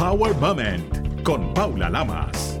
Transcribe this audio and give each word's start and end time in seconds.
Power 0.00 0.34
Moment 0.36 1.22
con 1.24 1.52
Paula 1.52 1.90
Lamas. 1.90 2.58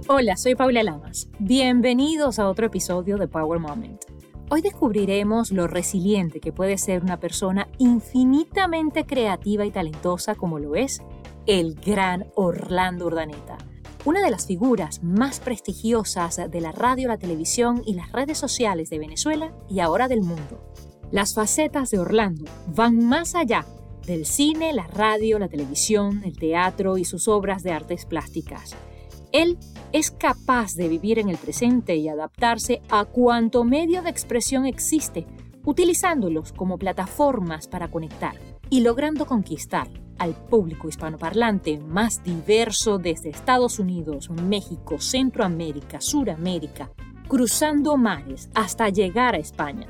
Hola, 0.07 0.37
soy 0.37 0.55
Paula 0.55 0.81
Lamas. 0.81 1.27
Bienvenidos 1.39 2.39
a 2.39 2.49
otro 2.49 2.67
episodio 2.67 3.17
de 3.17 3.27
Power 3.27 3.59
Moment. 3.59 4.08
Hoy 4.51 4.61
descubriremos 4.61 5.51
lo 5.51 5.67
resiliente 5.67 6.39
que 6.39 6.51
puede 6.51 6.79
ser 6.79 7.03
una 7.03 7.19
persona 7.19 7.67
infinitamente 7.77 9.05
creativa 9.05 9.63
y 9.63 9.69
talentosa 9.69 10.33
como 10.33 10.57
lo 10.57 10.75
es 10.75 11.03
el 11.45 11.75
gran 11.75 12.25
Orlando 12.33 13.05
Urdaneta, 13.05 13.59
una 14.05 14.23
de 14.23 14.31
las 14.31 14.47
figuras 14.47 15.03
más 15.03 15.39
prestigiosas 15.39 16.41
de 16.49 16.61
la 16.61 16.71
radio, 16.71 17.09
la 17.09 17.19
televisión 17.19 17.83
y 17.85 17.93
las 17.93 18.11
redes 18.11 18.39
sociales 18.39 18.89
de 18.89 18.97
Venezuela 18.97 19.53
y 19.69 19.81
ahora 19.81 20.07
del 20.07 20.21
mundo. 20.21 20.73
Las 21.11 21.35
facetas 21.35 21.91
de 21.91 21.99
Orlando 21.99 22.45
van 22.75 23.05
más 23.07 23.35
allá 23.35 23.67
del 24.07 24.25
cine, 24.25 24.73
la 24.73 24.87
radio, 24.87 25.37
la 25.37 25.47
televisión, 25.47 26.23
el 26.25 26.39
teatro 26.39 26.97
y 26.97 27.05
sus 27.05 27.27
obras 27.27 27.61
de 27.61 27.71
artes 27.71 28.07
plásticas. 28.07 28.75
Él 29.31 29.59
es 29.91 30.11
capaz 30.11 30.75
de 30.75 30.87
vivir 30.87 31.19
en 31.19 31.29
el 31.29 31.37
presente 31.37 31.95
y 31.95 32.09
adaptarse 32.09 32.81
a 32.89 33.05
cuanto 33.05 33.63
medio 33.63 34.01
de 34.01 34.09
expresión 34.09 34.65
existe, 34.65 35.25
utilizándolos 35.65 36.53
como 36.53 36.77
plataformas 36.77 37.67
para 37.67 37.89
conectar 37.89 38.35
y 38.69 38.81
logrando 38.81 39.25
conquistar 39.25 39.87
al 40.19 40.35
público 40.35 40.89
hispanoparlante 40.89 41.79
más 41.79 42.23
diverso 42.23 42.97
desde 42.97 43.29
Estados 43.29 43.79
Unidos, 43.79 44.29
México, 44.29 44.99
Centroamérica, 44.99 46.01
Suramérica, 46.01 46.91
cruzando 47.27 47.97
mares 47.97 48.49
hasta 48.53 48.89
llegar 48.89 49.35
a 49.35 49.39
España. 49.39 49.87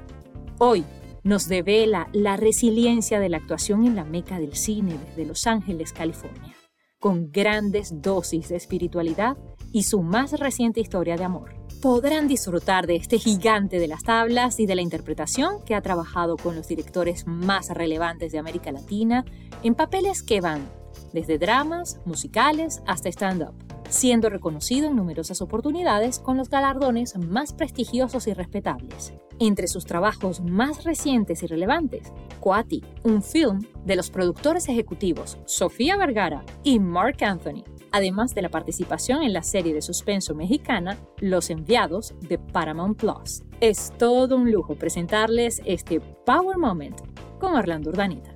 Hoy 0.59 0.85
nos 1.23 1.47
devela 1.47 2.09
la 2.13 2.37
resiliencia 2.37 3.19
de 3.19 3.29
la 3.29 3.37
actuación 3.37 3.85
en 3.85 3.95
la 3.95 4.05
meca 4.05 4.39
del 4.39 4.55
cine 4.55 4.97
desde 5.07 5.25
Los 5.25 5.47
Ángeles, 5.47 5.91
California 5.91 6.55
con 6.99 7.31
grandes 7.31 8.01
dosis 8.01 8.49
de 8.49 8.57
espiritualidad 8.57 9.37
y 9.71 9.83
su 9.83 10.01
más 10.01 10.33
reciente 10.39 10.79
historia 10.79 11.15
de 11.15 11.23
amor. 11.23 11.55
Podrán 11.81 12.27
disfrutar 12.27 12.87
de 12.87 12.95
este 12.95 13.19
gigante 13.19 13.79
de 13.79 13.87
las 13.87 14.03
tablas 14.03 14.59
y 14.59 14.65
de 14.65 14.75
la 14.75 14.81
interpretación 14.81 15.63
que 15.65 15.75
ha 15.75 15.81
trabajado 15.81 16.35
con 16.35 16.55
los 16.55 16.67
directores 16.67 17.25
más 17.25 17.69
relevantes 17.69 18.31
de 18.31 18.39
América 18.39 18.71
Latina 18.71 19.23
en 19.63 19.75
papeles 19.75 20.21
que 20.23 20.41
van 20.41 20.69
desde 21.13 21.37
dramas, 21.37 21.99
musicales 22.05 22.81
hasta 22.85 23.09
stand-up 23.09 23.53
siendo 23.89 24.29
reconocido 24.29 24.87
en 24.87 24.95
numerosas 24.95 25.41
oportunidades 25.41 26.19
con 26.19 26.37
los 26.37 26.49
galardones 26.49 27.17
más 27.17 27.53
prestigiosos 27.53 28.27
y 28.27 28.33
respetables. 28.33 29.13
Entre 29.39 29.67
sus 29.67 29.85
trabajos 29.85 30.41
más 30.41 30.83
recientes 30.83 31.43
y 31.43 31.47
relevantes, 31.47 32.13
Coati, 32.39 32.83
un 33.03 33.23
film 33.23 33.65
de 33.85 33.95
los 33.95 34.09
productores 34.09 34.69
ejecutivos 34.69 35.37
Sofía 35.45 35.97
Vergara 35.97 36.43
y 36.63 36.79
Mark 36.79 37.23
Anthony, 37.23 37.63
además 37.91 38.35
de 38.35 38.41
la 38.41 38.49
participación 38.49 39.23
en 39.23 39.33
la 39.33 39.43
serie 39.43 39.73
de 39.73 39.81
suspenso 39.81 40.35
mexicana 40.35 40.97
Los 41.17 41.49
Enviados 41.49 42.13
de 42.21 42.37
Paramount 42.37 42.97
Plus. 42.97 43.43
Es 43.59 43.93
todo 43.97 44.35
un 44.35 44.51
lujo 44.51 44.75
presentarles 44.75 45.61
este 45.65 45.99
Power 45.99 46.57
Moment 46.57 46.99
con 47.39 47.55
Orlando 47.55 47.89
Urdanita. 47.89 48.31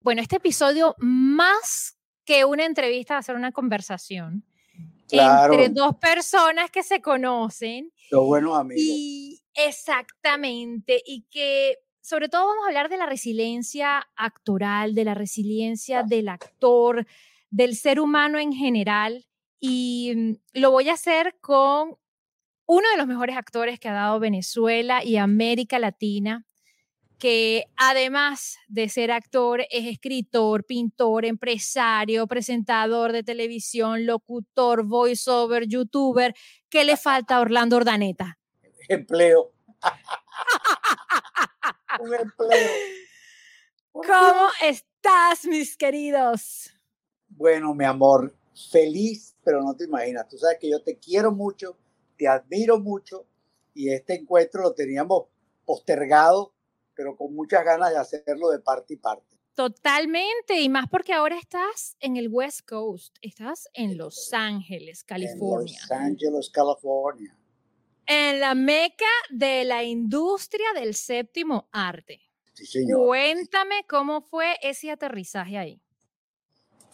Bueno, 0.00 0.22
este 0.22 0.36
episodio 0.36 0.94
más 0.98 1.98
que 2.24 2.44
una 2.44 2.64
entrevista 2.64 3.14
va 3.14 3.18
a 3.18 3.22
ser 3.22 3.36
una 3.36 3.52
conversación 3.52 4.44
entre 5.10 5.68
dos 5.68 5.96
personas 5.96 6.70
que 6.70 6.82
se 6.82 7.00
conocen. 7.00 7.92
Los 8.10 8.24
buenos 8.24 8.56
amigos. 8.56 8.82
Y 8.84 9.42
exactamente, 9.54 11.00
y 11.04 11.26
que 11.30 11.78
sobre 12.00 12.28
todo 12.28 12.46
vamos 12.46 12.64
a 12.64 12.68
hablar 12.68 12.88
de 12.88 12.98
la 12.98 13.06
resiliencia 13.06 14.06
actoral, 14.14 14.94
de 14.94 15.04
la 15.04 15.14
resiliencia 15.14 16.04
del 16.04 16.28
actor, 16.28 17.04
del 17.50 17.76
ser 17.76 18.00
humano 18.00 18.38
en 18.38 18.52
general. 18.52 19.26
Y 19.60 20.12
mm, 20.14 20.60
lo 20.60 20.70
voy 20.70 20.88
a 20.88 20.94
hacer 20.94 21.36
con 21.40 21.96
uno 22.66 22.90
de 22.90 22.96
los 22.96 23.06
mejores 23.06 23.36
actores 23.36 23.78
que 23.78 23.88
ha 23.88 23.92
dado 23.92 24.18
Venezuela 24.18 25.04
y 25.04 25.16
América 25.16 25.78
Latina, 25.78 26.44
que 27.18 27.64
además 27.76 28.58
de 28.68 28.88
ser 28.88 29.10
actor, 29.10 29.62
es 29.70 29.86
escritor, 29.86 30.64
pintor, 30.64 31.24
empresario, 31.24 32.26
presentador 32.26 33.12
de 33.12 33.22
televisión, 33.22 34.04
locutor, 34.04 34.84
voiceover, 34.84 35.66
youtuber. 35.66 36.34
¿Qué 36.68 36.84
le 36.84 36.96
falta 36.96 37.36
a 37.36 37.40
Orlando 37.40 37.76
Ordaneta? 37.76 38.38
Empleo. 38.88 39.52
Un 42.00 42.14
empleo. 42.14 42.70
¿Cómo 43.92 44.48
estás, 44.60 45.46
mis 45.46 45.76
queridos? 45.76 46.75
Bueno, 47.36 47.74
mi 47.74 47.84
amor, 47.84 48.34
feliz, 48.70 49.36
pero 49.44 49.62
no 49.62 49.76
te 49.76 49.84
imaginas. 49.84 50.28
Tú 50.28 50.36
sabes 50.36 50.58
que 50.60 50.68
yo 50.68 50.82
te 50.82 50.98
quiero 50.98 51.30
mucho, 51.32 51.76
te 52.18 52.26
admiro 52.26 52.80
mucho 52.80 53.26
y 53.74 53.90
este 53.90 54.14
encuentro 54.14 54.62
lo 54.62 54.74
teníamos 54.74 55.26
postergado 55.64 56.56
pero 56.96 57.16
con 57.16 57.34
muchas 57.34 57.62
ganas 57.64 57.90
de 57.90 57.98
hacerlo 57.98 58.48
de 58.48 58.58
parte 58.58 58.94
y 58.94 58.96
parte. 58.96 59.36
Totalmente, 59.54 60.60
y 60.60 60.68
más 60.68 60.86
porque 60.90 61.12
ahora 61.12 61.38
estás 61.38 61.96
en 62.00 62.16
el 62.16 62.28
West 62.30 62.66
Coast, 62.66 63.16
estás 63.22 63.68
en 63.74 63.96
Los 63.96 64.32
Ángeles, 64.32 65.04
California. 65.04 65.78
En 65.78 65.88
Los 65.88 65.90
Ángeles, 65.90 66.50
California. 66.50 67.38
En 68.06 68.40
la 68.40 68.54
meca 68.54 69.04
de 69.30 69.64
la 69.64 69.82
industria 69.84 70.66
del 70.74 70.94
séptimo 70.94 71.68
arte. 71.72 72.20
Sí, 72.54 72.66
señor. 72.66 73.06
Cuéntame 73.06 73.84
cómo 73.88 74.20
fue 74.22 74.56
ese 74.62 74.90
aterrizaje 74.90 75.58
ahí. 75.58 75.82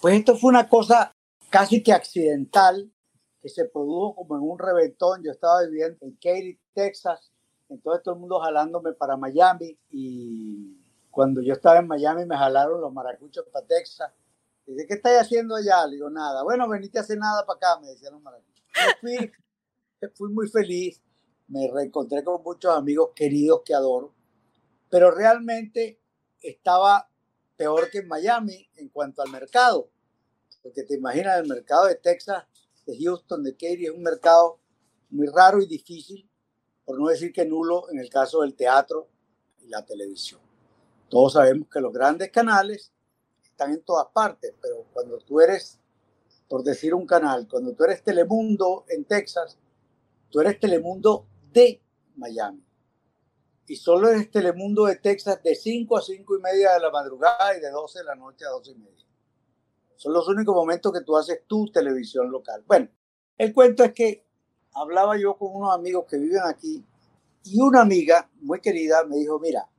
Pues 0.03 0.17
esto 0.17 0.37
fue 0.37 0.51
una 0.51 0.69
cosa 0.69 1.15
casi 1.49 1.81
que 1.81 1.93
accidental, 1.93 2.93
que 3.41 3.49
se 3.49 3.67
produjo 3.67 4.17
como 4.17 4.35
en 4.35 4.43
un 4.43 4.59
reventón. 4.59 5.23
Yo 5.23 5.31
estaba 5.31 5.63
viviendo 5.63 6.05
en 6.05 6.17
Katy, 6.17 6.59
Texas, 6.75 7.31
entonces 7.69 8.03
todo 8.03 8.15
el 8.15 8.21
mundo 8.21 8.41
jalándome 8.41 8.95
para 8.95 9.17
Miami 9.17 9.79
y 9.91 10.77
cuando 11.09 11.41
yo 11.41 11.53
estaba 11.53 11.79
en 11.79 11.87
Miami 11.87 12.27
me 12.27 12.37
jalaron 12.37 12.81
los 12.81 12.93
maracuchos 12.93 13.45
para 13.53 13.65
Texas. 13.65 14.11
Dice, 14.67 14.89
¿qué 14.89 14.95
estáis 14.95 15.21
haciendo 15.21 15.55
allá? 15.55 15.87
Le 15.87 15.95
digo, 15.95 16.11
nada. 16.11 16.43
Bueno, 16.43 16.69
veniste 16.69 16.99
a 16.99 17.03
hacer 17.03 17.19
nada 17.19 17.47
para 17.47 17.59
acá, 17.59 17.81
me 17.81 17.87
decían 17.87 18.15
los 18.15 18.23
maracuchos. 18.23 18.65
fui, 19.01 19.31
fui 20.17 20.33
muy 20.33 20.49
feliz, 20.49 21.01
me 21.47 21.71
reencontré 21.73 22.25
con 22.25 22.43
muchos 22.43 22.77
amigos 22.77 23.11
queridos 23.15 23.63
que 23.65 23.73
adoro, 23.73 24.13
pero 24.91 25.13
realmente 25.13 26.01
estaba 26.41 27.09
peor 27.57 27.89
que 27.89 27.99
en 27.99 28.09
Miami 28.09 28.69
en 28.75 28.89
cuanto 28.89 29.23
al 29.23 29.31
mercado. 29.31 29.92
Porque 30.63 30.85
te 30.85 30.95
imaginas, 30.95 31.39
el 31.39 31.49
mercado 31.49 31.87
de 31.87 31.97
Texas, 31.97 32.45
de 32.87 32.97
Houston, 33.03 33.43
de 33.43 33.53
Katy, 33.53 33.87
es 33.87 33.91
un 33.91 34.03
mercado 34.03 34.59
muy 35.11 35.27
raro 35.27 35.61
y 35.61 35.67
difícil 35.67 36.29
por 36.85 36.99
no 36.99 37.09
decir 37.09 37.33
que 37.33 37.45
nulo 37.45 37.91
en 37.91 37.99
el 37.99 38.09
caso 38.09 38.43
del 38.43 38.55
teatro 38.55 39.09
y 39.61 39.69
la 39.69 39.85
televisión. 39.85 40.41
Todos 41.09 41.35
sabemos 41.35 41.69
que 41.69 41.81
los 41.81 41.93
grandes 41.93 42.31
canales 42.31 42.93
están 43.43 43.73
en 43.73 43.83
todas 43.83 44.09
partes, 44.13 44.55
pero 44.61 44.87
cuando 44.93 45.19
tú 45.19 45.41
eres, 45.41 45.79
por 46.49 46.63
decir 46.65 46.95
un 46.95 47.07
canal, 47.07 47.47
cuando 47.49 47.75
tú 47.75 47.85
eres 47.85 48.03
Telemundo 48.03 48.85
en 48.89 49.05
Texas, 49.05 49.59
tú 50.31 50.41
eres 50.41 50.59
Telemundo 50.59 51.27
de 51.53 51.83
Miami. 52.17 52.65
Y 53.67 53.77
solo 53.77 54.09
eres 54.09 54.31
Telemundo 54.31 54.87
de 54.87 54.97
Texas 54.97 55.43
de 55.43 55.55
5 55.55 55.97
a 55.97 56.03
5 56.03 56.37
y 56.37 56.41
media 56.41 56.73
de 56.73 56.81
la 56.81 56.91
madrugada 56.91 57.57
y 57.57 57.61
de 57.61 57.71
12 57.71 58.01
de 58.01 58.05
la 58.05 58.15
noche 58.15 58.45
a 58.45 58.51
12 58.51 58.71
y 58.71 58.75
media. 58.75 59.07
Son 60.03 60.13
los 60.13 60.27
únicos 60.27 60.53
momentos 60.53 60.93
que 60.93 61.03
tú 61.03 61.17
haces 61.17 61.43
tu 61.47 61.71
televisión 61.71 62.29
local. 62.29 62.65
Bueno, 62.67 62.89
el 63.39 63.55
cuento 63.55 63.85
es 63.85 63.93
que 63.93 64.27
hablaba 64.73 65.17
yo 65.17 65.37
con 65.37 65.55
unos 65.55 65.73
amigos 65.73 66.07
que 66.11 66.19
viven 66.19 66.43
aquí 66.45 66.85
y 67.45 67.61
una 67.61 67.83
amiga 67.83 68.29
muy 68.41 68.61
querida 68.61 69.05
me 69.05 69.19
dijo, 69.19 69.39
mira, 69.39 69.71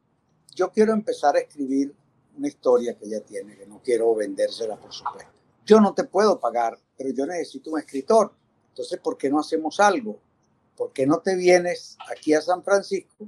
yo 0.56 0.72
quiero 0.72 0.94
empezar 0.94 1.36
a 1.36 1.40
escribir 1.40 1.94
una 2.38 2.48
historia 2.48 2.98
que 2.98 3.06
ella 3.06 3.20
tiene, 3.20 3.58
que 3.58 3.68
no 3.68 3.82
quiero 3.84 4.16
vendérsela, 4.16 4.78
por 4.78 4.94
supuesto. 4.94 5.30
Yo 5.66 5.82
no 5.82 5.94
te 5.94 6.06
puedo 6.06 6.40
pagar, 6.40 6.80
pero 6.98 7.10
yo 7.10 7.26
necesito 7.26 7.72
un 7.72 7.80
escritor. 7.80 8.34
Entonces, 8.70 9.02
¿por 9.02 9.18
qué 9.18 9.30
no 9.30 9.42
hacemos 9.42 9.82
algo? 9.82 10.22
¿Por 10.78 10.94
qué 10.94 11.06
no 11.06 11.20
te 11.20 11.36
vienes 11.36 11.98
aquí 12.10 12.34
a 12.34 12.40
San 12.40 12.64
Francisco? 12.64 13.28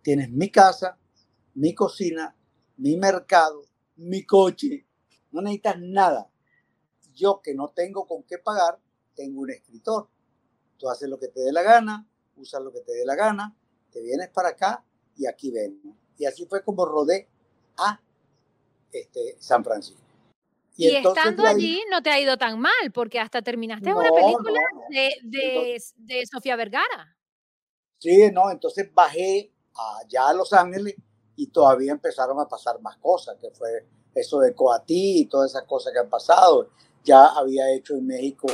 Tienes 0.00 0.30
mi 0.30 0.48
casa, 0.48 0.96
mi 1.52 1.74
cocina, 1.74 2.34
mi 2.78 2.96
mercado, 2.96 3.66
mi 3.96 4.24
coche. 4.24 4.86
No 5.32 5.42
necesitas 5.42 5.78
nada. 5.80 6.30
Yo 7.14 7.40
que 7.42 7.54
no 7.54 7.68
tengo 7.68 8.06
con 8.06 8.22
qué 8.22 8.38
pagar, 8.38 8.78
tengo 9.14 9.40
un 9.40 9.50
escritor. 9.50 10.08
Tú 10.78 10.88
haces 10.88 11.08
lo 11.08 11.18
que 11.18 11.28
te 11.28 11.40
dé 11.40 11.52
la 11.52 11.62
gana, 11.62 12.06
usas 12.36 12.62
lo 12.62 12.72
que 12.72 12.80
te 12.80 12.92
dé 12.92 13.04
la 13.04 13.14
gana, 13.14 13.54
te 13.90 14.00
vienes 14.00 14.28
para 14.30 14.50
acá 14.50 14.84
y 15.16 15.26
aquí 15.26 15.50
ven. 15.50 15.80
Y 16.18 16.24
así 16.24 16.46
fue 16.46 16.62
como 16.62 16.84
rodé 16.84 17.28
a 17.78 18.00
este, 18.92 19.36
San 19.38 19.64
Francisco. 19.64 20.00
Y, 20.76 20.96
estando 20.96 21.44
allí 21.44 21.82
no 21.90 22.02
te 22.02 22.10
ha 22.10 22.18
ido 22.18 22.38
tan 22.38 22.58
mal, 22.58 22.92
porque 22.94 23.20
hasta 23.20 23.42
terminaste 23.42 23.92
una 23.92 24.10
película 24.10 24.60
de, 24.88 25.80
de, 25.96 26.26
Sofía 26.26 26.56
Vergara. 26.56 27.16
Sí, 27.98 28.30
no, 28.32 28.50
entonces 28.50 28.92
bajé 28.92 29.52
allá 29.74 30.28
a 30.28 30.34
Los 30.34 30.52
Ángeles 30.52 30.96
y 31.36 31.48
todavía 31.48 31.92
empezaron 31.92 32.40
a 32.40 32.48
pasar 32.48 32.80
más 32.80 32.96
cosas, 32.96 33.36
que 33.40 33.50
fue 33.50 33.86
eso 34.14 34.40
de 34.40 34.54
Coatí 34.54 35.20
y 35.20 35.26
todas 35.26 35.50
esas 35.50 35.64
cosas 35.64 35.92
que 35.92 35.98
han 35.98 36.08
pasado. 36.08 36.70
Ya 37.04 37.26
había 37.26 37.72
hecho 37.72 37.94
en 37.94 38.06
México 38.06 38.48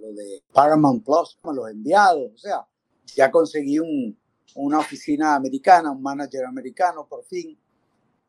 lo 0.00 0.12
de 0.12 0.42
Paramount 0.52 1.04
Plus, 1.04 1.38
los 1.42 1.70
enviados, 1.70 2.32
o 2.34 2.38
sea, 2.38 2.66
ya 3.14 3.30
conseguí 3.30 3.78
un, 3.78 4.16
una 4.54 4.78
oficina 4.78 5.34
americana, 5.34 5.90
un 5.90 6.02
manager 6.02 6.44
americano 6.44 7.06
por 7.08 7.24
fin, 7.24 7.58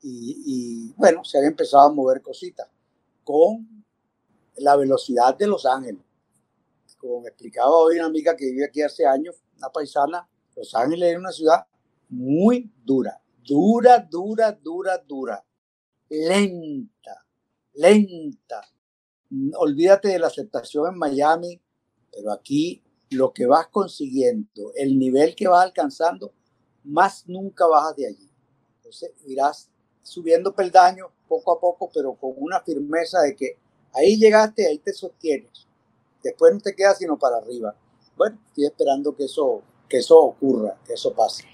y, 0.02 0.44
y 0.46 0.94
bueno, 0.98 1.24
se 1.24 1.38
había 1.38 1.50
empezado 1.50 1.90
a 1.90 1.94
mover 1.94 2.22
cositas 2.22 2.68
con 3.24 3.86
la 4.58 4.76
velocidad 4.76 5.36
de 5.38 5.48
Los 5.48 5.66
Ángeles. 5.66 6.02
Como 6.98 7.22
me 7.22 7.30
explicaba 7.30 7.70
hoy 7.70 7.98
una 7.98 8.06
amiga 8.06 8.36
que 8.36 8.46
vive 8.46 8.66
aquí 8.66 8.82
hace 8.82 9.06
años, 9.06 9.36
una 9.58 9.70
paisana, 9.70 10.28
Los 10.56 10.74
Ángeles 10.76 11.14
es 11.14 11.18
una 11.18 11.32
ciudad 11.32 11.66
muy 12.10 12.72
dura, 12.84 13.22
dura, 13.44 14.00
dura, 14.00 14.52
dura, 14.52 14.98
dura, 14.98 15.44
lenta, 16.14 17.26
lenta. 17.74 18.62
Olvídate 19.56 20.10
de 20.10 20.20
la 20.20 20.28
aceptación 20.28 20.94
en 20.94 21.00
Miami, 21.00 21.60
pero 22.12 22.32
aquí 22.32 22.84
lo 23.10 23.34
que 23.34 23.48
vas 23.48 23.68
consiguiendo, 23.68 24.72
el 24.76 24.98
nivel 25.00 25.36
que 25.36 25.48
vas 25.48 25.64
alcanzando, 25.64 26.34
más 26.84 27.28
nunca 27.28 27.66
bajas 27.66 27.96
de 27.96 28.08
allí. 28.08 28.30
Entonces 28.78 29.12
irás 29.26 29.70
subiendo 30.04 30.54
peldaños 30.54 31.10
poco 31.28 31.52
a 31.52 31.60
poco, 31.60 31.90
pero 31.92 32.14
con 32.14 32.34
una 32.38 32.62
firmeza 32.62 33.22
de 33.22 33.36
que 33.36 33.58
ahí 33.94 34.18
llegaste, 34.18 34.68
ahí 34.68 34.78
te 34.78 34.94
sostienes. 34.94 35.68
Después 36.24 36.54
no 36.54 36.60
te 36.60 36.76
quedas 36.76 37.00
sino 37.00 37.18
para 37.18 37.38
arriba. 37.38 37.76
Bueno, 38.16 38.40
estoy 38.48 38.66
esperando 38.66 39.16
que 39.16 39.26
eso, 39.26 39.64
que 39.90 39.98
eso 39.98 40.20
ocurra, 40.20 40.78
que 40.86 40.94
eso 40.94 41.14
pase. 41.14 41.53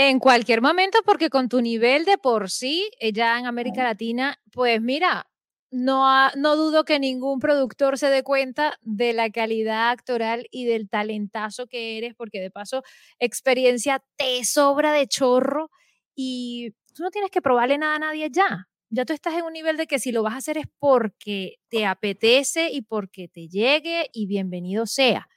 En 0.00 0.20
cualquier 0.20 0.62
momento, 0.62 1.00
porque 1.04 1.28
con 1.28 1.48
tu 1.48 1.60
nivel 1.60 2.04
de 2.04 2.18
por 2.18 2.50
sí, 2.52 2.88
eh, 3.00 3.12
ya 3.12 3.36
en 3.36 3.46
América 3.46 3.82
Latina, 3.82 4.38
pues 4.52 4.80
mira, 4.80 5.26
no, 5.72 6.06
no 6.36 6.54
dudo 6.54 6.84
que 6.84 7.00
ningún 7.00 7.40
productor 7.40 7.98
se 7.98 8.08
dé 8.08 8.22
cuenta 8.22 8.78
de 8.82 9.12
la 9.12 9.28
calidad 9.30 9.90
actoral 9.90 10.46
y 10.52 10.66
del 10.66 10.88
talentazo 10.88 11.66
que 11.66 11.98
eres, 11.98 12.14
porque 12.14 12.38
de 12.40 12.52
paso, 12.52 12.84
experiencia 13.18 14.00
te 14.16 14.44
sobra 14.44 14.92
de 14.92 15.08
chorro 15.08 15.68
y 16.14 16.70
tú 16.94 17.02
no 17.02 17.10
tienes 17.10 17.32
que 17.32 17.42
probarle 17.42 17.76
nada 17.76 17.96
a 17.96 17.98
nadie 17.98 18.28
ya. 18.30 18.68
Ya 18.90 19.04
tú 19.04 19.14
estás 19.14 19.34
en 19.34 19.42
un 19.42 19.52
nivel 19.52 19.76
de 19.76 19.88
que 19.88 19.98
si 19.98 20.12
lo 20.12 20.22
vas 20.22 20.34
a 20.34 20.36
hacer 20.36 20.58
es 20.58 20.66
porque 20.78 21.56
te 21.70 21.86
apetece 21.86 22.70
y 22.70 22.82
porque 22.82 23.26
te 23.26 23.48
llegue 23.48 24.08
y 24.12 24.28
bienvenido 24.28 24.86
sea. 24.86 25.28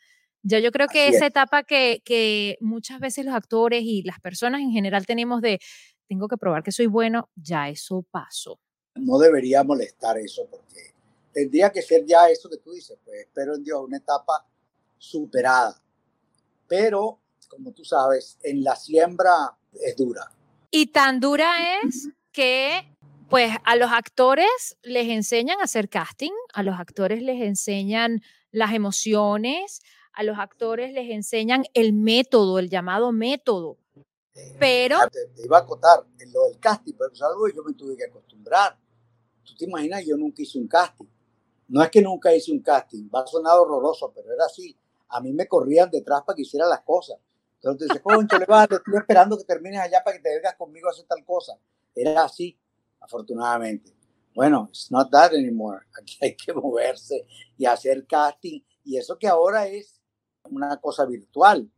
Ya 0.44 0.60
yo 0.60 0.72
creo 0.72 0.88
que 0.88 1.08
esa 1.08 1.28
etapa 1.28 1.64
que, 1.64 2.02
que 2.04 2.58
muchas 2.62 3.00
veces 3.00 3.26
los 3.26 3.36
actores 3.36 3.84
y 3.84 4.02
las 4.04 4.20
personas 4.20 4.62
en 4.62 4.72
general 4.72 5.06
tenemos 5.06 5.42
de 5.42 5.60
tengo 6.08 6.28
que 6.28 6.38
probar 6.38 6.64
que 6.64 6.72
soy 6.72 6.88
bueno, 6.88 7.30
ya 7.36 7.70
eso 7.70 8.06
pasó 8.10 8.60
no 8.96 9.18
debería 9.18 9.64
molestar 9.64 10.18
eso 10.18 10.48
porque 10.50 10.94
tendría 11.34 11.72
que 11.72 11.82
ser 11.82 12.06
ya 12.06 12.30
eso 12.30 12.50
que 12.50 12.58
tú 12.58 12.72
dices, 12.72 12.98
pues 13.04 13.22
espero 13.22 13.56
en 13.56 13.64
Dios 13.64 13.82
una 13.82 13.98
etapa 13.98 14.46
superada. 14.98 15.82
Pero, 16.68 17.20
como 17.48 17.72
tú 17.72 17.84
sabes, 17.84 18.38
en 18.44 18.64
la 18.64 18.76
siembra 18.76 19.58
es 19.74 19.96
dura. 19.96 20.32
Y 20.70 20.88
tan 20.88 21.20
dura 21.20 21.80
es 21.84 22.10
que, 22.32 22.96
pues, 23.30 23.52
a 23.64 23.76
los 23.76 23.92
actores 23.92 24.78
les 24.84 25.10
enseñan 25.10 25.60
a 25.60 25.64
hacer 25.64 25.90
casting, 25.90 26.32
a 26.54 26.64
los 26.64 26.80
actores 26.80 27.22
les 27.22 27.42
enseñan 27.42 28.22
las 28.52 28.74
emociones, 28.74 29.82
a 30.14 30.24
los 30.24 30.38
actores 30.38 30.94
les 30.94 31.10
enseñan 31.10 31.64
el 31.74 31.94
método, 31.94 32.60
el 32.60 32.70
llamado 32.70 33.12
método. 33.12 33.78
Eh, 34.34 34.56
pero... 34.60 34.98
Te, 35.10 35.44
iba 35.44 35.58
a 35.58 35.62
acotar 35.62 36.06
en 36.20 36.32
lo 36.32 36.48
del 36.48 36.60
casting, 36.60 36.94
pero 36.98 37.12
es 37.12 37.22
algo 37.22 37.46
que 37.46 37.54
yo 37.56 37.64
me 37.64 37.74
tuve 37.74 37.98
que 37.98 38.06
acostumbrar 38.06 38.78
tú 39.44 39.56
te 39.56 39.66
imaginas, 39.66 40.06
yo 40.06 40.18
nunca 40.18 40.42
hice 40.42 40.58
un 40.58 40.68
casting. 40.68 41.08
No 41.68 41.82
es 41.82 41.90
que 41.90 42.02
nunca 42.02 42.34
hice 42.34 42.52
un 42.52 42.62
casting, 42.62 43.10
va 43.14 43.22
a 43.22 43.28
sonar 43.28 43.58
horroroso, 43.58 44.12
pero 44.14 44.34
era 44.34 44.46
así. 44.46 44.78
A 45.10 45.22
mí 45.22 45.32
me 45.34 45.48
corrían 45.48 45.90
detrás 45.90 46.22
para 46.26 46.36
que 46.36 46.42
hiciera 46.44 46.68
las 46.68 46.82
cosas. 46.82 47.18
Entonces 47.56 47.88
te 47.88 47.94
dice, 47.94 48.02
concho, 48.02 48.38
le 48.38 48.46
vas, 48.46 48.68
estoy 48.70 48.98
esperando 48.98 49.38
que 49.38 49.44
termines 49.44 49.80
allá 49.80 50.04
para 50.04 50.18
que 50.18 50.24
te 50.24 50.36
vengas 50.36 50.56
conmigo 50.56 50.88
a 50.88 50.92
hacer 50.92 51.06
tal 51.06 51.24
cosa. 51.24 51.58
Era 51.96 52.24
así, 52.24 52.58
afortunadamente. 53.00 53.94
Bueno, 54.34 54.68
it's 54.70 54.92
not 54.92 55.12
that 55.12 55.34
anymore. 55.34 55.86
Aquí 56.00 56.18
hay 56.22 56.36
que 56.36 56.54
moverse 56.54 57.26
y 57.58 57.66
hacer 57.66 58.06
casting. 58.08 58.62
Y 58.84 58.98
eso 58.98 59.18
que 59.18 59.28
ahora 59.28 59.68
es 59.68 60.01
una 60.50 60.78
cosa 60.78 61.06
virtual, 61.06 61.70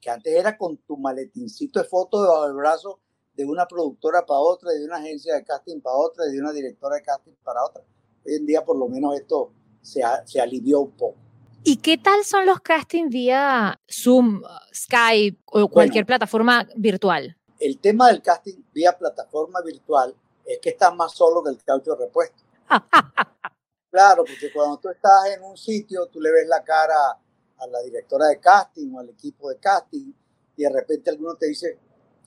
que 0.00 0.10
antes 0.10 0.34
era 0.34 0.56
con 0.56 0.76
tu 0.78 0.96
maletincito 0.96 1.80
de 1.80 1.86
fotos 1.86 2.22
debajo 2.22 2.46
del 2.46 2.56
brazo 2.56 3.00
de 3.34 3.44
una 3.44 3.66
productora 3.66 4.24
para 4.26 4.40
otra, 4.40 4.72
de 4.72 4.84
una 4.84 4.96
agencia 4.96 5.34
de 5.34 5.44
casting 5.44 5.80
para 5.80 5.96
otra, 5.96 6.24
de 6.26 6.38
una 6.38 6.52
directora 6.52 6.96
de 6.96 7.02
casting 7.02 7.34
para 7.42 7.64
otra. 7.64 7.82
Hoy 8.24 8.34
en 8.34 8.46
día 8.46 8.64
por 8.64 8.76
lo 8.76 8.88
menos 8.88 9.14
esto 9.14 9.52
se, 9.80 10.02
se 10.26 10.40
alivió 10.40 10.80
un 10.80 10.92
poco. 10.92 11.16
¿Y 11.62 11.76
qué 11.76 11.98
tal 11.98 12.24
son 12.24 12.46
los 12.46 12.60
castings 12.60 13.10
vía 13.10 13.78
Zoom, 13.90 14.42
Skype 14.74 15.42
o 15.46 15.68
cualquier 15.68 16.06
plataforma 16.06 16.66
virtual? 16.76 17.36
El 17.58 17.78
tema 17.78 18.08
del 18.08 18.22
casting 18.22 18.62
vía 18.72 18.96
plataforma 18.96 19.60
virtual 19.60 20.14
es 20.46 20.58
que 20.58 20.70
estás 20.70 20.94
más 20.94 21.12
solo 21.12 21.42
que 21.42 21.50
el 21.50 21.62
caucho 21.62 21.94
repuesto. 21.94 22.42
claro, 23.90 24.24
porque 24.24 24.50
cuando 24.52 24.78
tú 24.78 24.88
estás 24.88 25.26
en 25.36 25.42
un 25.42 25.56
sitio, 25.56 26.06
tú 26.06 26.20
le 26.20 26.32
ves 26.32 26.48
la 26.48 26.64
cara 26.64 27.18
a 27.60 27.66
la 27.66 27.80
directora 27.82 28.28
de 28.28 28.40
casting 28.40 28.92
o 28.94 29.00
al 29.00 29.10
equipo 29.10 29.48
de 29.50 29.58
casting 29.58 30.12
y 30.56 30.62
de 30.62 30.70
repente 30.70 31.10
alguno 31.10 31.36
te 31.36 31.46
dice, 31.46 31.78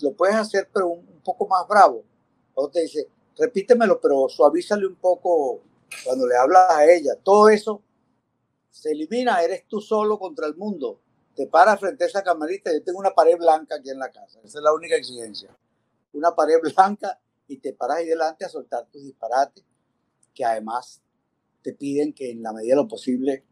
lo 0.02 0.14
puedes 0.14 0.36
hacer, 0.36 0.70
pero 0.74 0.88
un, 0.88 1.22
poco 1.24 1.48
más 1.48 1.68
bravo. 1.68 2.04
O 2.56 2.70
te 2.70 2.82
dice, 2.82 3.08
repítemelo, 3.38 4.00
pero 4.02 4.28
suavízale 4.28 4.86
un 4.86 4.96
poco 4.96 5.62
cuando 6.04 6.28
le 6.28 6.36
hablas 6.36 6.72
a 6.72 6.86
ella. 6.86 7.16
Todo 7.24 7.50
eso 7.50 7.82
se 8.70 8.92
elimina, 8.92 9.42
eres 9.42 9.68
tú 9.68 9.80
solo 9.80 10.20
contra 10.20 10.48
el 10.48 10.56
mundo. 10.56 11.00
Te 11.36 11.48
paras 11.48 11.80
frente 11.80 12.04
a 12.04 12.08
esa 12.08 12.24
camarita. 12.24 12.72
Yo 12.74 12.84
tengo 12.84 13.00
una 13.00 13.12
pared 13.12 13.38
blanca 13.38 13.76
aquí 13.76 13.90
en 13.90 14.00
la 14.00 14.12
casa. 14.12 14.40
Esa 14.44 14.60
es 14.60 14.64
la 14.64 14.74
única 14.74 14.96
exigencia. 14.96 15.56
Una 16.14 16.36
pared 16.36 16.60
blanca 16.62 17.20
y 17.48 17.58
te 17.58 17.74
paras 17.74 17.98
ahí 17.98 18.08
delante 18.08 18.46
a 18.46 18.50
soltar 18.50 18.88
tus 18.92 19.04
disparates, 19.04 19.64
que 20.34 20.44
además 20.44 21.02
te 21.62 21.74
piden 21.74 22.14
que 22.14 22.32
en 22.32 22.44
la 22.44 22.52
medida 22.52 22.76
de 22.76 22.82
lo 22.82 22.88
posible 22.88 23.46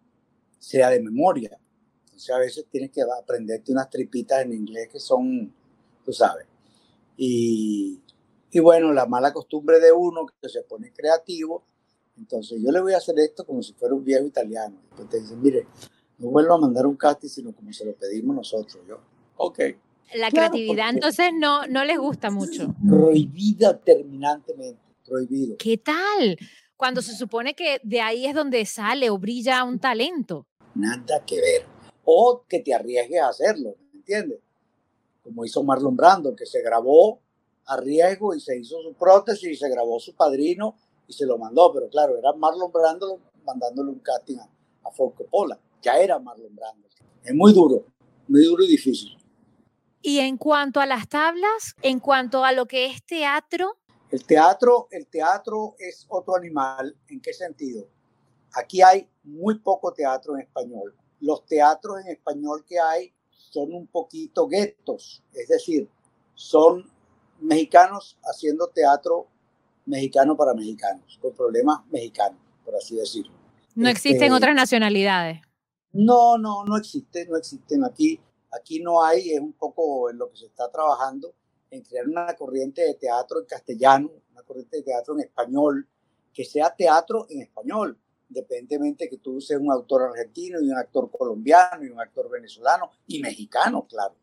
sea 0.60 0.90
de 0.90 1.02
memoria. 1.02 1.60
Entonces 2.22 2.36
a 2.36 2.40
veces 2.40 2.66
tienes 2.70 2.92
que 2.92 3.02
aprenderte 3.02 3.72
unas 3.72 3.90
tripitas 3.90 4.44
en 4.44 4.54
inglés 4.54 4.90
que 4.90 5.00
son 5.00 5.52
tú 6.06 6.14
sabes. 6.14 6.46
Y, 7.18 8.00
y 8.52 8.60
bueno, 8.60 8.94
la 8.94 9.08
mala 9.08 9.34
costumbre 9.34 9.80
de 9.80 9.92
uno 9.92 10.28
que 10.40 10.48
se 10.48 10.62
pone 10.62 10.92
creativo, 10.92 11.64
entonces 12.18 12.62
yo 12.62 12.72
le 12.72 12.80
voy 12.80 12.94
a 12.94 12.98
hacer 12.98 13.18
esto 13.18 13.44
como 13.44 13.64
si 13.64 13.74
fuera 13.74 13.96
un 13.96 14.04
viejo 14.04 14.24
italiano. 14.24 14.78
Después 14.90 15.10
te 15.10 15.20
dicen, 15.20 15.42
mire, 15.42 15.66
no 16.20 16.30
vuelvo 16.30 16.54
a 16.54 16.60
mandar 16.60 16.86
un 16.86 16.96
casting, 16.96 17.28
sino 17.28 17.56
como 17.56 17.74
se 17.74 17.86
lo 17.86 17.94
pedimos 17.96 18.36
nosotros. 18.36 18.84
Yo, 18.88 19.00
ok. 19.38 19.60
La 20.14 20.30
Claro, 20.30 20.52
creatividad 20.52 20.92
entonces 20.92 21.32
no, 21.34 21.66
no 21.66 21.86
les 21.86 21.98
gusta 21.98 22.30
mucho. 22.30 22.76
Prohibida 22.88 23.80
terminantemente, 23.80 24.80
prohibido. 25.04 25.56
¿Qué 25.58 25.78
tal? 25.80 26.38
Cuando 26.78 27.02
se 27.02 27.16
supone 27.16 27.56
que 27.56 27.80
de 27.84 28.02
ahí 28.02 28.28
es 28.28 28.36
donde 28.36 28.64
sale 28.68 29.10
o 29.10 29.18
brilla 29.18 29.64
un 29.64 29.80
talento. 29.80 30.46
Nada 30.76 31.26
que 31.26 31.36
ver. 31.36 31.71
O 32.14 32.44
que 32.46 32.60
te 32.60 32.74
arriesgues 32.74 33.22
a 33.22 33.30
hacerlo, 33.30 33.76
¿me 33.94 34.00
entiendes? 34.00 34.40
Como 35.24 35.46
hizo 35.46 35.64
Marlon 35.64 35.96
Brando, 35.96 36.36
que 36.36 36.46
se 36.46 36.62
grabó 36.62 37.22
a 37.66 37.78
riesgo 37.78 38.36
y 38.36 38.42
se 38.42 38.58
hizo 38.60 38.82
su 38.82 38.94
prótesis 38.96 39.50
y 39.52 39.56
se 39.56 39.70
grabó 39.70 39.98
su 39.98 40.14
padrino 40.14 40.76
y 41.08 41.14
se 41.14 41.26
lo 41.26 41.38
mandó. 41.38 41.72
Pero 41.74 41.88
claro, 41.90 42.18
era 42.18 42.34
Marlon 42.34 42.70
Brando 42.70 43.20
mandándole 43.46 43.92
un 43.92 44.00
casting 44.00 44.40
a, 44.40 44.50
a 44.84 44.92
Ford 44.92 45.14
Coppola. 45.14 45.58
Ya 45.82 45.98
era 46.00 46.20
Marlon 46.20 46.54
Brando. 46.54 46.86
Es 47.24 47.34
muy 47.34 47.54
duro, 47.54 47.86
muy 48.28 48.44
duro 48.44 48.62
y 48.64 48.68
difícil. 48.68 49.18
Y 50.02 50.20
en 50.20 50.36
cuanto 50.36 50.82
a 50.82 50.86
las 50.86 51.08
tablas, 51.08 51.76
en 51.82 52.02
cuanto 52.02 52.44
a 52.44 52.52
lo 52.52 52.66
que 52.66 52.88
es 52.88 53.06
teatro, 53.06 53.78
El 54.10 54.26
teatro, 54.26 54.90
el 54.92 55.08
teatro 55.08 55.76
es 55.80 56.06
otro 56.10 56.36
animal. 56.36 56.94
¿En 57.08 57.22
qué 57.22 57.32
sentido? 57.32 57.88
Aquí 58.54 58.82
hay 58.82 59.08
muy 59.24 59.60
poco 59.60 59.94
teatro 59.94 60.36
en 60.36 60.42
español. 60.42 60.94
Los 61.22 61.46
teatros 61.46 62.02
en 62.02 62.12
español 62.12 62.66
que 62.68 62.80
hay 62.80 63.14
son 63.30 63.74
un 63.74 63.88
poquito 63.88 64.48
guetos, 64.48 65.24
es 65.34 65.48
decir, 65.48 65.90
son 66.36 66.90
mexicanos 67.40 68.18
haciendo 68.24 68.68
teatro 68.68 69.28
mexicano 69.86 70.36
para 70.38 70.54
mexicanos, 70.54 71.20
con 71.22 71.34
problemas 71.34 71.86
mexicanos, 71.92 72.40
por 72.64 72.76
así 72.76 72.96
decirlo. 72.96 73.34
no 73.76 73.90
existen 73.90 74.24
Este, 74.24 74.36
otras 74.36 74.56
nacionalidades. 74.56 75.42
No, 75.94 76.38
no, 76.38 76.64
no 76.66 76.78
existe, 76.78 77.26
no 77.28 77.38
existen 77.38 77.84
aquí. 77.84 78.20
Aquí 78.52 78.82
no 78.82 79.04
hay, 79.04 79.32
es 79.32 79.40
un 79.40 79.54
poco 79.54 80.10
en 80.10 80.18
lo 80.18 80.30
que 80.30 80.38
se 80.38 80.46
está 80.46 80.70
trabajando, 80.72 81.34
en 81.70 81.82
crear 81.84 82.08
una 82.08 82.36
corriente 82.36 82.82
de 82.82 82.96
teatro 82.96 83.40
en 83.40 83.46
castellano, 83.46 84.12
una 84.32 84.44
corriente 84.44 84.78
de 84.78 84.84
teatro 84.84 85.14
en 85.16 85.22
español, 85.22 85.88
que 86.34 86.46
sea 86.46 86.74
teatro 86.76 87.28
en 87.30 87.42
español, 87.42 87.98
independientemente 88.32 89.10
que 89.10 89.18
tú 89.18 89.42
seas 89.42 89.60
un 89.60 89.72
autor 89.72 90.04
argentino 90.04 90.62
y 90.62 90.70
un 90.70 90.78
actor 90.78 91.12
colombiano 91.12 91.84
y 91.84 91.90
un 91.90 92.00
actor 92.00 92.30
venezolano 92.30 92.90
y 93.08 93.22
mexicano, 93.22 93.86
claro. 93.88 94.16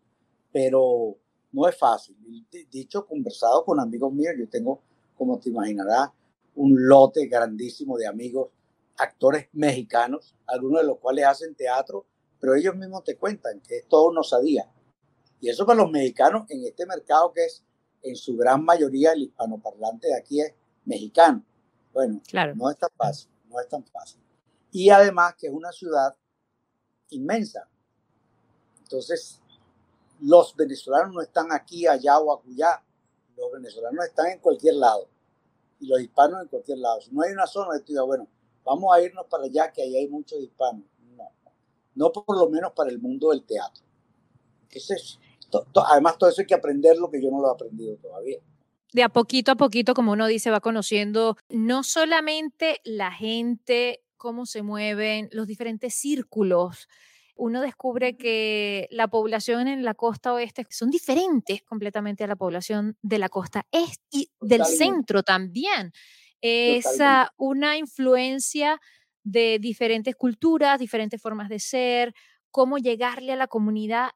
Pero 0.50 1.16
no 1.52 1.68
es 1.68 1.76
fácil. 1.76 2.16
Dicho, 2.70 3.06
conversado 3.06 3.64
con 3.64 3.78
amigos 3.78 4.12
míos, 4.12 4.34
yo 4.38 4.48
tengo, 4.48 4.80
como 5.16 5.38
te 5.38 5.50
imaginarás, 5.50 6.10
un 6.54 6.74
lote 6.88 7.26
grandísimo 7.26 7.98
de 7.98 8.06
amigos 8.06 8.48
actores 8.96 9.48
mexicanos, 9.52 10.34
algunos 10.46 10.80
de 10.80 10.86
los 10.86 10.98
cuales 10.98 11.26
hacen 11.26 11.54
teatro, 11.54 12.06
pero 12.40 12.54
ellos 12.54 12.74
mismos 12.74 13.04
te 13.04 13.16
cuentan 13.16 13.60
que 13.60 13.78
es 13.78 13.88
todo 13.88 14.08
una 14.08 14.20
osadía. 14.20 14.68
Y 15.40 15.50
eso 15.50 15.66
para 15.66 15.82
los 15.82 15.90
mexicanos 15.90 16.50
en 16.50 16.64
este 16.64 16.86
mercado 16.86 17.32
que 17.32 17.44
es 17.44 17.62
en 18.02 18.16
su 18.16 18.36
gran 18.36 18.64
mayoría 18.64 19.12
el 19.12 19.22
hispanoparlante 19.22 20.08
de 20.08 20.16
aquí 20.16 20.40
es 20.40 20.54
mexicano. 20.84 21.44
Bueno, 21.92 22.20
Claro. 22.26 22.54
no 22.56 22.70
es 22.70 22.78
tan 22.78 22.90
fácil, 22.96 23.28
no 23.48 23.60
es 23.60 23.68
tan 23.68 23.84
fácil. 23.84 24.20
Y 24.70 24.90
además 24.90 25.34
que 25.36 25.46
es 25.46 25.52
una 25.52 25.72
ciudad 25.72 26.14
inmensa. 27.10 27.68
Entonces, 28.82 29.40
los 30.20 30.54
venezolanos 30.56 31.14
no 31.14 31.20
están 31.20 31.52
aquí, 31.52 31.86
allá 31.86 32.18
o 32.18 32.32
acullá. 32.32 32.82
Los 33.36 33.52
venezolanos 33.52 34.04
están 34.04 34.26
en 34.28 34.40
cualquier 34.40 34.74
lado. 34.74 35.08
Y 35.80 35.86
los 35.86 36.00
hispanos 36.00 36.42
en 36.42 36.48
cualquier 36.48 36.78
lado. 36.78 37.00
Si 37.00 37.10
no 37.12 37.22
hay 37.22 37.32
una 37.32 37.46
zona 37.46 37.72
de 37.72 37.78
estudio, 37.78 38.06
bueno, 38.06 38.28
vamos 38.64 38.94
a 38.94 39.00
irnos 39.00 39.26
para 39.26 39.44
allá, 39.44 39.72
que 39.72 39.82
ahí 39.82 39.96
hay 39.96 40.08
muchos 40.08 40.38
hispanos. 40.40 40.84
No, 41.16 41.30
no 41.94 42.12
por 42.12 42.36
lo 42.36 42.48
menos 42.48 42.72
para 42.72 42.90
el 42.90 42.98
mundo 42.98 43.30
del 43.30 43.44
teatro. 43.44 43.84
Además, 45.86 46.18
todo 46.18 46.30
eso 46.30 46.42
hay 46.42 46.46
que 46.46 46.54
aprenderlo, 46.54 47.10
que 47.10 47.22
yo 47.22 47.30
no 47.30 47.40
lo 47.40 47.48
he 47.48 47.52
aprendido 47.52 47.96
todavía. 47.96 48.38
De 48.92 49.02
a 49.02 49.08
poquito 49.08 49.52
a 49.52 49.56
poquito, 49.56 49.94
como 49.94 50.12
uno 50.12 50.26
dice, 50.26 50.50
va 50.50 50.60
conociendo 50.60 51.36
no 51.48 51.82
solamente 51.82 52.80
la 52.84 53.12
gente, 53.12 54.02
cómo 54.16 54.46
se 54.46 54.62
mueven, 54.62 55.28
los 55.32 55.46
diferentes 55.46 55.94
círculos. 55.94 56.88
Uno 57.36 57.60
descubre 57.60 58.16
que 58.16 58.88
la 58.90 59.08
población 59.08 59.68
en 59.68 59.84
la 59.84 59.94
costa 59.94 60.32
oeste 60.32 60.66
son 60.70 60.90
diferentes 60.90 61.62
completamente 61.62 62.24
a 62.24 62.26
la 62.26 62.36
población 62.36 62.96
de 63.02 63.18
la 63.18 63.28
costa 63.28 63.66
este 63.70 64.02
y 64.10 64.30
del 64.40 64.62
Totalmente. 64.62 64.84
centro 64.84 65.22
también. 65.22 65.92
Es 66.40 66.84
Totalmente. 66.84 67.32
una 67.36 67.76
influencia 67.76 68.80
de 69.22 69.58
diferentes 69.60 70.16
culturas, 70.16 70.80
diferentes 70.80 71.20
formas 71.20 71.48
de 71.48 71.60
ser, 71.60 72.14
cómo 72.50 72.78
llegarle 72.78 73.32
a 73.32 73.36
la 73.36 73.46
comunidad 73.46 74.10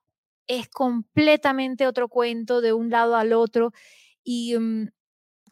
es 0.48 0.68
completamente 0.68 1.86
otro 1.86 2.08
cuento 2.08 2.60
de 2.60 2.72
un 2.72 2.90
lado 2.90 3.16
al 3.16 3.32
otro 3.32 3.72
y 4.24 4.56
mm, 4.58 4.88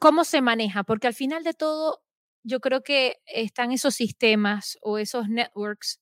cómo 0.01 0.25
se 0.25 0.43
maneja, 0.43 0.85
porque 0.85 1.09
al 1.09 1.15
final 1.15 1.45
de 1.45 1.55
todo 1.55 2.03
yo 2.45 2.61
creo 2.61 2.83
que 2.83 3.19
están 3.27 3.73
esos 3.73 3.95
sistemas 3.95 4.79
o 4.83 4.99
esos 4.99 5.29
networks 5.29 6.01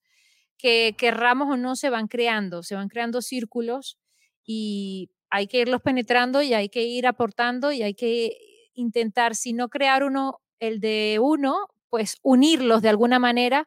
que 0.59 0.95
querramos 0.99 1.49
o 1.51 1.57
no 1.57 1.77
se 1.77 1.91
van 1.91 2.09
creando, 2.09 2.63
se 2.63 2.75
van 2.75 2.89
creando 2.89 3.23
círculos 3.23 3.99
y 4.45 5.11
hay 5.31 5.47
que 5.49 5.61
irlos 5.61 5.83
penetrando 5.83 6.43
y 6.43 6.55
hay 6.55 6.69
que 6.69 6.83
ir 6.85 7.07
aportando 7.07 7.73
y 7.73 7.83
hay 7.83 7.95
que 7.95 8.37
intentar, 8.75 9.35
si 9.37 9.53
no 9.53 9.69
crear 9.69 10.05
uno, 10.05 10.41
el 10.61 10.81
de 10.81 11.19
uno, 11.21 11.69
pues 11.91 12.17
unirlos 12.23 12.83
de 12.83 12.89
alguna 12.89 13.19
manera 13.19 13.67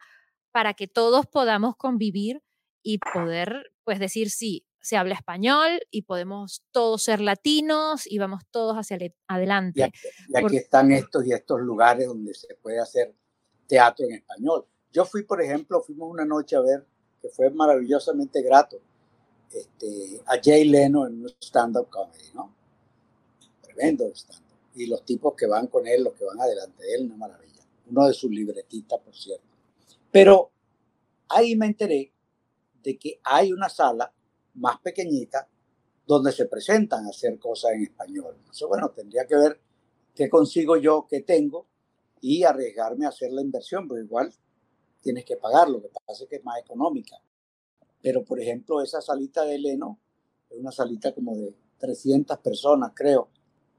para 0.52 0.74
que 0.74 0.88
todos 0.88 1.26
podamos 1.28 1.76
convivir 1.78 2.42
y 2.84 3.00
poder, 3.00 3.72
pues 3.84 4.00
decir, 4.00 4.30
sí, 4.30 4.66
se 4.82 4.98
habla 4.98 5.14
español 5.16 5.80
y 5.92 6.02
podemos 6.04 6.64
todos 6.72 7.04
ser 7.04 7.22
latinos 7.22 8.06
y 8.06 8.18
vamos 8.18 8.44
todos 8.52 8.76
hacia 8.76 8.96
ale- 8.98 9.16
Y 9.16 9.24
adelante. 9.28 9.84
aquí, 9.84 10.00
y 10.30 10.38
aquí 10.38 10.58
están 10.58 10.92
estos 10.92 11.26
y 11.26 11.34
estos 11.34 11.60
lugares 11.62 12.08
donde 12.08 12.34
se 12.34 12.56
puede 12.56 12.80
hacer 12.80 13.14
teatro 13.68 14.06
en 14.06 14.16
español. 14.16 14.66
Yo 14.92 15.06
fui, 15.06 15.24
por 15.24 15.42
ejemplo, 15.42 15.82
fuimos 15.82 16.10
una 16.12 16.26
noche 16.26 16.56
a 16.56 16.62
ver, 16.62 16.86
que 17.22 17.30
fue 17.30 17.50
maravillosamente 17.52 18.42
grato, 18.42 18.80
este, 19.54 20.22
a 20.26 20.40
Jay 20.44 20.66
Leno 20.66 21.06
en 21.08 21.22
un 21.22 21.30
stand-up 21.42 21.88
comedy, 21.90 22.32
¿no? 22.34 22.54
Tremendo 23.62 24.06
stand-up. 24.16 24.48
Y 24.76 24.88
los 24.88 25.04
tipos 25.06 25.34
que 25.36 25.46
van 25.46 25.68
con 25.68 25.86
él, 25.88 26.04
los 26.04 26.14
que 26.14 26.26
van 26.26 26.40
adelante 26.40 26.84
de 26.84 26.96
él, 26.96 27.06
una 27.06 27.18
maravilla. 27.18 27.62
Uno 27.90 28.08
de 28.08 28.14
sus 28.14 28.32
libretitas, 28.32 29.00
por 29.00 29.16
cierto. 29.16 29.44
Pero 30.12 30.52
ahí 31.30 31.56
me 31.56 31.66
enteré 31.68 32.12
de 32.82 32.98
que 32.98 33.20
hay 33.24 33.52
una 33.54 33.70
sala 33.70 34.12
más 34.62 34.80
pequeñita 34.80 35.48
donde 36.06 36.32
se 36.32 36.46
presentan 36.46 37.06
a 37.06 37.10
hacer 37.10 37.38
cosas 37.40 37.74
en 37.74 37.84
español. 37.84 38.36
Entonces, 38.38 38.68
bueno, 38.68 38.90
tendría 38.92 39.26
que 39.26 39.36
ver 39.36 39.60
qué 40.16 40.30
consigo 40.30 40.78
yo, 40.78 41.08
qué 41.10 41.22
tengo 41.22 41.68
y 42.22 42.44
arriesgarme 42.44 43.06
a 43.06 43.10
hacer 43.10 43.32
la 43.32 43.42
inversión, 43.42 43.88
porque 43.88 44.04
igual 44.04 44.34
tienes 45.02 45.26
que 45.26 45.38
pagar, 45.38 45.70
lo 45.70 45.82
que 45.82 45.90
pasa 45.90 46.24
es 46.24 46.30
que 46.30 46.36
es 46.38 46.44
más 46.44 46.60
económica. 46.60 47.18
Pero, 48.02 48.24
por 48.24 48.40
ejemplo, 48.40 48.82
esa 48.82 49.02
salita 49.02 49.44
de 49.44 49.58
Leno 49.58 50.00
es 50.50 50.58
una 50.58 50.72
salita 50.72 51.14
como 51.14 51.36
de 51.36 51.56
300 51.80 52.38
personas, 52.40 52.92
creo. 52.96 53.30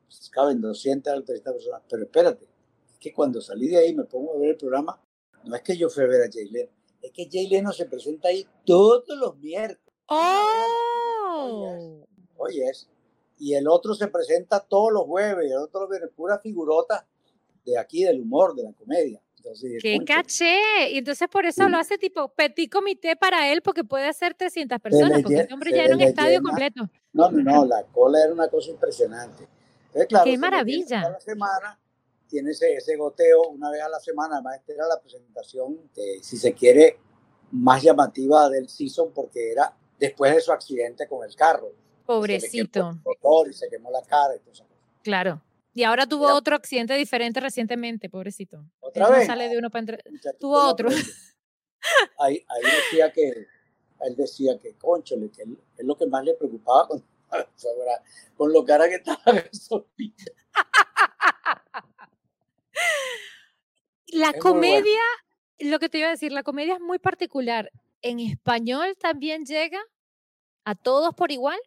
Pues, 0.07 0.29
caben 0.31 0.61
200 0.61 1.13
o 1.13 1.23
300 1.23 1.53
personas. 1.55 1.83
Pero 1.89 2.03
espérate, 2.05 2.45
es 2.93 2.99
que 2.99 3.13
cuando 3.13 3.41
salí 3.41 3.69
de 3.69 3.79
ahí 3.79 3.95
me 3.95 4.05
pongo 4.05 4.35
a 4.35 4.39
ver 4.39 4.51
el 4.51 4.57
programa, 4.57 5.01
no 5.45 5.55
es 5.55 5.63
que 5.63 5.77
yo 5.77 5.89
fui 5.89 6.05
a 6.05 6.07
ver 6.07 6.23
a 6.23 6.31
Jay 6.33 6.49
Leno, 6.49 6.71
es 7.01 7.11
que 7.13 7.29
Jay 7.31 7.49
Leno 7.49 7.73
se 7.73 7.87
presenta 7.87 8.29
ahí 8.29 8.47
todos 8.65 9.17
los 9.19 9.37
miércoles. 9.39 9.82
¡Oh! 10.15 12.07
Oye, 12.37 12.69
es. 12.69 12.89
Y 13.39 13.55
el 13.55 13.67
otro 13.69 13.95
se 13.95 14.09
presenta 14.09 14.61
todos 14.61 14.93
los 14.93 15.03
jueves, 15.05 15.49
y 15.49 15.53
el 15.53 15.59
otro 15.59 15.89
viene 15.89 16.07
pura 16.09 16.39
figurota 16.39 17.07
de 17.65 17.79
aquí, 17.79 18.05
del 18.05 18.21
humor, 18.21 18.55
de 18.55 18.65
la 18.65 18.73
comedia. 18.73 19.21
Entonces, 19.37 19.83
¡Qué 19.83 19.99
caché! 20.07 20.91
Y 20.93 20.99
entonces 20.99 21.27
por 21.29 21.45
eso 21.47 21.65
Sí. 21.65 21.71
lo 21.71 21.77
hace 21.77 21.99
tipo 21.99 22.29
petit 22.29 22.71
comité 22.71 23.17
para 23.17 23.51
él, 23.53 23.61
porque 23.63 23.83
puede 23.83 24.07
hacer 24.07 24.35
300 24.35 24.79
personas, 24.81 25.21
porque 25.23 25.41
este 25.41 25.53
hombre 25.55 25.73
ya 25.73 25.85
era 25.85 25.97
un 25.97 26.01
estadio 26.01 26.39
llena. 26.39 26.43
completo. 26.49 26.89
No, 27.13 27.31
no, 27.31 27.43
no, 27.43 27.65
la 27.65 27.83
cola 27.85 28.23
era 28.23 28.33
una 28.33 28.47
cosa 28.49 28.71
impresionante. 28.71 29.49
Entonces, 29.87 30.07
claro, 30.07 30.25
¡Qué 30.25 30.39
maravilla! 30.39 31.11
la 31.11 31.21
semana 31.21 31.79
tiene 32.29 32.53
ese, 32.53 32.75
ese 32.75 32.97
goteo 32.97 33.43
una 33.49 33.71
vez 33.71 33.83
a 33.83 33.89
la 33.89 33.99
semana. 33.99 34.37
Además, 34.37 34.59
esta 34.61 34.73
era 34.75 34.87
la 34.87 35.01
presentación, 35.01 35.77
eh, 35.97 36.19
si 36.23 36.37
se 36.37 36.53
quiere, 36.55 36.99
más 37.51 37.83
llamativa 37.83 38.49
del 38.49 38.69
season, 38.69 39.11
porque 39.13 39.51
era 39.51 39.77
después 40.03 40.35
de 40.35 40.41
su 40.41 40.53
accidente 40.53 41.07
con 41.09 41.25
el 41.29 41.35
carro. 41.37 41.69
se 41.69 41.75
quemó 41.77 42.05
Pobrecito, 42.07 42.99
y 43.49 43.53
se 43.53 43.69
quemó 43.69 43.91
la 43.91 44.03
cara 44.03 44.35
claro. 45.03 45.41
Y 45.75 45.85
ahora 45.85 46.07
tuvo 46.07 46.27
Era- 46.27 46.35
otro 46.35 46.57
accidente 46.57 46.95
diferente 46.95 47.41
recientemente, 47.41 48.11
pobrecito. 48.11 48.63
Otra 48.81 49.07
Él 49.07 49.13
no 49.13 49.19
vez. 49.19 49.27
sale 49.27 49.49
de 49.49 49.57
uno 49.59 49.71
para 49.71 49.81
entre... 49.81 49.99
Tuvo 50.39 50.59
otro. 50.69 50.91
Ahí, 52.19 52.45
ahí 52.49 52.63
decía 52.63 53.11
que, 53.13 53.47
él 54.01 54.17
decía 54.17 54.59
que, 54.59 54.75
conchole, 54.75 55.31
que 55.31 55.43
él- 55.43 55.59
es 55.79 55.87
lo 55.87 55.97
que 55.97 56.07
más 56.07 56.25
le 56.25 56.35
preocupaba 56.35 56.89
con, 56.89 57.03
con 58.37 58.53
lo 58.53 58.65
cara 58.65 58.89
que 58.89 58.97
estaba 58.97 59.23
la 59.27 59.33
gasolina. 59.53 60.15
La 64.09 64.27
Es 64.31 64.33
muy 64.35 64.41
bueno. 64.41 64.41
comedia, 64.43 65.01
lo 65.61 65.79
que 65.79 65.89
te 65.89 65.99
iba 65.99 66.09
a 66.09 66.11
decir, 66.11 66.33
la 66.33 66.43
comedia 66.43 66.75
es 66.75 66.81
muy 66.81 66.99
particular. 66.99 67.71
¿En 68.03 68.21
español 68.21 68.95
también 69.01 69.45
llega 69.47 69.81
a 70.65 70.75
todos 70.75 71.15
por 71.15 71.33
igual? 71.33 71.59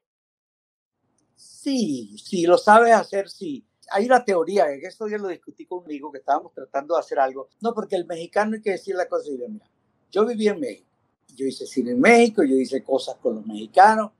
Sí, 1.35 2.17
sí, 2.17 2.45
lo 2.45 2.57
sabes 2.57 2.93
hacer, 2.93 3.29
sí. 3.29 3.65
Hay 3.91 4.05
una 4.05 4.23
teoría, 4.23 4.65
que 4.65 4.87
esto 4.87 5.07
ya 5.07 5.17
lo 5.17 5.27
discutí 5.27 5.65
con 5.65 5.79
un 5.79 5.85
amigo 5.85 6.11
que 6.11 6.19
estábamos 6.19 6.53
tratando 6.53 6.95
de 6.95 7.01
hacer 7.01 7.19
algo. 7.19 7.49
No, 7.61 7.73
porque 7.73 7.95
el 7.95 8.05
mexicano 8.05 8.55
hay 8.55 8.61
que 8.61 8.71
decir 8.71 8.95
la 8.95 9.07
cosa. 9.07 9.29
Y 9.29 9.37
mira, 9.37 9.69
yo 10.11 10.25
viví 10.25 10.47
en 10.47 10.59
México. 10.59 10.89
Yo 11.35 11.45
hice 11.45 11.65
cine 11.65 11.91
en 11.91 11.99
México, 11.99 12.43
yo 12.43 12.55
hice 12.55 12.83
cosas 12.83 13.15
con 13.15 13.35
los 13.35 13.45
mexicanos. 13.45 14.11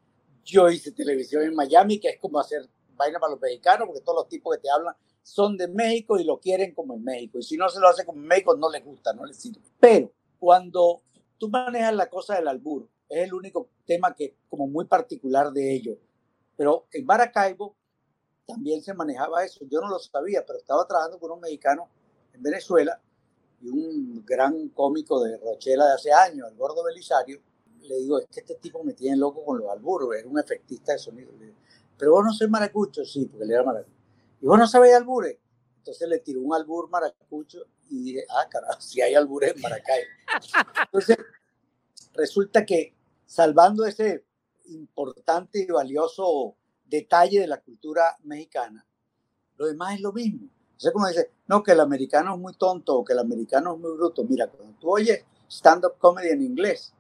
Yo 0.44 0.70
hice 0.70 0.92
televisión 0.92 1.44
en 1.44 1.56
Miami, 1.56 2.00
que 2.00 2.10
es 2.10 2.20
como 2.20 2.40
hacer 2.40 2.68
vaina 2.96 3.20
para 3.20 3.32
los 3.32 3.42
mexicanos, 3.42 3.88
porque 3.88 4.02
todos 4.02 4.20
los 4.20 4.28
tipos 4.28 4.56
que 4.56 4.62
te 4.62 4.70
hablan 4.70 4.96
son 5.24 5.58
de 5.58 5.68
México 5.68 6.20
y 6.20 6.24
lo 6.24 6.40
quieren 6.40 6.74
como 6.74 6.94
en 6.94 7.04
México. 7.04 7.40
Y 7.40 7.44
si 7.44 7.58
no 7.58 7.68
se 7.70 7.80
lo 7.80 7.88
hace 7.88 8.06
como 8.06 8.20
en 8.20 8.28
México, 8.28 8.56
no 8.56 8.70
les 8.70 8.84
gusta, 8.84 9.14
no 9.14 9.26
les 9.26 9.38
sirve. 9.38 9.62
Pero 9.80 10.12
cuando 10.38 11.02
tú 11.38 11.50
manejas 11.50 11.96
la 11.96 12.10
cosa 12.10 12.36
del 12.36 12.48
albur, 12.48 12.88
es 13.10 13.24
el 13.26 13.34
único 13.34 13.70
tema 13.86 14.14
que 14.16 14.36
como 14.50 14.68
muy 14.68 14.86
particular 14.86 15.52
de 15.52 15.74
ellos. 15.74 15.98
Pero 16.58 16.88
en 16.92 17.06
Maracaibo 17.06 17.76
también 18.46 18.82
se 18.82 18.94
manejaba 18.94 19.44
eso. 19.44 19.66
Yo 19.70 19.82
no 19.82 19.90
lo 19.90 20.00
sabía, 20.00 20.46
pero 20.46 20.60
estaba 20.60 20.88
trabajando 20.88 21.20
con 21.20 21.32
un 21.32 21.40
mexicano 21.40 21.90
en 22.34 22.44
Venezuela 22.44 23.02
y 23.62 23.70
un 23.70 24.24
gran 24.26 24.70
cómico 24.70 25.24
de 25.24 25.38
Rochela 25.38 25.86
de 25.88 25.94
hace 25.94 26.12
años, 26.12 26.50
el 26.50 26.58
gordo 26.58 26.84
Belisario. 26.84 27.42
Le 27.82 27.98
digo, 27.98 28.20
es 28.20 28.28
que 28.28 28.40
este 28.40 28.56
tipo 28.56 28.84
me 28.84 28.94
tiene 28.94 29.18
loco 29.18 29.44
con 29.46 29.60
los 29.60 29.70
alburos, 29.70 30.10
era 30.16 30.28
un 30.28 30.40
efectista 30.40 30.94
de 30.94 31.00
sonido. 31.00 31.32
pero 31.98 32.12
vos 32.12 32.26
no 32.26 32.34
sois 32.34 32.50
maracucho, 32.50 33.06
sí, 33.06 33.26
porque 33.26 33.46
le 33.46 33.54
era 33.54 33.64
maracucho. 33.64 33.96
Y 34.42 34.48
vos 34.48 34.58
no 34.58 34.68
sabéis 34.68 34.96
albures. 34.96 35.38
Entonces 35.78 36.10
le 36.10 36.20
tiró 36.20 36.42
un 36.42 36.56
albur 36.56 36.90
maracucho 36.90 37.60
y 37.90 38.04
dije, 38.04 38.26
ah, 38.30 38.48
carajo, 38.50 38.82
si 38.82 39.02
hay 39.02 39.14
albures 39.14 39.56
en 39.56 39.62
Maracaibo. 39.62 40.08
Entonces, 40.86 41.18
resulta 42.16 42.66
que 42.66 42.95
salvando 43.26 43.86
ese 43.86 44.26
importante 44.66 45.60
y 45.60 45.68
valioso 45.68 46.56
detalle 46.86 47.42
de 47.42 47.48
la 47.48 47.62
cultura 47.62 48.18
mexicana, 48.24 48.86
lo 49.58 49.68
demás 49.68 49.96
es 49.96 50.02
lo 50.02 50.12
mismo. 50.12 50.50
Entonces, 50.64 50.92
como 50.92 51.08
dice, 51.08 51.32
no, 51.48 51.64
que 51.64 51.72
el 51.72 51.80
americano 51.80 52.36
es 52.36 52.40
muy 52.40 52.54
tonto 52.54 52.98
o 52.98 53.06
que 53.06 53.14
el 53.14 53.20
americano 53.20 53.76
es 53.76 53.80
muy 53.80 53.96
bruto. 53.96 54.24
Mira, 54.26 54.48
cuando 54.48 54.78
tú 54.78 54.92
oyes 54.92 55.24
stand-up 55.50 55.98
comedy 55.98 56.30
en 56.30 56.42
inglés, 56.42 56.94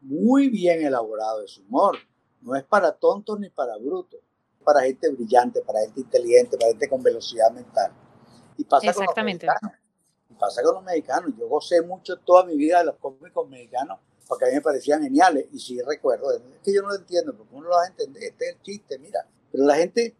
muy 0.00 0.48
bien 0.48 0.84
elaborado 0.84 1.44
es 1.44 1.56
humor. 1.58 1.96
No 2.40 2.56
es 2.56 2.64
para 2.64 2.92
tontos 2.92 3.38
ni 3.38 3.50
para 3.50 3.76
brutos. 3.76 4.20
Para 4.64 4.82
gente 4.82 5.10
brillante, 5.10 5.60
para 5.60 5.80
gente 5.80 6.00
inteligente, 6.00 6.56
para 6.56 6.70
gente 6.70 6.88
con 6.88 7.02
velocidad 7.02 7.52
mental. 7.52 7.92
Y 8.56 8.64
pasa 8.64 8.90
Exactamente. 8.90 9.46
con 9.46 9.54
los 9.54 9.62
mexicanos. 9.62 9.80
Y 10.30 10.34
pasa 10.34 10.62
con 10.62 10.74
los 10.74 10.84
mexicanos. 10.84 11.30
Yo 11.38 11.48
gocé 11.48 11.82
mucho 11.82 12.18
toda 12.18 12.44
mi 12.44 12.56
vida 12.56 12.80
de 12.80 12.86
los 12.86 12.96
cómicos 12.96 13.48
mexicanos 13.48 14.00
porque 14.26 14.46
a 14.46 14.48
mí 14.48 14.54
me 14.54 14.60
parecían 14.60 15.02
geniales. 15.02 15.46
Y 15.52 15.58
sí 15.58 15.80
recuerdo, 15.82 16.32
es 16.32 16.40
que 16.64 16.74
yo 16.74 16.82
no 16.82 16.88
lo 16.88 16.96
entiendo, 16.96 17.34
porque 17.36 17.54
uno 17.54 17.68
lo 17.68 17.76
va 17.76 17.84
a 17.84 17.88
entender, 17.88 18.22
este 18.22 18.48
es 18.48 18.54
el 18.56 18.62
chiste, 18.62 18.98
mira. 18.98 19.26
Pero 19.50 19.64
la 19.64 19.76
gente 19.76 20.14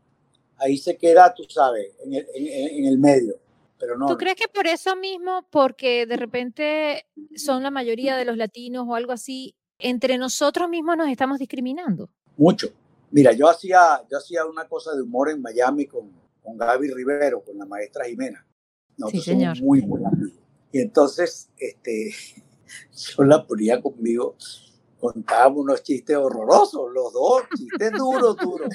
ahí 0.59 0.77
se 0.77 0.97
queda, 0.97 1.33
tú 1.35 1.45
sabes, 1.49 1.93
en 2.05 2.15
el, 2.15 2.27
en, 2.35 2.85
el 2.87 2.99
medio. 2.99 3.37
Pero 3.79 3.99
no. 3.99 4.07
¿Tú 4.07 4.17
crees 4.17 4.37
que 4.37 4.49
por 4.49 4.67
eso 4.67 4.97
mismo, 4.97 5.47
porque 5.51 6.07
de 6.07 6.17
repente 6.17 7.07
son 7.37 7.63
la 7.63 7.71
mayoría 7.71 8.17
de 8.17 8.25
los 8.25 8.37
latinos 8.37 8.87
o 8.89 8.95
algo 8.95 9.13
así, 9.13 9.57
entre 9.79 10.19
nosotros 10.19 10.69
mismos 10.69 10.97
nos 10.97 11.09
estamos 11.09 11.39
discriminando? 11.39 12.09
Mucho. 12.37 12.69
Mira, 13.11 13.33
yo 13.33 13.49
hacía, 13.49 14.03
yo 14.11 14.19
hacía 14.19 14.45
una 14.47 14.67
cosa 14.67 14.95
de 14.95 15.03
humor 15.03 15.31
en 15.31 15.41
Miami 15.41 15.87
con, 15.87 16.11
con 16.43 16.57
Gaby 16.57 16.91
Rivero, 16.91 17.43
con 17.43 17.59
la 17.59 17.67
maestra 17.67 18.05
Jimena. 18.05 18.47
Nosotros 18.97 19.25
sí, 19.25 19.31
señor. 19.31 19.61
muy 19.61 19.81
buenos 19.81 20.13
amigos. 20.13 20.39
Y 20.73 20.81
entonces, 20.81 21.51
este, 21.59 22.13
yo 22.93 23.25
la 23.25 23.47
ponía 23.47 23.81
conmigo, 23.81 24.37
contábamos 25.01 25.59
unos 25.65 25.83
chistes 25.83 26.17
horrorosos, 26.17 26.93
los 26.93 27.13
dos, 27.13 27.43
chistes 27.57 27.93
duros, 27.93 28.37
duros. 28.37 28.69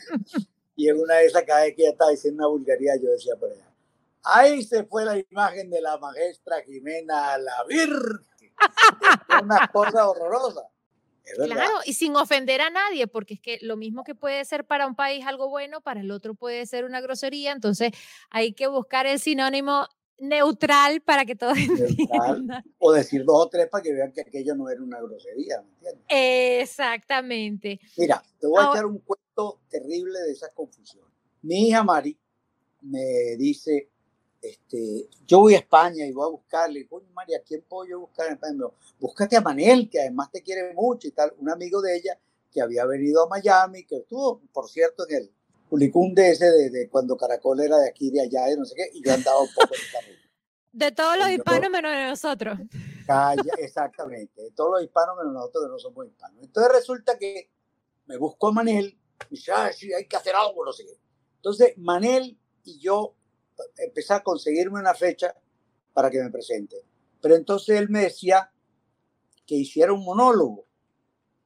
Y 0.75 0.87
en 0.87 0.99
una 0.99 1.15
de 1.15 1.25
esas, 1.25 1.43
cada 1.43 1.61
vez 1.63 1.75
que 1.75 1.81
ella 1.81 1.91
estaba 1.91 2.11
diciendo 2.11 2.43
una 2.43 2.47
vulgaridad, 2.47 2.95
yo 3.01 3.09
decía 3.09 3.35
por 3.35 3.51
allá, 3.51 3.69
ahí 4.23 4.63
se 4.63 4.83
fue 4.83 5.05
la 5.05 5.17
imagen 5.17 5.69
de 5.69 5.81
la 5.81 5.97
maestra 5.97 6.61
Jimena 6.65 7.37
la 7.37 7.63
Virgen. 7.67 8.25
Una 9.43 9.67
cosa 9.67 10.07
horrorosa. 10.07 10.61
Claro, 11.35 11.79
y 11.85 11.93
sin 11.93 12.15
ofender 12.15 12.61
a 12.61 12.69
nadie, 12.69 13.07
porque 13.07 13.35
es 13.35 13.39
que 13.39 13.59
lo 13.61 13.77
mismo 13.77 14.03
que 14.03 14.15
puede 14.15 14.43
ser 14.45 14.65
para 14.65 14.87
un 14.87 14.95
país 14.95 15.25
algo 15.25 15.49
bueno, 15.49 15.81
para 15.81 16.01
el 16.01 16.11
otro 16.11 16.33
puede 16.33 16.65
ser 16.65 16.85
una 16.85 17.01
grosería, 17.01 17.51
entonces 17.51 17.91
hay 18.29 18.53
que 18.53 18.67
buscar 18.67 19.05
el 19.05 19.19
sinónimo 19.19 19.87
neutral 20.19 21.01
para 21.01 21.25
que 21.25 21.35
todos 21.35 21.57
entiendan. 21.57 22.63
O 22.77 22.91
decir 22.91 23.23
dos 23.23 23.45
o 23.45 23.49
tres 23.49 23.67
para 23.67 23.83
que 23.83 23.93
vean 23.93 24.11
que 24.11 24.21
aquello 24.21 24.55
no 24.55 24.69
era 24.69 24.81
una 24.81 24.99
grosería, 25.01 25.61
¿me 25.61 25.69
entiendes? 25.73 26.05
Exactamente. 26.09 27.79
Mira, 27.97 28.23
te 28.39 28.47
voy 28.47 28.63
a 28.63 28.69
echar 28.69 28.85
un 28.85 28.99
cuento 28.99 29.61
terrible 29.69 30.19
de 30.19 30.31
esa 30.31 30.49
confusión. 30.49 31.05
Mi 31.41 31.67
hija 31.67 31.83
Mari 31.83 32.17
me 32.81 33.35
dice, 33.37 33.89
este, 34.41 35.09
yo 35.25 35.39
voy 35.39 35.55
a 35.55 35.59
España 35.59 36.05
y 36.05 36.11
voy 36.11 36.25
a 36.25 36.31
buscarle, 36.31 36.87
coño 36.87 37.09
Mari, 37.13 37.35
¿a 37.35 37.41
quién 37.41 37.63
puedo 37.67 37.89
yo 37.89 37.99
buscar 38.01 38.27
en 38.27 38.33
España? 38.33 38.65
Búscate 38.99 39.37
a 39.37 39.41
Manel, 39.41 39.89
que 39.89 39.99
además 39.99 40.31
te 40.31 40.41
quiere 40.41 40.73
mucho 40.73 41.07
y 41.07 41.11
tal, 41.11 41.33
un 41.37 41.49
amigo 41.49 41.81
de 41.81 41.97
ella 41.97 42.19
que 42.51 42.61
había 42.61 42.85
venido 42.85 43.23
a 43.23 43.29
Miami, 43.29 43.85
que 43.85 43.97
estuvo, 43.97 44.41
por 44.51 44.69
cierto, 44.69 45.07
en 45.07 45.15
el 45.15 45.31
Culicunde 45.69 46.31
ese 46.31 46.45
de, 46.45 46.89
cuando 46.89 47.15
Caracol 47.15 47.59
era 47.61 47.77
de 47.77 47.89
aquí, 47.89 48.09
de 48.09 48.21
allá, 48.21 48.45
de 48.45 48.57
no 48.57 48.65
sé 48.65 48.75
qué, 48.75 48.89
y 48.93 49.03
yo 49.03 49.13
andaba 49.13 49.41
un 49.41 49.53
poco 49.53 49.75
en 49.75 49.81
carril. 49.91 50.19
De 50.71 50.91
todos 50.91 51.17
los 51.17 51.29
hispanos 51.29 51.69
menos 51.69 51.91
de 51.91 52.07
nosotros. 52.07 52.59
Calla, 53.05 53.53
exactamente, 53.57 54.41
de 54.41 54.51
todos 54.51 54.71
los 54.71 54.83
hispanos 54.83 55.17
menos 55.17 55.33
nosotros 55.33 55.65
que 55.65 55.69
no 55.69 55.79
somos 55.79 56.07
hispanos. 56.07 56.43
Entonces 56.43 56.71
resulta 56.73 57.17
que 57.17 57.51
me 58.07 58.17
buscó 58.17 58.47
a 58.47 58.51
Manel, 58.51 58.97
y 59.29 59.35
dice, 59.35 59.51
ah, 59.51 59.71
sí, 59.71 59.93
hay 59.93 60.07
que 60.07 60.15
hacer 60.15 60.35
algo, 60.35 60.65
no 60.65 60.73
sé 60.73 60.85
qué. 60.85 60.97
Entonces 61.35 61.77
Manel 61.77 62.37
y 62.63 62.79
yo 62.79 63.15
empecé 63.77 64.13
a 64.13 64.23
conseguirme 64.23 64.79
una 64.79 64.93
fecha 64.93 65.35
para 65.93 66.09
que 66.09 66.21
me 66.21 66.29
presente. 66.29 66.77
Pero 67.21 67.35
entonces 67.35 67.77
él 67.77 67.89
me 67.89 68.01
decía 68.01 68.51
que 69.45 69.55
hiciera 69.55 69.93
un 69.93 70.03
monólogo. 70.03 70.65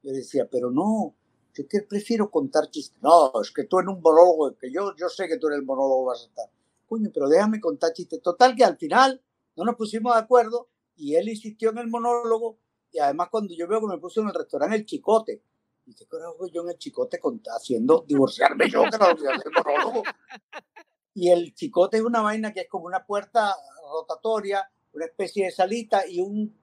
Yo 0.02 0.12
decía, 0.12 0.48
pero 0.50 0.70
no, 0.70 1.14
yo 1.54 1.68
que 1.68 1.82
prefiero 1.82 2.30
contar 2.30 2.70
chistes. 2.70 3.00
No, 3.02 3.32
es 3.40 3.50
que 3.50 3.64
tú 3.64 3.78
en 3.78 3.88
un 3.88 4.00
monólogo, 4.00 4.56
que 4.56 4.70
yo, 4.70 4.94
yo 4.96 5.08
sé 5.08 5.28
que 5.28 5.38
tú 5.38 5.48
en 5.48 5.54
el 5.54 5.62
monólogo 5.64 6.06
vas 6.06 6.22
a 6.22 6.26
estar. 6.26 6.46
Coño, 6.86 7.10
pero 7.12 7.28
déjame 7.28 7.60
contar 7.60 7.92
chistes. 7.92 8.20
Total 8.20 8.54
que 8.54 8.64
al 8.64 8.76
final 8.76 9.22
no 9.56 9.64
nos 9.64 9.76
pusimos 9.76 10.14
de 10.14 10.20
acuerdo 10.20 10.68
y 10.96 11.14
él 11.14 11.28
insistió 11.28 11.70
en 11.70 11.78
el 11.78 11.88
monólogo 11.88 12.58
y 12.92 12.98
además 12.98 13.28
cuando 13.30 13.54
yo 13.54 13.66
veo 13.66 13.80
que 13.80 13.86
me 13.88 13.98
puso 13.98 14.20
en 14.20 14.28
el 14.28 14.34
restaurante 14.34 14.76
El 14.76 14.86
Chicote, 14.86 15.42
y 15.86 15.94
qué 15.94 16.06
carajo 16.06 16.46
yo 16.46 16.62
en 16.62 16.70
el 16.70 16.78
Chicote 16.78 17.20
haciendo 17.56 18.04
divorciarme 18.06 18.70
yo 18.70 18.84
que 18.84 18.98
no 18.98 19.10
el 19.10 19.52
monólogo. 19.52 20.02
Y 21.12 21.30
el 21.30 21.54
Chicote 21.54 21.98
es 21.98 22.02
una 22.02 22.20
vaina 22.22 22.52
que 22.52 22.60
es 22.60 22.68
como 22.68 22.86
una 22.86 23.04
puerta 23.04 23.54
rotatoria, 23.92 24.68
una 24.92 25.06
especie 25.06 25.46
de 25.46 25.50
salita 25.50 26.06
y 26.08 26.20
un, 26.20 26.56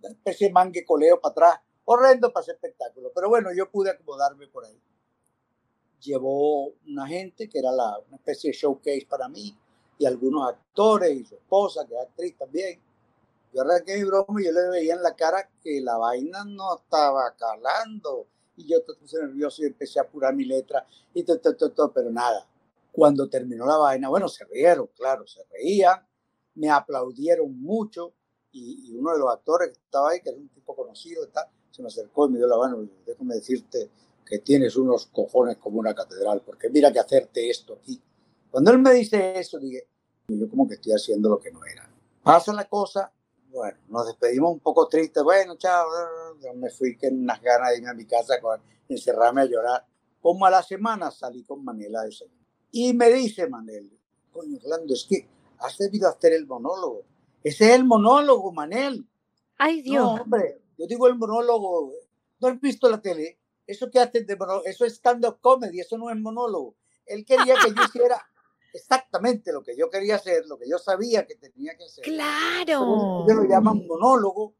una 0.00 0.08
especie 0.08 0.48
de 0.48 0.52
mangue 0.52 0.84
coleo 0.84 1.20
para 1.20 1.32
atrás 1.32 1.60
horrendo 1.92 2.32
para 2.32 2.42
ese 2.42 2.52
espectáculo. 2.52 3.10
Pero 3.14 3.28
bueno, 3.28 3.52
yo 3.52 3.68
pude 3.70 3.90
acomodarme 3.90 4.46
por 4.46 4.64
ahí. 4.64 4.80
Llevó 6.00 6.68
una 6.86 7.06
gente 7.06 7.48
que 7.48 7.58
era 7.58 7.72
la, 7.72 7.98
una 7.98 8.16
especie 8.16 8.50
de 8.50 8.56
showcase 8.56 9.06
para 9.08 9.28
mí 9.28 9.56
y 9.98 10.06
algunos 10.06 10.48
actores 10.48 11.10
y 11.10 11.24
su 11.24 11.34
esposa, 11.34 11.84
que 11.86 11.94
es 11.94 12.00
actriz 12.00 12.38
también. 12.38 12.80
Yo 13.52 13.62
arranqué 13.62 13.96
mi 13.96 14.04
broma 14.04 14.40
y 14.40 14.44
yo 14.44 14.52
le 14.52 14.68
veía 14.70 14.94
en 14.94 15.02
la 15.02 15.16
cara 15.16 15.50
que 15.60 15.80
la 15.80 15.98
vaina 15.98 16.44
no 16.44 16.76
estaba 16.76 17.34
calando. 17.36 18.28
Y 18.56 18.68
yo 18.68 18.78
me 18.86 18.94
puse 18.94 19.18
nervioso 19.20 19.62
y 19.62 19.66
empecé 19.66 19.98
a 19.98 20.02
apurar 20.02 20.34
mi 20.34 20.44
letra 20.44 20.86
y 21.12 21.24
todo, 21.24 21.38
todo, 21.38 21.72
todo, 21.72 21.92
pero 21.92 22.10
nada. 22.10 22.46
Cuando 22.92 23.28
terminó 23.28 23.66
la 23.66 23.76
vaina, 23.76 24.08
bueno, 24.08 24.28
se 24.28 24.44
rieron, 24.44 24.88
claro, 24.96 25.26
se 25.26 25.42
reían, 25.50 26.06
me 26.54 26.70
aplaudieron 26.70 27.60
mucho 27.60 28.14
y, 28.52 28.94
uno 28.96 29.12
de 29.12 29.18
los 29.18 29.32
actores 29.32 29.70
que 29.70 29.84
estaba 29.84 30.10
ahí, 30.10 30.20
que 30.20 30.30
era 30.30 30.38
un 30.38 30.48
tipo 30.48 30.74
conocido, 30.74 31.26
tal, 31.28 31.46
se 31.80 31.82
me 31.82 31.88
acercó 31.88 32.26
y 32.26 32.32
me 32.32 32.38
dio 32.38 32.46
la 32.46 32.58
mano 32.58 32.86
déjame 33.06 33.36
decirte 33.36 33.90
que 34.26 34.38
tienes 34.38 34.76
unos 34.76 35.06
cojones 35.06 35.56
como 35.56 35.80
una 35.80 35.94
catedral, 35.94 36.42
porque 36.44 36.68
mira 36.68 36.92
que 36.92 37.00
hacerte 37.00 37.50
esto 37.50 37.78
aquí. 37.80 38.00
Cuando 38.50 38.70
él 38.70 38.78
me 38.78 38.92
dice 38.92 39.38
eso, 39.38 39.58
dije, 39.58 39.88
yo 40.28 40.48
como 40.48 40.68
que 40.68 40.74
estoy 40.74 40.92
haciendo 40.92 41.28
lo 41.28 41.40
que 41.40 41.50
no 41.50 41.64
era. 41.64 41.90
Pasa 42.22 42.52
la 42.52 42.68
cosa, 42.68 43.12
bueno, 43.50 43.78
nos 43.88 44.06
despedimos 44.06 44.52
un 44.52 44.60
poco 44.60 44.86
tristes, 44.86 45.22
bueno, 45.24 45.56
chao, 45.56 45.86
yo 46.40 46.54
me 46.54 46.70
fui 46.70 46.96
con 46.96 47.18
unas 47.18 47.40
ganas 47.42 47.70
de 47.70 47.78
irme 47.78 47.90
a 47.90 47.94
mi 47.94 48.04
casa, 48.04 48.40
con, 48.40 48.60
encerrarme 48.88 49.42
a 49.42 49.46
llorar. 49.46 49.86
Como 50.20 50.46
a 50.46 50.50
la 50.50 50.62
semana 50.62 51.10
salí 51.10 51.42
con 51.42 51.64
Manela 51.64 52.02
de 52.02 52.12
señor. 52.12 52.34
Y 52.70 52.92
me 52.92 53.10
dice 53.10 53.48
Manel, 53.48 53.90
coño, 54.32 54.58
Orlando, 54.62 54.94
es 54.94 55.06
que 55.08 55.26
has 55.58 55.76
debido 55.78 56.08
hacer 56.08 56.34
el 56.34 56.46
monólogo. 56.46 57.02
Ese 57.42 57.70
es 57.70 57.76
el 57.76 57.84
monólogo, 57.84 58.52
Manel. 58.52 59.08
Ay, 59.58 59.82
Dios. 59.82 60.04
No, 60.04 60.22
hombre, 60.22 60.59
yo 60.80 60.86
digo 60.86 61.06
el 61.08 61.16
monólogo, 61.16 61.92
¿no 62.40 62.48
has 62.48 62.58
visto 62.58 62.88
la 62.88 63.02
tele? 63.02 63.38
Eso 63.66 63.90
que 63.90 63.98
haces 63.98 64.26
de 64.26 64.34
monólogo, 64.34 64.64
eso 64.64 64.86
es 64.86 64.94
stand-up 64.94 65.38
comedy, 65.42 65.78
eso 65.78 65.98
no 65.98 66.08
es 66.08 66.16
monólogo. 66.16 66.74
Él 67.04 67.26
quería 67.26 67.54
que 67.62 67.74
yo 67.74 67.82
hiciera 67.84 68.26
exactamente 68.72 69.52
lo 69.52 69.62
que 69.62 69.76
yo 69.76 69.90
quería 69.90 70.16
hacer, 70.16 70.46
lo 70.46 70.58
que 70.58 70.66
yo 70.66 70.78
sabía 70.78 71.26
que 71.26 71.34
tenía 71.34 71.76
que 71.76 71.84
hacer. 71.84 72.02
Claro. 72.04 73.24
Ellos 73.26 73.42
lo 73.42 73.44
llaman 73.44 73.86
monólogo, 73.86 74.54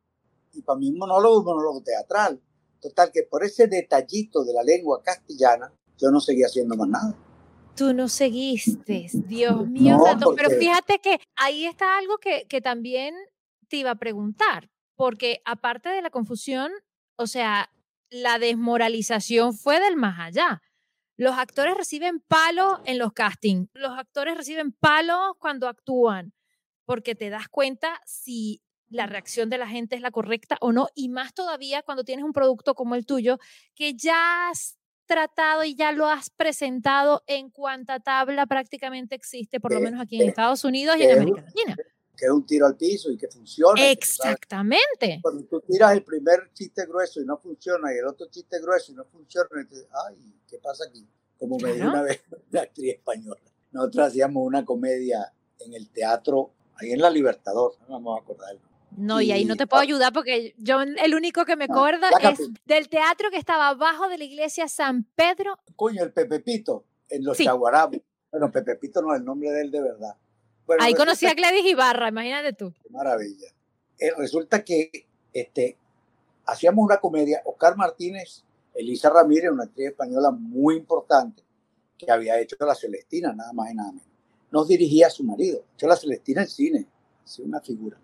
y 0.52 0.60
para 0.60 0.78
mí 0.78 0.90
un 0.90 0.98
monólogo 0.98 1.36
es 1.36 1.38
un 1.38 1.44
monólogo 1.46 1.82
teatral. 1.82 2.42
Total, 2.82 3.10
que 3.12 3.22
por 3.22 3.42
ese 3.42 3.66
detallito 3.66 4.44
de 4.44 4.52
la 4.52 4.62
lengua 4.62 5.02
castellana, 5.02 5.72
yo 5.96 6.10
no 6.10 6.20
seguía 6.20 6.46
haciendo 6.46 6.76
más 6.76 6.88
nada. 6.88 7.14
Tú 7.76 7.94
no 7.94 8.08
seguiste, 8.08 9.06
Dios 9.12 9.66
mío. 9.66 9.98
Pero 10.36 10.50
fíjate 10.50 10.98
que 10.98 11.18
ahí 11.36 11.64
está 11.64 11.96
algo 11.96 12.18
que, 12.18 12.46
que 12.46 12.60
también 12.60 13.14
te 13.68 13.76
iba 13.78 13.92
a 13.92 13.94
preguntar, 13.94 14.68
porque 15.00 15.40
aparte 15.46 15.88
de 15.88 16.02
la 16.02 16.10
confusión, 16.10 16.70
o 17.16 17.26
sea, 17.26 17.72
la 18.10 18.38
desmoralización 18.38 19.54
fue 19.54 19.80
del 19.80 19.96
más 19.96 20.20
allá. 20.20 20.60
Los 21.16 21.38
actores 21.38 21.74
reciben 21.74 22.20
palos 22.20 22.80
en 22.84 22.98
los 22.98 23.14
castings, 23.14 23.70
los 23.72 23.98
actores 23.98 24.36
reciben 24.36 24.72
palos 24.72 25.32
cuando 25.38 25.68
actúan, 25.68 26.34
porque 26.84 27.14
te 27.14 27.30
das 27.30 27.48
cuenta 27.48 27.98
si 28.04 28.60
la 28.90 29.06
reacción 29.06 29.48
de 29.48 29.56
la 29.56 29.68
gente 29.68 29.96
es 29.96 30.02
la 30.02 30.10
correcta 30.10 30.58
o 30.60 30.70
no, 30.70 30.88
y 30.94 31.08
más 31.08 31.32
todavía 31.32 31.82
cuando 31.82 32.04
tienes 32.04 32.26
un 32.26 32.34
producto 32.34 32.74
como 32.74 32.94
el 32.94 33.06
tuyo, 33.06 33.38
que 33.74 33.94
ya 33.94 34.50
has 34.50 34.76
tratado 35.06 35.64
y 35.64 35.74
ya 35.74 35.92
lo 35.92 36.08
has 36.08 36.28
presentado 36.28 37.22
en 37.26 37.48
cuanta 37.48 38.00
tabla 38.00 38.44
prácticamente 38.44 39.14
existe, 39.14 39.60
por 39.60 39.72
lo 39.72 39.80
menos 39.80 39.98
aquí 39.98 40.20
en 40.20 40.28
Estados 40.28 40.62
Unidos 40.62 40.98
y 40.98 41.04
en 41.04 41.12
América 41.12 41.40
Latina 41.40 41.76
que 42.20 42.26
es 42.26 42.32
un 42.32 42.44
tiro 42.44 42.66
al 42.66 42.76
piso 42.76 43.10
y 43.10 43.16
que 43.16 43.28
funciona. 43.28 43.90
Exactamente. 43.90 45.20
Cuando 45.22 45.42
tú 45.44 45.62
tiras 45.62 45.92
el 45.92 46.04
primer 46.04 46.50
chiste 46.52 46.84
grueso 46.84 47.22
y 47.22 47.24
no 47.24 47.38
funciona 47.38 47.94
y 47.94 47.96
el 47.96 48.06
otro 48.06 48.26
chiste 48.28 48.60
grueso 48.60 48.92
y 48.92 48.94
no 48.94 49.06
funciona, 49.06 49.48
y 49.58 49.74
ay, 50.06 50.34
¿qué 50.46 50.58
pasa 50.58 50.84
aquí? 50.86 51.08
Como 51.38 51.56
me 51.58 51.72
dijo 51.72 51.88
una 51.88 52.02
vez 52.02 52.20
una 52.52 52.60
actriz 52.60 52.96
española. 52.96 53.40
Nosotros 53.72 54.08
hacíamos 54.08 54.46
una 54.46 54.66
comedia 54.66 55.32
en 55.60 55.72
el 55.72 55.88
teatro, 55.88 56.50
ahí 56.74 56.92
en 56.92 57.00
La 57.00 57.08
Libertador, 57.08 57.76
no 57.88 57.94
vamos 57.94 58.18
a 58.18 58.22
acordar. 58.22 58.54
No, 58.98 59.22
y, 59.22 59.32
ahí 59.32 59.46
no 59.46 59.56
te 59.56 59.66
puedo 59.66 59.80
ayudar 59.80 60.12
porque 60.12 60.54
yo 60.58 60.82
el 60.82 61.14
único 61.14 61.46
que 61.46 61.56
me 61.56 61.64
acuerdo 61.64 62.06
es 62.20 62.38
del 62.66 62.90
teatro 62.90 63.30
que 63.30 63.38
estaba 63.38 63.68
abajo 63.68 64.08
de 64.08 64.18
la 64.18 64.24
iglesia 64.24 64.68
San 64.68 65.04
Pedro. 65.14 65.58
Coño, 65.74 66.02
el 66.02 66.12
Pepepito, 66.12 66.84
en 67.08 67.24
los 67.24 67.38
sí. 67.38 67.46
Bueno, 67.48 68.52
Pepepito 68.52 69.00
no 69.00 69.14
es 69.14 69.20
el 69.20 69.24
nombre 69.24 69.50
de 69.50 69.62
él 69.62 69.70
de 69.70 69.80
verdad. 69.80 70.16
Ahí 70.78 70.94
conocí 70.94 71.26
a 71.26 71.34
Gladys 71.34 71.64
Ibarra, 71.64 72.08
imagínate 72.08 72.52
tú. 72.52 72.72
maravilla. 72.90 73.48
Eh, 73.98 74.12
resulta 74.16 74.64
que 74.64 74.90
este, 75.32 75.76
hacíamos 76.46 76.84
una 76.84 76.98
comedia, 76.98 77.42
Oscar 77.44 77.76
Martínez, 77.76 78.44
Elisa 78.74 79.10
Ramírez, 79.10 79.50
una 79.50 79.64
actriz 79.64 79.88
española 79.88 80.30
muy 80.30 80.76
importante, 80.76 81.42
que 81.98 82.10
había 82.10 82.40
hecho 82.40 82.56
La 82.60 82.74
Celestina, 82.74 83.32
nada 83.32 83.52
más 83.52 83.70
y 83.70 83.74
nada 83.74 83.92
menos. 83.92 84.08
Nos 84.50 84.68
dirigía 84.68 85.08
a 85.08 85.10
su 85.10 85.22
marido, 85.22 85.64
hecho 85.74 85.86
La 85.86 85.96
Celestina 85.96 86.42
en 86.42 86.48
cine, 86.48 86.86
así 87.24 87.42
una 87.42 87.60
figura. 87.60 87.98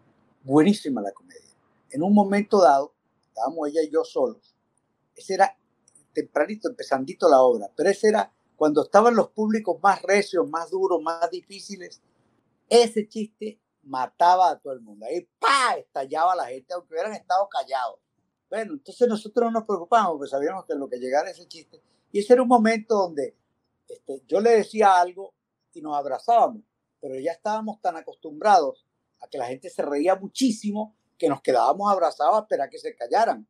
Buenísima 0.45 1.01
la 1.01 1.13
comedia. 1.13 1.41
En 1.91 2.03
un 2.03 2.13
momento 2.13 2.61
dado, 2.61 2.93
estábamos 3.29 3.69
ella 3.69 3.83
y 3.83 3.91
yo 3.91 4.05
solos. 4.05 4.55
Ese 5.15 5.35
era 5.35 5.57
tempranito, 6.13 6.69
empezandito 6.69 7.29
la 7.29 7.41
obra, 7.41 7.71
pero 7.75 7.91
ese 7.91 8.09
era 8.09 8.33
cuando 8.57 8.85
estaban 8.85 9.15
los 9.15 9.29
públicos 9.29 9.79
más 9.83 10.03
recios, 10.03 10.49
más 10.49 10.71
duros, 10.71 11.03
más 11.03 11.31
difíciles, 11.31 12.01
ese 12.69 13.09
chiste 13.09 13.61
mataba 13.83 14.51
a 14.51 14.59
todo 14.59 14.73
el 14.73 14.81
mundo. 14.81 15.07
Ahí 15.07 15.29
¡pa! 15.39 15.77
estallaba 15.79 16.35
la 16.35 16.47
gente, 16.47 16.75
aunque 16.75 16.95
hubieran 16.95 17.15
estado 17.15 17.49
callados. 17.49 18.01
Bueno, 18.49 18.75
entonces 18.75 19.09
nosotros 19.09 19.47
no 19.47 19.61
nos 19.61 19.65
preocupamos, 19.65 20.13
porque 20.17 20.31
sabíamos 20.31 20.65
que 20.65 20.75
lo 20.75 20.89
que 20.89 20.99
llegara 20.99 21.31
ese 21.31 21.47
chiste. 21.47 21.81
Y 22.13 22.21
ese 22.21 22.35
era 22.35 22.43
un 22.43 22.49
momento 22.49 22.95
donde 22.95 23.37
este, 23.89 24.23
yo 24.27 24.41
le 24.41 24.51
decía 24.51 25.01
algo 25.01 25.35
y 25.73 25.81
nos 25.81 25.97
abrazábamos, 25.97 26.63
pero 27.01 27.19
ya 27.19 27.33
estábamos 27.33 27.81
tan 27.81 27.97
acostumbrados 27.97 28.87
a 29.21 29.29
que 29.29 29.39
la 29.39 29.47
gente 29.47 29.71
se 29.71 29.83
reía 29.83 30.17
muchísimo 30.17 30.97
que 31.19 31.29
nos 31.29 31.41
quedábamos 31.41 31.91
abrazados 31.91 32.45
a 32.51 32.69
que 32.69 32.79
se 32.79 32.95
callaran. 32.95 33.47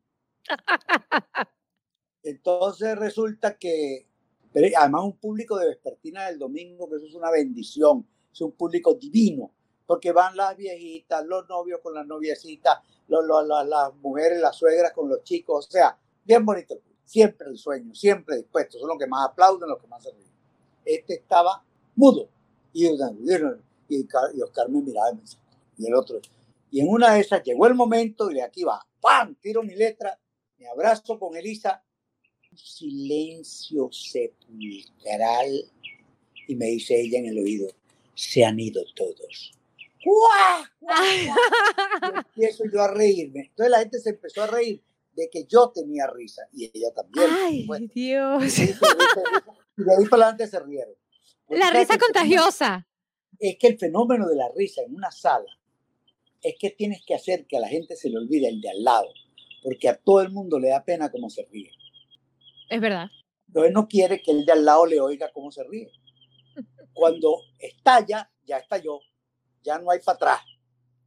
Entonces 2.23 2.97
resulta 2.97 3.57
que, 3.57 4.07
además 4.77 5.03
un 5.03 5.17
público 5.17 5.57
de 5.57 5.67
vespertina 5.67 6.27
del 6.27 6.39
domingo, 6.39 6.89
que 6.89 6.95
eso 6.95 7.05
es 7.05 7.13
una 7.13 7.31
bendición 7.31 8.07
es 8.37 8.41
un 8.41 8.51
público 8.51 8.93
divino, 8.93 9.51
porque 9.85 10.11
van 10.11 10.35
las 10.35 10.55
viejitas, 10.55 11.25
los 11.25 11.47
novios 11.47 11.79
con 11.81 11.93
las 11.93 12.05
noviecitas, 12.05 12.79
las 13.07 13.95
mujeres, 13.95 14.39
las 14.39 14.55
suegras 14.55 14.93
con 14.93 15.09
los 15.09 15.23
chicos, 15.23 15.67
o 15.67 15.71
sea, 15.71 15.97
bien 16.23 16.45
bonito. 16.45 16.79
Siempre 17.03 17.47
el 17.47 17.57
sueño, 17.57 17.95
siempre 17.95 18.35
dispuesto, 18.35 18.77
son 18.79 18.89
los 18.89 18.97
que 18.97 19.07
más 19.07 19.29
aplauden, 19.29 19.69
los 19.69 19.79
que 19.79 19.87
más 19.87 20.03
se 20.03 20.11
ríen. 20.11 20.29
Este 20.83 21.15
estaba 21.15 21.63
mudo 21.95 22.27
y, 22.73 22.85
y, 22.85 24.41
Oscar 24.43 24.69
me 24.69 24.81
miraba 24.81 25.17
y 25.77 25.87
el 25.87 25.95
otro. 25.95 26.19
Y 26.69 26.81
en 26.81 26.89
una 26.89 27.13
de 27.13 27.21
esas 27.21 27.41
llegó 27.43 27.65
el 27.65 27.75
momento 27.75 28.29
y 28.29 28.35
de 28.35 28.41
aquí 28.43 28.63
va, 28.65 28.85
¡pam! 28.99 29.35
Tiro 29.35 29.63
mi 29.63 29.73
letra, 29.73 30.19
me 30.57 30.67
abrazo 30.67 31.17
con 31.17 31.35
Elisa, 31.37 31.81
silencio 32.53 33.89
sepulcral 33.91 35.71
y 36.47 36.55
me 36.55 36.65
dice 36.67 36.99
ella 36.99 37.19
en 37.19 37.27
el 37.27 37.39
oído, 37.39 37.67
se 38.17 38.43
han 38.43 38.59
ido 38.59 38.83
todos. 38.95 39.53
Y 40.03 40.07
empiezo 42.17 42.63
yo 42.71 42.81
a 42.81 42.91
reírme. 42.91 43.41
Entonces 43.41 43.71
la 43.71 43.79
gente 43.79 43.99
se 43.99 44.09
empezó 44.09 44.43
a 44.43 44.47
reír 44.47 44.81
de 45.13 45.29
que 45.29 45.45
yo 45.45 45.69
tenía 45.69 46.07
risa 46.07 46.41
y 46.51 46.65
ella 46.65 46.91
también. 46.95 47.27
Ay, 47.31 47.67
Dios. 47.93 48.59
Y 48.59 49.83
de 49.83 49.95
ahí 49.95 50.05
para 50.09 50.29
adelante 50.29 50.47
se 50.47 50.59
rieron. 50.59 50.95
la 51.49 51.69
risa 51.69 51.99
contagiosa. 51.99 52.87
Es 53.39 53.57
que 53.59 53.67
el 53.67 53.77
fenómeno 53.77 54.27
de 54.27 54.35
la 54.35 54.49
risa 54.55 54.81
en 54.81 54.95
una 54.95 55.11
sala 55.11 55.59
es 56.41 56.55
que 56.59 56.71
tienes 56.71 57.03
que 57.05 57.13
hacer 57.13 57.45
que 57.45 57.57
a 57.57 57.59
la 57.59 57.67
gente 57.67 57.95
se 57.95 58.09
le 58.09 58.17
olvide 58.17 58.47
el 58.47 58.61
de 58.61 58.71
al 58.71 58.83
lado, 58.83 59.09
porque 59.61 59.89
a 59.89 59.95
todo 59.95 60.21
el 60.21 60.31
mundo 60.31 60.59
le 60.59 60.69
da 60.69 60.83
pena 60.83 61.11
cómo 61.11 61.29
se 61.29 61.45
ríe. 61.51 61.69
Es 62.71 62.81
verdad. 62.81 63.09
Entonces 63.47 63.73
no 63.73 63.87
quiere 63.87 64.23
que 64.23 64.31
el 64.31 64.45
de 64.45 64.53
al 64.53 64.65
lado 64.65 64.87
le 64.87 64.99
oiga 64.99 65.31
cómo 65.31 65.51
se 65.51 65.63
ríe 65.63 65.91
cuando 66.97 67.41
estalla, 67.59 68.29
ya 68.43 68.57
estalló, 68.57 68.99
ya 69.63 69.77
no 69.77 69.91
hay 69.91 69.99
para 69.99 70.15
atrás. 70.15 70.39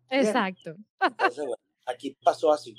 Exacto. 0.08 0.76
Entonces, 1.00 1.44
bueno, 1.44 1.62
aquí 1.84 2.16
pasó 2.22 2.52
así. 2.52 2.76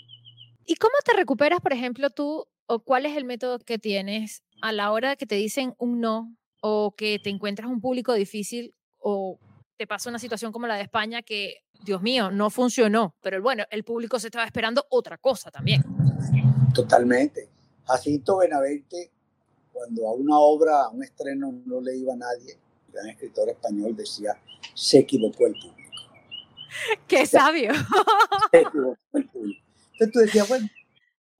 ¿Y 0.65 0.75
cómo 0.75 0.93
te 1.03 1.13
recuperas, 1.13 1.59
por 1.59 1.73
ejemplo, 1.73 2.09
tú, 2.09 2.47
o 2.67 2.79
cuál 2.79 3.05
es 3.05 3.17
el 3.17 3.25
método 3.25 3.59
que 3.59 3.77
tienes 3.77 4.43
a 4.61 4.71
la 4.71 4.93
hora 4.93 5.17
que 5.17 5.25
te 5.25 5.35
dicen 5.35 5.73
un 5.77 5.99
no, 5.99 6.33
o 6.61 6.93
que 6.95 7.19
te 7.19 7.29
encuentras 7.29 7.69
un 7.69 7.81
público 7.81 8.13
difícil, 8.13 8.73
o 8.99 9.37
te 9.75 9.87
pasa 9.87 10.09
una 10.09 10.19
situación 10.19 10.53
como 10.53 10.67
la 10.67 10.75
de 10.75 10.83
España 10.83 11.21
que, 11.21 11.65
Dios 11.83 12.01
mío, 12.01 12.31
no 12.31 12.49
funcionó, 12.49 13.15
pero 13.21 13.41
bueno, 13.41 13.65
el 13.71 13.83
público 13.83 14.19
se 14.19 14.27
estaba 14.27 14.45
esperando 14.45 14.85
otra 14.89 15.17
cosa 15.17 15.51
también. 15.51 15.83
Totalmente. 16.73 17.49
Jacinto 17.85 18.37
Benavente, 18.37 19.11
cuando 19.73 20.07
a 20.07 20.13
una 20.13 20.39
obra, 20.39 20.83
a 20.83 20.89
un 20.89 21.03
estreno 21.03 21.51
no 21.65 21.81
le 21.81 21.97
iba 21.97 22.13
a 22.13 22.17
nadie, 22.17 22.60
gran 22.91 23.09
escritor 23.09 23.49
español, 23.49 23.95
decía, 23.95 24.39
se 24.73 24.99
equivocó 24.99 25.47
el 25.47 25.53
público. 25.53 25.91
¡Qué 27.07 27.25
sabio! 27.25 27.71
Se 28.51 28.61
equivocó 28.61 28.97
el 29.13 29.29
público. 29.29 29.61
Entonces 29.93 30.13
tú 30.13 30.19
decías, 30.19 30.47
bueno, 30.47 30.67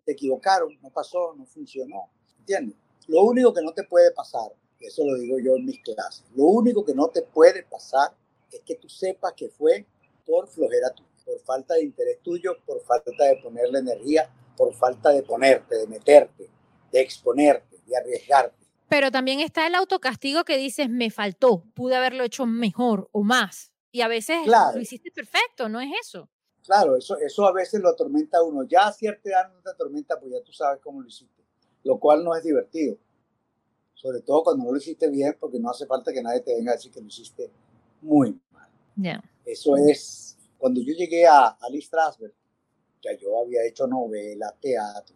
te 0.06 0.12
equivocaron, 0.12 0.78
no 0.82 0.90
pasó, 0.90 1.34
no 1.36 1.46
funcionó. 1.46 2.10
¿Entiendes? 2.40 2.76
Lo 3.08 3.24
único 3.24 3.54
que 3.54 3.62
no 3.62 3.74
te 3.74 3.84
puede 3.84 4.12
pasar, 4.12 4.52
eso 4.80 5.04
lo 5.06 5.16
digo 5.16 5.40
yo 5.40 5.56
en 5.56 5.66
mis 5.66 5.82
clases, 5.82 6.26
lo 6.36 6.46
único 6.46 6.86
que 6.86 6.94
no 6.94 7.08
te 7.08 7.22
puede 7.22 7.64
pasar 7.64 8.16
es 8.52 8.62
que 8.62 8.76
tú 8.76 8.90
sepas 8.90 9.34
que 9.34 9.50
fue 9.50 9.86
por 10.26 10.48
flojera 10.48 10.92
tuya, 10.92 11.10
por 11.26 11.40
falta 11.42 11.76
de 11.76 11.84
interés 11.84 12.20
tuyo, 12.22 12.58
por 12.66 12.82
falta 12.82 13.12
de 13.26 13.38
ponerle 13.38 13.80
energía, 13.80 14.30
por 14.56 14.74
falta 14.74 15.10
de 15.10 15.24
ponerte, 15.24 15.76
de 15.76 15.88
meterte, 15.88 16.50
de 16.92 17.02
exponerte, 17.02 17.78
de 17.86 17.98
arriesgarte. 17.98 18.61
Pero 18.92 19.10
también 19.10 19.40
está 19.40 19.66
el 19.68 19.76
autocastigo 19.76 20.44
que 20.44 20.58
dices, 20.58 20.90
me 20.90 21.12
faltó, 21.12 21.64
pude 21.74 21.96
haberlo 21.96 22.26
hecho 22.26 22.46
mejor 22.46 23.08
o 23.14 23.24
más. 23.24 23.72
Y 23.90 24.02
a 24.02 24.10
veces 24.10 24.46
lo 24.46 24.82
hiciste 24.82 25.12
perfecto, 25.12 25.70
¿no 25.70 25.80
es 25.80 25.90
eso? 26.02 26.28
Claro, 26.66 26.98
eso, 26.98 27.18
eso 27.20 27.48
a 27.48 27.54
veces 27.54 27.80
lo 27.80 27.88
atormenta 27.88 28.40
a 28.40 28.44
uno. 28.44 28.64
Ya 28.68 28.88
a 28.88 28.92
cierta 28.92 29.30
edad 29.30 29.50
no 29.54 29.62
te 29.62 29.70
atormenta, 29.70 30.20
pues 30.20 30.34
ya 30.34 30.42
tú 30.44 30.52
sabes 30.52 30.82
cómo 30.82 31.02
lo 31.02 31.08
hiciste. 31.08 31.42
Lo 31.86 32.02
cual 32.02 32.22
no 32.26 32.36
es 32.36 32.44
divertido. 32.44 32.98
Sobre 33.94 34.20
todo 34.24 34.44
cuando 34.44 34.66
no 34.66 34.72
lo 34.74 34.78
hiciste 34.78 35.10
bien, 35.10 35.38
porque 35.40 35.58
no 35.58 35.70
hace 35.70 35.86
falta 35.86 36.12
que 36.12 36.22
nadie 36.22 36.42
te 36.42 36.54
venga 36.54 36.74
a 36.74 36.76
decir 36.76 36.92
que 36.92 37.00
lo 37.00 37.08
hiciste 37.08 37.50
muy 38.02 38.38
mal. 38.52 38.70
Eso 39.46 39.78
es, 39.78 40.38
cuando 40.58 40.82
yo 40.82 40.94
llegué 40.94 41.26
a, 41.26 41.46
a 41.46 41.68
Strasberg, 41.80 42.34
ya 43.02 43.14
yo 43.18 43.40
había 43.40 43.66
hecho 43.66 43.88
novela, 43.88 44.54
teatro, 44.60 45.16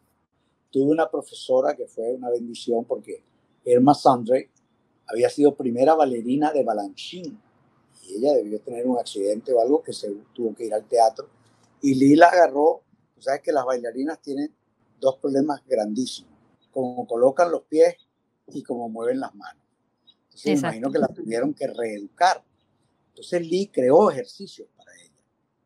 tuve 0.72 0.90
una 0.90 1.12
profesora 1.12 1.76
que 1.76 1.88
fue 1.88 2.14
una 2.14 2.30
bendición 2.30 2.86
porque 2.86 3.35
Irma 3.65 3.93
Sandre 3.93 4.51
había 5.08 5.30
sido 5.30 5.56
primera 5.56 5.95
bailarina 5.95 6.54
de 6.54 6.63
Balanchine 6.63 7.38
y 8.04 8.17
ella 8.17 8.34
debió 8.34 8.60
tener 8.62 8.86
un 8.86 8.99
accidente 8.99 9.51
o 9.54 9.60
algo 9.60 9.82
que 9.82 9.91
se 9.91 10.12
tuvo 10.34 10.54
que 10.54 10.65
ir 10.65 10.73
al 10.73 10.88
teatro 10.88 11.28
y 11.82 11.95
Lila 11.95 12.28
agarró, 12.28 12.84
tú 13.13 13.21
sabes 13.21 13.41
que 13.41 13.51
las 13.51 13.65
bailarinas 13.65 14.21
tienen 14.21 14.54
dos 14.99 15.17
problemas 15.17 15.62
grandísimos, 15.67 16.34
como 16.71 17.06
colocan 17.08 17.51
los 17.51 17.63
pies 17.63 17.95
y 18.47 18.63
como 18.63 18.89
mueven 18.89 19.19
las 19.19 19.34
manos. 19.36 19.63
Entonces 20.25 20.45
me 20.45 20.60
imagino 20.60 20.91
que 20.91 20.99
la 20.99 21.08
tuvieron 21.08 21.54
que 21.54 21.67
reeducar. 21.67 22.43
Entonces 23.10 23.41
Lee 23.47 23.69
creó 23.71 24.10
ejercicios 24.10 24.67
para 24.75 24.91
ella. 24.95 25.13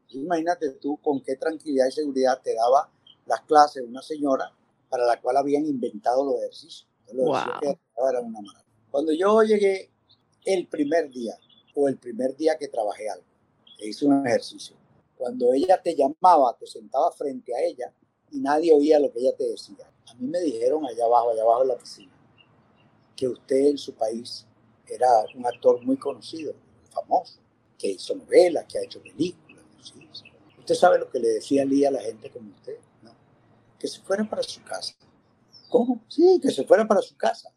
imagínate 0.09 0.71
tú 0.71 0.97
con 0.97 1.21
qué 1.21 1.35
tranquilidad 1.35 1.87
y 1.87 1.91
seguridad 1.91 2.41
te 2.41 2.53
daba 2.53 2.91
las 3.25 3.41
clases 3.41 3.83
una 3.87 4.01
señora 4.01 4.51
para 4.89 5.05
la 5.05 5.21
cual 5.21 5.37
habían 5.37 5.65
inventado 5.65 6.25
los 6.25 6.35
ejercicios 6.35 6.88
Era 7.11 8.21
una 8.21 8.39
Cuando 8.91 9.11
yo 9.13 9.41
llegué 9.43 9.89
el 10.45 10.67
primer 10.67 11.09
día, 11.09 11.37
o 11.75 11.87
el 11.87 11.97
primer 11.97 12.35
día 12.35 12.57
que 12.57 12.67
trabajé 12.67 13.09
algo, 13.09 13.25
hice 13.79 14.05
un 14.05 14.25
ejercicio. 14.25 14.75
Cuando 15.17 15.53
ella 15.53 15.81
te 15.81 15.95
llamaba, 15.95 16.55
te 16.57 16.65
sentaba 16.65 17.11
frente 17.11 17.53
a 17.55 17.61
ella 17.61 17.93
y 18.31 18.39
nadie 18.39 18.73
oía 18.73 18.99
lo 18.99 19.11
que 19.11 19.19
ella 19.19 19.35
te 19.35 19.49
decía. 19.49 19.91
A 20.07 20.13
mí 20.15 20.27
me 20.27 20.39
dijeron 20.39 20.85
allá 20.85 21.05
abajo, 21.05 21.31
allá 21.31 21.43
abajo 21.43 21.61
en 21.63 21.67
la 21.67 21.77
piscina, 21.77 22.11
que 23.15 23.27
usted 23.27 23.67
en 23.67 23.77
su 23.77 23.93
país 23.93 24.45
era 24.87 25.07
un 25.35 25.45
actor 25.45 25.83
muy 25.85 25.97
conocido, 25.97 26.53
famoso, 26.89 27.39
que 27.77 27.91
hizo 27.91 28.15
novelas, 28.15 28.65
que 28.65 28.79
ha 28.79 28.83
hecho 28.83 29.01
películas. 29.01 29.63
Usted 30.57 30.75
sabe 30.75 30.99
lo 30.99 31.09
que 31.09 31.19
le 31.19 31.29
decía 31.29 31.65
Lía 31.65 31.89
a 31.89 31.91
la 31.91 32.01
gente 32.01 32.29
como 32.29 32.51
usted, 32.51 32.77
¿no? 33.01 33.11
Que 33.79 33.87
se 33.87 33.99
fueran 34.01 34.29
para 34.29 34.43
su 34.43 34.61
casa. 34.63 34.93
¿Cómo? 35.69 36.03
Sí, 36.07 36.39
que 36.41 36.51
se 36.51 36.65
fuera 36.65 36.87
para 36.87 37.01
su 37.01 37.15
casa. 37.15 37.53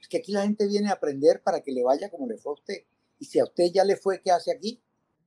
Es 0.00 0.08
que 0.08 0.18
aquí 0.18 0.32
la 0.32 0.42
gente 0.42 0.66
viene 0.66 0.88
a 0.88 0.94
aprender 0.94 1.42
para 1.42 1.60
que 1.60 1.72
le 1.72 1.82
vaya 1.82 2.10
como 2.10 2.26
le 2.26 2.36
fue 2.36 2.52
a 2.52 2.54
usted. 2.54 2.84
Y 3.18 3.26
si 3.26 3.38
a 3.38 3.44
usted 3.44 3.70
ya 3.72 3.84
le 3.84 3.96
fue, 3.96 4.20
¿qué 4.20 4.30
hace 4.30 4.50
aquí? 4.50 4.80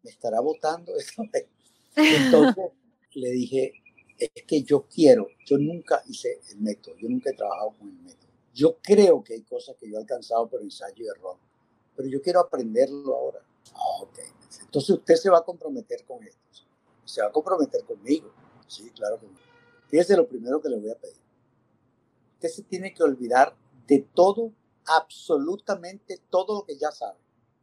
Me 0.04 0.10
estará 0.10 0.40
votando. 0.40 0.94
Entonces 1.96 2.72
le 3.14 3.30
dije, 3.32 3.74
es 4.18 4.44
que 4.46 4.64
yo 4.64 4.88
quiero, 4.88 5.28
yo 5.46 5.58
nunca 5.58 6.04
hice 6.08 6.40
el 6.52 6.60
método, 6.60 6.96
yo 6.98 7.10
nunca 7.10 7.30
he 7.30 7.34
trabajado 7.34 7.74
con 7.78 7.90
el 7.90 7.98
método. 7.98 8.30
Yo 8.54 8.78
creo 8.82 9.24
que 9.24 9.36
hay 9.36 9.42
cosas 9.44 9.76
que 9.78 9.90
yo 9.90 9.98
he 9.98 10.00
alcanzado 10.00 10.48
por 10.50 10.62
ensayo 10.62 11.06
y 11.06 11.08
error, 11.08 11.38
pero 11.96 12.10
yo 12.10 12.22
quiero 12.22 12.40
aprenderlo 12.40 13.16
ahora. 13.16 13.40
Ah, 13.74 14.02
ok. 14.02 14.20
Entonces 14.62 14.90
usted 14.90 15.16
se 15.16 15.30
va 15.30 15.40
a 15.40 15.44
comprometer 15.44 16.04
con 16.06 16.24
esto. 16.24 16.40
Se 17.06 17.22
va 17.22 17.28
a 17.28 17.32
comprometer 17.32 17.84
conmigo. 17.84 18.32
Sí, 18.68 18.90
claro 18.92 19.20
que 19.20 19.28
Fíjese 19.90 20.18
lo 20.18 20.28
primero 20.28 20.62
que 20.62 20.70
le 20.70 20.78
voy 20.78 20.90
a 20.90 20.96
pedir. 20.96 21.27
Usted 22.38 22.50
se 22.50 22.62
tiene 22.62 22.94
que 22.94 23.02
olvidar 23.02 23.58
de 23.88 24.08
todo, 24.14 24.54
absolutamente 24.86 26.20
todo 26.30 26.60
lo 26.60 26.66
que 26.68 26.78
ya 26.78 26.92
sabe. 26.92 27.18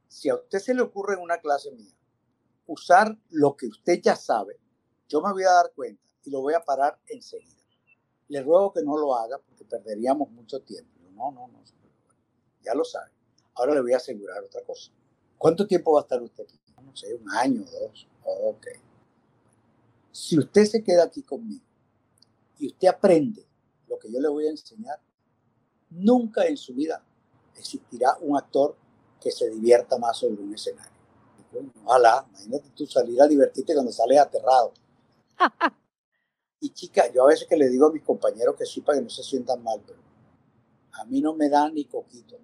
Si 0.09 0.29
a 0.29 0.35
usted 0.35 0.59
se 0.59 0.75
le 0.75 0.83
ocurre 0.83 1.15
en 1.15 1.21
una 1.21 1.39
clase 1.39 1.71
mía 1.71 1.95
usar 2.67 3.17
lo 3.31 3.57
que 3.57 3.69
usted 3.69 4.01
ya 4.03 4.17
sabe, 4.17 4.59
yo 5.09 5.21
me 5.21 5.33
voy 5.33 5.45
a 5.45 5.53
dar 5.53 5.73
cuenta 5.77 6.03
y 6.25 6.31
lo 6.31 6.41
voy 6.41 6.55
a 6.55 6.65
parar 6.65 6.99
enseguida. 7.07 7.63
Le 8.27 8.43
ruego 8.43 8.73
que 8.73 8.83
no 8.83 8.97
lo 8.99 9.15
haga 9.15 9.39
porque 9.39 9.65
perderíamos 9.65 10.29
mucho 10.33 10.61
tiempo. 10.61 10.91
No, 11.13 11.31
no, 11.31 11.47
no. 11.47 11.63
Ya 12.65 12.75
lo 12.75 12.85
sabe. 12.85 13.13
Ahora 13.55 13.75
le 13.75 13.81
voy 13.81 13.93
a 13.93 13.99
asegurar 13.99 14.43
otra 14.43 14.63
cosa. 14.65 14.91
¿Cuánto 15.39 15.69
tiempo 15.69 15.93
va 15.93 16.01
a 16.01 16.03
estar 16.03 16.21
usted 16.21 16.43
aquí? 16.43 16.59
No 16.83 16.97
sé, 16.97 17.15
un 17.15 17.31
año, 17.31 17.65
dos. 17.65 18.09
Ok. 18.25 18.67
Si 20.11 20.37
usted 20.37 20.65
se 20.65 20.83
queda 20.83 21.05
aquí 21.05 21.23
conmigo 21.23 21.65
y 22.59 22.67
usted 22.67 22.89
aprende 22.89 23.47
lo 23.94 23.98
que 23.98 24.12
yo 24.12 24.20
le 24.20 24.28
voy 24.28 24.46
a 24.46 24.50
enseñar, 24.50 25.00
nunca 25.90 26.46
en 26.46 26.57
su 26.57 26.74
vida 26.74 27.02
existirá 27.57 28.16
un 28.20 28.37
actor 28.37 28.76
que 29.20 29.30
se 29.30 29.48
divierta 29.48 29.96
más 29.98 30.18
sobre 30.18 30.42
un 30.42 30.52
escenario. 30.52 30.92
ojalá, 31.85 32.26
imagínate 32.30 32.70
tú 32.70 32.87
salir 32.87 33.20
a 33.22 33.28
divertirte 33.28 33.74
cuando 33.74 33.92
sales 33.92 34.18
aterrado. 34.18 34.72
Y 36.61 36.70
chica, 36.70 37.12
yo 37.12 37.24
a 37.24 37.28
veces 37.28 37.46
que 37.46 37.59
le 37.59 37.68
digo 37.68 37.88
a 37.88 37.92
mis 37.92 38.02
compañeros 38.02 38.57
que 38.57 38.64
sí 38.64 38.80
para 38.80 38.96
que 38.96 39.04
no 39.04 39.11
se 39.11 39.22
sientan 39.22 39.62
mal, 39.62 39.83
pero 39.87 39.98
a 40.92 41.04
mí 41.04 41.20
no 41.20 41.35
me 41.35 41.50
da 41.50 41.68
ni 41.68 41.85
coquito. 41.85 42.38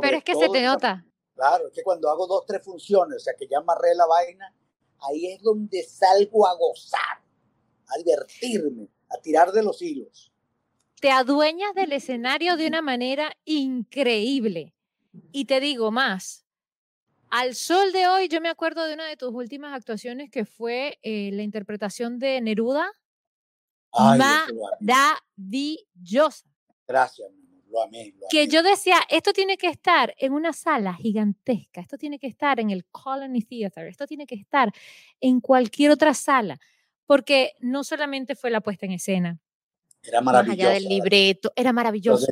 pero 0.00 0.16
es 0.16 0.24
que 0.24 0.34
se 0.34 0.48
te 0.48 0.62
nota. 0.62 1.04
Claro, 1.34 1.66
es 1.66 1.74
que 1.74 1.82
cuando 1.82 2.08
hago 2.08 2.26
dos, 2.26 2.46
tres 2.46 2.64
funciones, 2.64 3.16
o 3.16 3.20
sea 3.20 3.34
que 3.38 3.46
ya 3.46 3.58
amarré 3.58 3.94
la 3.94 4.06
vaina, 4.06 4.56
ahí 5.00 5.26
es 5.26 5.42
donde 5.42 5.82
salgo 5.82 6.46
a 6.46 6.54
gozar, 6.56 7.22
a 7.88 7.98
divertirme, 7.98 8.88
a 9.10 9.18
tirar 9.18 9.52
de 9.52 9.62
los 9.62 9.80
hilos. 9.82 10.32
Te 11.00 11.10
adueñas 11.10 11.74
del 11.74 11.92
escenario 11.92 12.56
de 12.56 12.66
una 12.66 12.82
manera 12.82 13.36
increíble. 13.44 14.74
Y 15.32 15.44
te 15.46 15.60
digo 15.60 15.90
más, 15.90 16.44
al 17.30 17.54
sol 17.54 17.92
de 17.92 18.08
hoy, 18.08 18.28
yo 18.28 18.40
me 18.40 18.48
acuerdo 18.48 18.86
de 18.86 18.94
una 18.94 19.06
de 19.06 19.16
tus 19.16 19.32
últimas 19.32 19.74
actuaciones 19.74 20.30
que 20.30 20.44
fue 20.44 20.98
eh, 21.02 21.30
la 21.32 21.42
interpretación 21.42 22.18
de 22.18 22.40
Neruda. 22.40 22.90
maravillosa. 24.80 26.46
Gracias, 26.86 27.30
lo 27.70 27.82
amé, 27.82 28.14
Que 28.30 28.48
yo 28.48 28.62
decía, 28.62 28.96
esto 29.10 29.32
tiene 29.32 29.58
que 29.58 29.68
estar 29.68 30.14
en 30.18 30.32
una 30.32 30.52
sala 30.52 30.94
gigantesca, 30.94 31.80
esto 31.80 31.98
tiene 31.98 32.18
que 32.18 32.26
estar 32.26 32.60
en 32.60 32.70
el 32.70 32.86
Colony 32.86 33.42
Theater, 33.42 33.86
esto 33.86 34.06
tiene 34.06 34.26
que 34.26 34.36
estar 34.36 34.72
en 35.20 35.40
cualquier 35.40 35.90
otra 35.90 36.14
sala, 36.14 36.58
porque 37.08 37.54
no 37.58 37.82
solamente 37.82 38.36
fue 38.36 38.50
la 38.52 38.60
puesta 38.60 38.86
en 38.86 38.92
escena. 38.92 39.40
Era 40.04 40.20
maravilloso. 40.20 40.56
Más 40.56 40.66
allá 40.68 40.74
del 40.74 40.88
libreto, 40.88 41.52
era 41.56 41.72
maravilloso. 41.72 42.24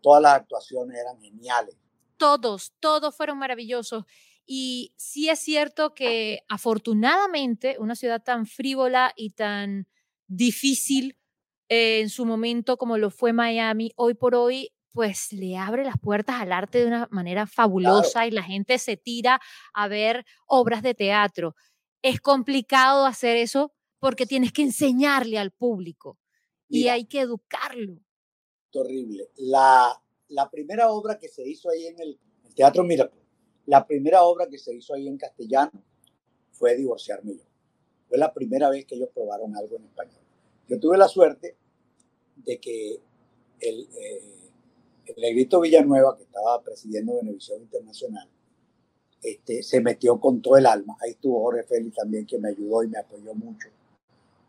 todas 0.00 0.22
las 0.22 0.32
actuaciones 0.32 0.98
eran 0.98 1.20
geniales 1.20 1.76
todos, 2.22 2.72
todos 2.78 3.16
fueron 3.16 3.38
maravillosos. 3.38 4.04
Y 4.46 4.94
sí 4.96 5.28
es 5.28 5.40
cierto 5.40 5.92
que 5.92 6.44
afortunadamente 6.48 7.74
una 7.80 7.96
ciudad 7.96 8.22
tan 8.22 8.46
frívola 8.46 9.12
y 9.16 9.30
tan 9.30 9.88
difícil 10.28 11.18
eh, 11.68 11.98
en 12.00 12.10
su 12.10 12.24
momento 12.24 12.76
como 12.76 12.96
lo 12.96 13.10
fue 13.10 13.32
Miami, 13.32 13.90
hoy 13.96 14.14
por 14.14 14.36
hoy 14.36 14.70
pues 14.92 15.32
le 15.32 15.56
abre 15.56 15.84
las 15.84 15.98
puertas 15.98 16.40
al 16.40 16.52
arte 16.52 16.78
de 16.78 16.86
una 16.86 17.08
manera 17.10 17.48
fabulosa 17.48 18.24
y 18.24 18.30
la 18.30 18.44
gente 18.44 18.78
se 18.78 18.96
tira 18.96 19.40
a 19.74 19.88
ver 19.88 20.24
obras 20.46 20.82
de 20.82 20.94
teatro. 20.94 21.56
Es 22.02 22.20
complicado 22.20 23.06
hacer 23.06 23.36
eso 23.36 23.72
porque 23.98 24.26
tienes 24.26 24.52
que 24.52 24.62
enseñarle 24.62 25.38
al 25.38 25.52
público 25.52 26.18
y 26.68 26.88
hay 26.88 27.04
que 27.04 27.20
educarlo. 27.20 28.00
Horrible. 28.74 29.30
La, 29.36 30.02
la 30.28 30.50
primera 30.50 30.90
obra 30.90 31.18
que 31.18 31.28
se 31.28 31.46
hizo 31.46 31.70
ahí 31.70 31.86
en 31.86 32.00
el, 32.00 32.18
Teatro 32.54 32.84
Miracle, 32.84 33.20
la 33.66 33.86
primera 33.86 34.24
obra 34.24 34.48
que 34.48 34.58
se 34.58 34.74
hizo 34.74 34.94
ahí 34.94 35.08
en 35.08 35.16
castellano 35.16 35.82
fue 36.50 36.76
Divorciarme 36.76 37.36
yo. 37.36 37.44
Fue 38.08 38.18
la 38.18 38.32
primera 38.32 38.68
vez 38.68 38.84
que 38.84 38.96
ellos 38.96 39.08
probaron 39.14 39.56
algo 39.56 39.76
en 39.76 39.84
español. 39.84 40.20
Yo 40.68 40.78
tuve 40.78 40.98
la 40.98 41.08
suerte 41.08 41.56
de 42.36 42.60
que 42.60 43.00
el, 43.60 43.88
eh, 43.96 44.50
el 45.06 45.14
Negrito 45.16 45.60
Villanueva, 45.60 46.16
que 46.16 46.24
estaba 46.24 46.62
presidiendo 46.62 47.16
Benevisión 47.16 47.62
Internacional, 47.62 48.28
este, 49.22 49.62
se 49.62 49.80
metió 49.80 50.18
con 50.20 50.42
todo 50.42 50.56
el 50.56 50.66
alma. 50.66 50.96
Ahí 51.00 51.10
estuvo 51.12 51.42
Jorge 51.42 51.62
Félix 51.62 51.96
también, 51.96 52.26
que 52.26 52.38
me 52.38 52.48
ayudó 52.48 52.82
y 52.82 52.88
me 52.88 52.98
apoyó 52.98 53.34
mucho. 53.34 53.68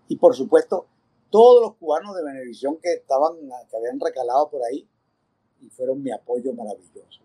Y 0.08 0.16
por 0.18 0.36
supuesto, 0.36 0.88
todos 1.30 1.62
los 1.62 1.76
cubanos 1.76 2.16
de 2.16 2.24
Benevisión 2.24 2.78
que 2.82 2.94
estaban, 2.94 3.36
que 3.70 3.78
habían 3.78 4.00
recalado 4.00 4.50
por 4.50 4.64
ahí, 4.64 4.88
y 5.62 5.70
fueron 5.70 6.04
mi 6.04 6.12
apoyo 6.12 6.54
maravilloso. 6.54 7.22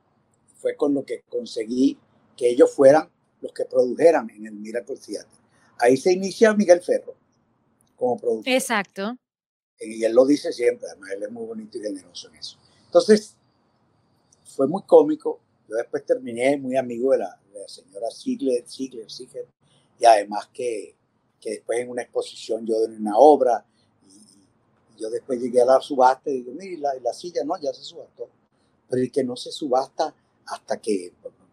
Fue 0.57 0.77
con 0.77 0.95
lo 0.95 1.05
que 1.05 1.23
conseguí 1.29 1.99
que 2.37 2.51
ellos 2.51 2.73
fueran 2.73 3.11
los 3.41 3.53
que 3.53 3.65
produjeran 3.65 4.31
en 4.31 4.47
el 4.47 4.55
Miracle 4.55 4.97
Theater. 4.97 5.39
Ahí 5.79 5.97
se 5.97 6.13
inicia 6.13 6.55
Miguel 6.55 6.81
Ferro 6.81 7.15
como 7.97 8.17
productor. 8.17 8.53
Exacto. 8.53 9.17
Y 9.81 10.05
él 10.05 10.13
lo 10.13 10.27
dice 10.27 10.53
siempre, 10.53 10.89
además 10.89 11.11
él 11.13 11.23
es 11.23 11.31
muy 11.31 11.47
bonito 11.47 11.79
y 11.79 11.83
generoso 11.83 12.29
en 12.29 12.37
eso. 12.37 12.59
Entonces, 12.87 13.37
fue 14.45 14.67
muy 14.67 14.83
cómico. 14.83 15.41
Yo 15.69 15.77
después 15.77 16.05
terminé 16.05 16.57
muy 16.57 16.77
amigo 16.77 17.13
de 17.13 17.19
la, 17.19 17.39
señora 17.67 18.09
Ziegler, 18.11 18.67
Ziegler, 18.67 19.11
Ziegler, 19.11 19.47
y 19.99 20.07
además 20.07 20.49
que, 20.53 20.95
que 21.41 21.51
después 21.51 21.81
en 21.81 21.91
una 21.91 22.03
exposición 22.03 22.65
yo 22.65 22.81
de 22.81 22.97
una 22.97 23.19
obra 23.19 23.65
yo 24.99 25.09
después 25.11 25.41
llegué 25.41 25.63
a 25.63 25.65
la 25.65 25.81
subasta 25.81 26.29
y 26.29 26.43
digo, 26.43 26.53
mire, 26.53 26.77
la, 26.79 26.93
la 27.01 27.13
silla 27.13 27.45
no, 27.45 27.57
ya 27.61 27.73
se 27.73 27.85
subastó. 27.85 28.29
Pero 28.89 29.03
el 29.03 29.13
que 29.13 29.23
no 29.23 29.37
se 29.37 29.53
subasta 29.53 30.15
hasta 30.47 30.81
que 30.81 31.13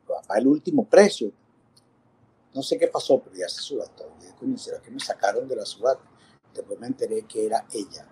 va 0.10 0.38
el 0.38 0.48
último 0.48 0.86
precio. 0.86 1.32
No 2.54 2.64
sé 2.64 2.80
qué 2.80 2.88
pasó, 2.88 3.20
pero 3.20 3.36
ya 3.36 3.48
se 3.48 3.62
subastó. 3.62 4.12
Y 4.20 4.46
dije, 4.46 4.58
¿será 4.58 4.82
que 4.82 4.90
me 4.90 5.00
sacaron 5.00 5.48
de 5.48 5.56
la 5.56 5.66
subasta? 5.66 6.04
Después 6.54 6.80
me 6.80 6.88
enteré 6.88 7.24
que 7.24 7.46
era 7.46 7.68
ella. 7.72 8.10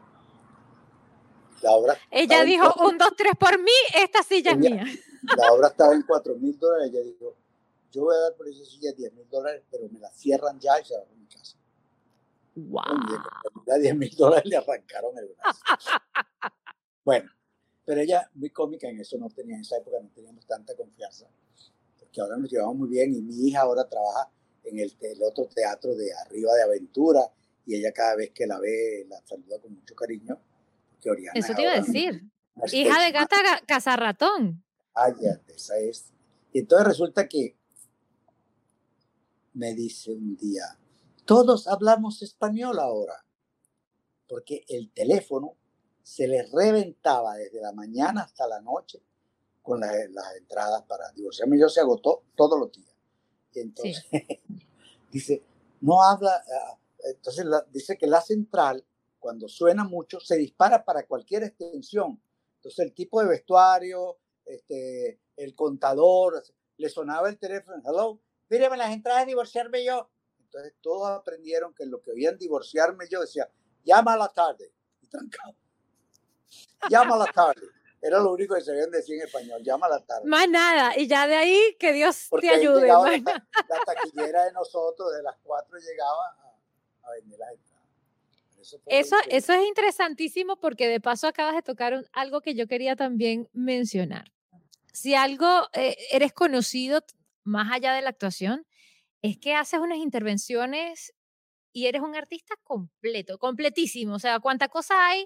La 1.63 1.71
obra 1.71 1.97
ella 2.12 2.43
dijo, 2.43 2.73
un, 2.86 2.97
dos, 2.97 3.13
tres 3.17 3.34
por 3.39 3.58
mí, 3.58 3.71
esta 3.95 4.21
silla 4.21 4.52
es 4.52 4.58
mía. 4.58 4.86
La 5.38 5.54
obra 5.54 5.69
estaba 5.69 5.93
en 5.95 6.02
cuatro 6.04 6.36
mil 6.36 6.60
dólares. 6.60 6.91
Ella 6.91 7.02
dijo, 7.02 7.36
yo 7.93 8.06
voy 8.06 8.15
a 8.15 8.19
dar 8.19 8.36
por 8.36 8.47
esa 8.47 8.65
silla 8.65 8.91
10 8.91 9.13
mil 9.13 9.30
dólares, 9.30 9.62
pero 9.69 9.88
me 9.88 9.99
la 9.99 10.12
cierran 10.12 10.60
ya 10.60 10.80
y 10.82 10.86
se 10.86 10.97
va 10.97 11.04
a 11.04 11.15
mi 11.15 11.28
casa. 11.28 11.56
Wow. 12.56 12.82
A 13.71 13.78
10 13.78 13.95
mil 13.95 14.15
dólares 14.15 14.45
le 14.45 14.58
arrancaron 14.58 15.15
el 15.17 15.28
brazo. 15.28 15.60
bueno, 17.06 17.30
pero 17.86 18.02
ella 18.02 18.30
muy 18.34 18.49
cómica 18.49 18.89
en 18.89 18.99
eso, 18.99 19.17
no 19.17 19.30
tenía 19.30 19.56
en 19.56 19.62
esa 19.62 19.78
época, 19.78 19.97
no 20.02 20.10
teníamos 20.10 20.45
tanta 20.47 20.76
confianza, 20.76 21.28
porque 21.99 22.19
ahora 22.19 22.36
nos 22.38 22.49
llevamos 22.49 22.78
muy 22.78 22.89
bien 22.89 23.13
y 23.13 23.21
mi 23.21 23.47
hija 23.47 23.62
ahora 23.62 23.88
trabaja 23.88 24.32
en 24.63 24.80
el, 24.80 24.91
otro 25.21 25.45
teatro 25.54 25.93
de 25.95 26.12
arriba 26.26 26.54
de 26.56 26.63
aventura 26.63 27.21
y 27.65 27.76
ella 27.76 27.91
cada 27.91 28.15
vez 28.15 28.32
que 28.32 28.47
la 28.47 28.60
ve 28.60 29.06
la 29.08 29.21
saluda 29.23 29.60
con 29.60 29.76
mucho 29.76 29.95
cariño. 29.95 30.39
Eso 31.34 31.54
te 31.54 31.62
iba 31.62 31.72
a 31.74 31.82
decir. 31.82 32.24
Hija 32.72 33.04
de 33.04 33.12
gata 33.12 33.36
cazarratón. 33.66 34.63
Ya, 34.96 35.42
esa 35.48 35.78
es. 35.78 36.13
Y 36.52 36.60
entonces 36.60 36.88
resulta 36.88 37.28
que 37.28 37.58
me 39.54 39.74
dice 39.74 40.12
un 40.12 40.36
día, 40.36 40.78
todos 41.26 41.68
hablamos 41.68 42.22
español 42.22 42.80
ahora, 42.80 43.26
porque 44.28 44.66
el 44.68 44.92
teléfono 44.92 45.58
se 46.04 46.28
les 46.28 46.52
reventaba 46.52 47.36
desde 47.36 47.62
la 47.62 47.72
mañana 47.72 48.22
hasta 48.22 48.48
la 48.48 48.62
noche 48.62 49.02
con 49.62 49.80
las, 49.80 49.94
entradas 50.38 50.84
para 50.84 51.12
divorciarme. 51.12 51.58
Yo 51.58 51.70
se 51.70 51.80
agotó 51.80 52.24
todos 52.36 52.60
los 52.60 52.72
días. 52.72 52.94
Y 53.54 53.60
entonces 53.62 54.04
dice, 55.12 55.42
no 55.82 56.04
habla, 56.04 56.32
ah, 56.36 56.78
entonces 57.06 57.46
dice 57.72 57.98
que 57.98 58.08
la 58.08 58.22
central, 58.22 58.86
cuando 59.24 59.48
suena 59.48 59.86
mucho, 59.86 60.20
se 60.20 60.36
dispara 60.36 60.84
para 60.84 61.08
cualquier 61.08 61.44
extensión. 61.44 62.22
Entonces 62.56 62.86
el 62.86 62.94
tipo 62.94 63.22
de 63.22 63.30
vestuario, 63.30 64.18
este, 64.44 65.22
el 65.38 65.56
contador, 65.56 66.44
le 66.76 66.90
sonaba 66.90 67.30
el 67.30 67.40
teléfono, 67.40 67.82
hello, 67.86 68.20
míreme 68.50 68.76
las 68.76 68.92
entradas 68.92 69.22
de 69.22 69.28
divorciarme 69.28 69.86
yo. 69.86 70.12
Entonces 70.40 70.74
todos 70.82 71.10
aprendieron 71.10 71.74
que 71.74 71.86
lo 71.86 72.02
que 72.02 72.12
oían 72.12 72.38
divorciarme 72.38 73.06
yo 73.10 73.22
decía, 73.22 73.50
llama 73.86 74.16
a 74.16 74.18
la 74.18 74.28
tarde. 74.28 74.74
Y 75.02 75.08
trancado. 75.08 75.56
Llama 76.90 77.16
a 77.16 77.20
la 77.20 77.32
tarde. 77.32 77.62
Era 78.02 78.20
lo 78.20 78.34
único 78.34 78.56
que 78.56 78.62
se 78.62 78.72
habían 78.72 78.92
decir 78.92 79.16
en 79.16 79.26
español, 79.26 79.64
llama 79.64 79.88
a 79.88 79.92
la 79.92 80.00
tarde. 80.04 80.28
Más 80.28 80.50
nada, 80.50 80.98
y 80.98 81.08
ya 81.08 81.28
de 81.28 81.36
ahí 81.36 81.78
que 81.80 81.94
Dios 81.94 82.28
te 82.42 82.50
ayude. 82.50 82.88
La, 82.88 83.00
la, 83.02 83.80
taquillera 83.86 84.44
de 84.44 84.52
nosotros 84.52 85.14
de 85.16 85.24
las 85.24 85.38
cuatro 85.42 85.78
llegaba 85.80 86.28
a, 87.04 87.12
vender 87.12 87.40
las. 87.40 87.54
Eso, 88.86 89.15
eso, 89.30 89.54
es 89.54 89.67
interesantísimo 89.67 90.58
porque 90.58 90.88
de 90.88 90.99
paso 90.99 91.28
acabas 91.28 91.56
de 91.56 91.62
tocar 91.62 92.06
algo 92.13 92.41
que 92.41 92.56
yo 92.56 92.67
quería 92.67 92.95
también 92.95 93.49
mencionar. 93.54 94.32
Si 94.91 95.15
algo 95.15 95.67
eh, 95.73 95.97
eres 96.12 96.34
conocido 96.34 97.04
más 97.43 97.71
allá 97.71 97.93
de 97.93 98.02
la 98.02 98.10
actuación, 98.10 98.65
es 99.21 99.38
que 99.38 99.56
haces 99.56 99.80
unas 99.80 99.97
intervenciones 99.97 101.13
y 101.71 101.88
eres 101.88 102.02
un 102.02 102.15
artista 102.15 102.56
completo, 102.63 103.39
completísimo. 103.39 104.15
O 104.15 104.19
sea, 104.19 104.39
cuánta 104.39 104.67
cosa 104.67 105.08
hay, 105.08 105.26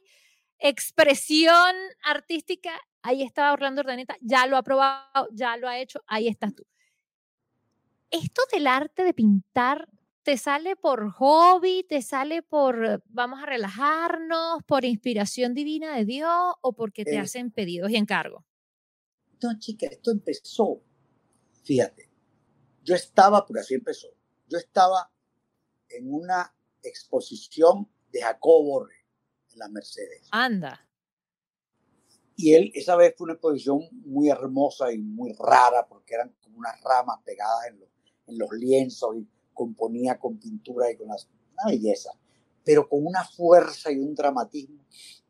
expresión 0.60 1.76
artística, 2.04 2.72
ahí 3.02 3.22
estaba 3.22 3.54
Orlando 3.54 3.82
Ordaneta, 3.82 4.18
ya 4.22 4.48
lo 4.48 4.58
ha 4.58 4.64
probado, 4.64 5.28
ya 5.32 5.58
lo 5.58 5.68
ha 5.68 5.78
hecho, 5.80 6.02
ahí 6.08 6.28
estás 6.28 6.56
tú. 6.56 6.64
Esto 8.10 8.42
del 8.52 8.68
arte 8.68 9.04
de 9.04 9.14
pintar, 9.14 9.88
¿te 10.28 10.36
sale 10.36 10.76
por 10.76 11.10
hobby, 11.12 11.86
te 11.88 12.02
sale 12.02 12.44
por 12.44 13.02
vamos 13.06 13.42
a 13.42 13.46
relajarnos, 13.46 14.62
por 14.66 14.84
inspiración 14.84 15.54
divina 15.54 15.96
de 15.96 16.04
Dios 16.04 16.54
o 16.60 16.74
porque 16.74 17.06
te 17.06 17.16
eh 17.16 17.20
hacen 17.20 17.50
pedidos 17.50 17.92
y 17.92 17.96
encargos? 17.96 18.44
No, 19.42 19.58
chica, 19.58 19.88
esto 19.88 20.12
empezó, 20.12 20.84
fíjate, 21.64 22.10
yo 22.84 22.96
estaba, 22.96 23.46
porque 23.46 23.62
así 23.62 23.76
empezó, 23.76 24.10
yo 24.50 24.58
estaba 24.58 25.10
en 25.88 26.14
una 26.14 26.54
exposición 26.84 27.90
de 28.12 28.22
Jacobo 28.22 28.64
Borre 28.64 29.06
en 29.54 29.60
la 29.60 29.70
Mercedes. 29.70 30.28
Anda. 30.32 30.90
Y 32.36 32.54
él, 32.54 32.74
esa 32.76 32.98
vez 32.98 33.16
fue 33.18 33.24
una 33.24 33.36
exposición 33.36 33.88
muy 33.92 34.28
hermosa 34.28 34.92
y 34.92 34.98
muy 34.98 35.32
rara, 35.40 35.88
porque 35.88 36.16
eran 36.16 36.36
como 36.42 36.58
unas 36.58 36.82
ramas 36.82 37.20
pegadas 37.24 37.68
en 37.68 37.80
los, 37.80 37.90
en 38.28 38.38
los 38.38 38.52
lienzos 38.52 39.16
y 39.16 39.37
componía 39.58 40.18
con 40.20 40.38
pintura 40.38 40.92
y 40.92 40.96
con 40.96 41.08
las, 41.08 41.28
una 41.54 41.72
belleza, 41.72 42.12
pero 42.64 42.88
con 42.88 43.06
una 43.06 43.26
fuerza 43.26 43.92
y 43.92 43.98
un 43.98 44.14
dramatismo. 44.14 44.80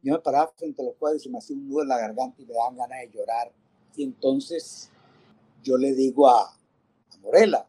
Yo 0.03 0.13
me 0.13 0.19
paraba 0.19 0.51
frente 0.55 0.81
a 0.81 0.85
los 0.85 0.95
cuadros 0.95 1.25
y 1.25 1.29
me 1.29 1.37
hacía 1.37 1.55
un 1.55 1.67
nudo 1.67 1.81
en 1.81 1.87
la 1.87 1.97
garganta 1.97 2.41
y 2.41 2.45
me 2.45 2.53
daban 2.53 2.75
ganas 2.75 2.99
de 2.99 3.09
llorar. 3.09 3.51
Y 3.95 4.03
entonces 4.03 4.91
yo 5.63 5.77
le 5.77 5.93
digo 5.93 6.27
a, 6.27 6.55
Morela, 7.21 7.67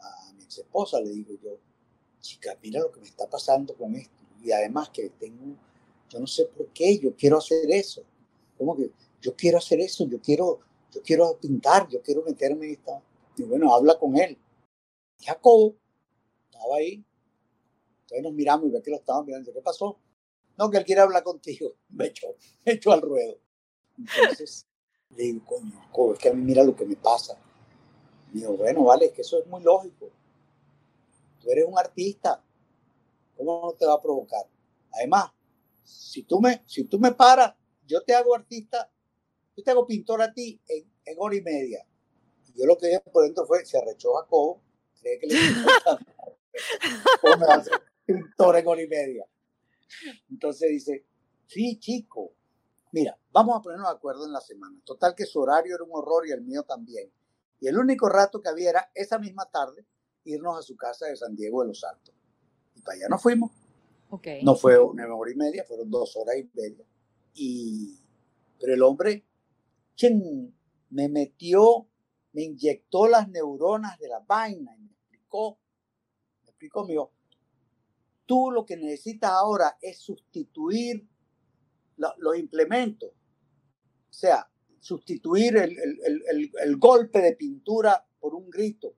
a 0.00 0.32
mi 0.32 0.42
ex 0.42 0.58
esposa, 0.58 1.00
le 1.00 1.10
digo 1.10 1.34
yo, 1.42 1.58
chica, 2.20 2.58
mira 2.62 2.80
lo 2.80 2.90
que 2.90 3.00
me 3.00 3.06
está 3.06 3.28
pasando 3.28 3.74
con 3.74 3.94
esto. 3.94 4.22
Y 4.42 4.50
además 4.50 4.88
que 4.90 5.10
tengo, 5.10 5.56
yo 6.08 6.18
no 6.18 6.26
sé 6.26 6.46
por 6.46 6.68
qué, 6.68 6.98
yo 6.98 7.14
quiero 7.14 7.38
hacer 7.38 7.70
eso. 7.70 8.02
¿Cómo 8.58 8.76
que 8.76 8.90
yo 9.20 9.34
quiero 9.36 9.58
hacer 9.58 9.80
eso? 9.80 10.06
Yo 10.06 10.20
quiero, 10.20 10.60
yo 10.90 11.02
quiero 11.02 11.38
pintar, 11.38 11.88
yo 11.88 12.02
quiero 12.02 12.22
meterme 12.22 12.66
en 12.66 12.72
esta. 12.72 13.02
Y 13.36 13.44
bueno, 13.44 13.74
habla 13.74 13.98
con 13.98 14.16
él. 14.16 14.36
Jacobo 15.20 15.76
estaba 16.62 16.76
ahí. 16.76 17.04
Entonces 18.02 18.22
nos 18.22 18.32
miramos 18.32 18.66
y 18.68 18.70
ve 18.70 18.82
que 18.82 18.90
lo 18.90 18.96
estaban 18.96 19.26
mirando. 19.26 19.52
¿Qué 19.52 19.60
pasó? 19.60 19.98
No, 20.56 20.70
que 20.70 20.78
él 20.78 20.84
quiere 20.84 21.00
hablar 21.00 21.22
contigo. 21.22 21.74
Me 21.90 22.06
echó, 22.06 22.28
me 22.64 22.72
echó 22.72 22.92
al 22.92 23.02
ruedo. 23.02 23.38
Entonces 23.98 24.66
le 25.10 25.24
digo, 25.24 25.44
coño, 25.90 26.12
es 26.14 26.18
que 26.18 26.28
a 26.28 26.32
mí 26.32 26.42
mira 26.42 26.64
lo 26.64 26.74
que 26.74 26.84
me 26.84 26.96
pasa 26.96 27.38
Digo, 28.32 28.56
bueno, 28.56 28.84
vale, 28.84 29.06
es 29.06 29.12
que 29.12 29.20
eso 29.20 29.38
es 29.38 29.46
muy 29.46 29.62
lógico. 29.62 30.10
Tú 31.42 31.50
eres 31.50 31.66
un 31.68 31.78
artista. 31.78 32.42
¿Cómo 33.36 33.60
no 33.62 33.72
te 33.74 33.84
va 33.84 33.94
a 33.94 34.00
provocar? 34.00 34.46
Además, 34.92 35.30
si 35.84 36.22
tú 36.22 36.40
me, 36.40 36.62
si 36.66 36.84
tú 36.84 36.98
me 36.98 37.12
paras, 37.12 37.54
yo 37.86 38.02
te 38.02 38.14
hago 38.14 38.34
artista, 38.34 38.90
yo 39.54 39.62
te 39.62 39.70
hago 39.70 39.86
pintor 39.86 40.22
a 40.22 40.32
ti 40.32 40.58
en, 40.66 40.90
en 41.04 41.16
hora 41.18 41.36
y 41.36 41.42
media. 41.42 41.86
Y 42.48 42.58
yo 42.58 42.64
lo 42.64 42.78
que 42.78 42.86
dije 42.86 43.00
por 43.00 43.24
dentro 43.24 43.44
fue, 43.44 43.66
se 43.66 43.76
arrechó 43.76 44.14
Jacobo, 44.14 44.62
cree 44.98 45.18
que 45.18 45.26
le 45.26 45.34
¿Cómo 47.20 47.36
me 47.38 47.46
va 47.46 47.54
a 47.54 47.58
hacer 47.58 47.72
pintor 48.04 48.56
en 48.56 48.66
hora 48.66 48.82
y 48.82 48.88
media? 48.88 49.26
Entonces 50.30 50.70
dice, 50.70 51.06
sí, 51.46 51.78
chico, 51.78 52.34
mira, 52.92 53.18
vamos 53.30 53.58
a 53.58 53.62
ponernos 53.62 53.88
de 53.88 53.96
acuerdo 53.96 54.26
en 54.26 54.32
la 54.32 54.40
semana. 54.40 54.78
Total 54.84 55.14
que 55.14 55.26
su 55.26 55.40
horario 55.40 55.74
era 55.74 55.84
un 55.84 55.90
horror 55.92 56.26
y 56.26 56.32
el 56.32 56.42
mío 56.42 56.62
también. 56.62 57.10
Y 57.60 57.68
el 57.68 57.78
único 57.78 58.08
rato 58.08 58.40
que 58.40 58.48
había 58.48 58.70
era 58.70 58.90
esa 58.94 59.18
misma 59.18 59.48
tarde 59.50 59.86
irnos 60.24 60.58
a 60.58 60.62
su 60.62 60.76
casa 60.76 61.06
de 61.06 61.16
San 61.16 61.34
Diego 61.34 61.62
de 61.62 61.68
los 61.68 61.84
Altos. 61.84 62.14
Y 62.74 62.80
para 62.80 62.96
allá 62.96 63.08
nos 63.08 63.22
fuimos. 63.22 63.50
Okay. 64.10 64.42
No 64.42 64.54
fue 64.54 64.78
una 64.78 65.06
hora 65.14 65.30
y 65.30 65.36
media, 65.36 65.64
fueron 65.64 65.90
dos 65.90 66.16
horas 66.16 66.36
y 66.36 66.50
media. 66.54 66.84
Y, 67.34 67.98
pero 68.60 68.74
el 68.74 68.82
hombre, 68.82 69.24
quien 69.96 70.54
me 70.90 71.08
metió, 71.08 71.88
me 72.32 72.42
inyectó 72.42 73.06
las 73.06 73.28
neuronas 73.28 73.98
de 73.98 74.08
la 74.08 74.20
vaina 74.20 74.74
y 74.76 74.80
me 74.80 74.90
explicó, 74.92 75.58
explicó, 76.62 76.84
me 76.84 76.92
dijo, 76.92 77.12
tú 78.26 78.50
lo 78.52 78.64
que 78.64 78.76
necesitas 78.76 79.30
ahora 79.30 79.76
es 79.80 79.98
sustituir 79.98 81.08
los 81.96 82.38
implementos. 82.38 83.10
O 83.10 84.12
sea, 84.12 84.48
sustituir 84.78 85.56
el, 85.56 86.76
golpe 86.76 87.20
de 87.20 87.34
pintura 87.34 88.06
por 88.20 88.34
un 88.34 88.48
grito, 88.48 88.94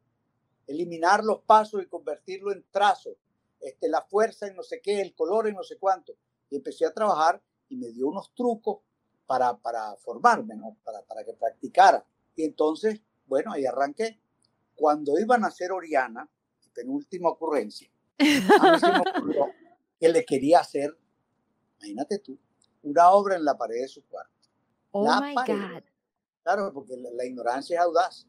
eliminar 0.66 1.24
los 1.24 1.40
pasos 1.42 1.82
y 1.82 1.86
convertirlo 1.86 2.52
en 2.52 2.64
trazo, 2.70 3.16
este, 3.60 3.88
la 3.88 4.02
fuerza 4.02 4.46
en 4.46 4.56
no 4.56 4.62
sé 4.62 4.80
qué, 4.82 5.00
el 5.00 5.14
color 5.14 5.48
en 5.48 5.54
no 5.54 5.62
sé 5.62 5.78
cuánto. 5.78 6.14
Y 6.50 6.56
empecé 6.56 6.84
a 6.84 6.92
trabajar 6.92 7.42
y 7.68 7.76
me 7.76 7.88
dio 7.88 8.08
unos 8.08 8.34
trucos 8.34 8.80
para, 9.26 9.56
para 9.56 9.96
formarme, 9.96 10.54
¿no? 10.54 10.76
para, 10.84 11.02
para 11.02 11.24
que 11.24 11.32
practicara. 11.32 12.06
Y 12.36 12.44
entonces, 12.44 13.00
bueno, 13.26 13.52
ahí 13.52 13.64
arranqué. 13.64 14.20
Cuando 14.74 15.18
iban 15.18 15.44
a 15.44 15.48
hacer 15.48 15.72
Oriana, 15.72 16.28
penúltima 16.74 17.30
ocurrencia, 17.30 17.90
a 18.18 18.72
mí 18.72 18.78
se 18.78 18.92
me 18.92 18.98
ocurrió 18.98 19.46
que 19.98 20.08
le 20.08 20.24
quería 20.24 20.60
hacer, 20.60 20.96
imagínate 21.78 22.18
tú, 22.18 22.38
una 22.82 23.10
obra 23.10 23.36
en 23.36 23.44
la 23.44 23.56
pared 23.56 23.80
de 23.80 23.88
su 23.88 24.04
cuarto. 24.06 24.32
Oh 24.90 25.20
my 25.20 25.34
God. 25.34 25.82
Claro, 26.42 26.72
porque 26.74 26.94
la, 26.96 27.24
ignorancia 27.24 27.76
es 27.76 27.82
audaz. 27.82 28.26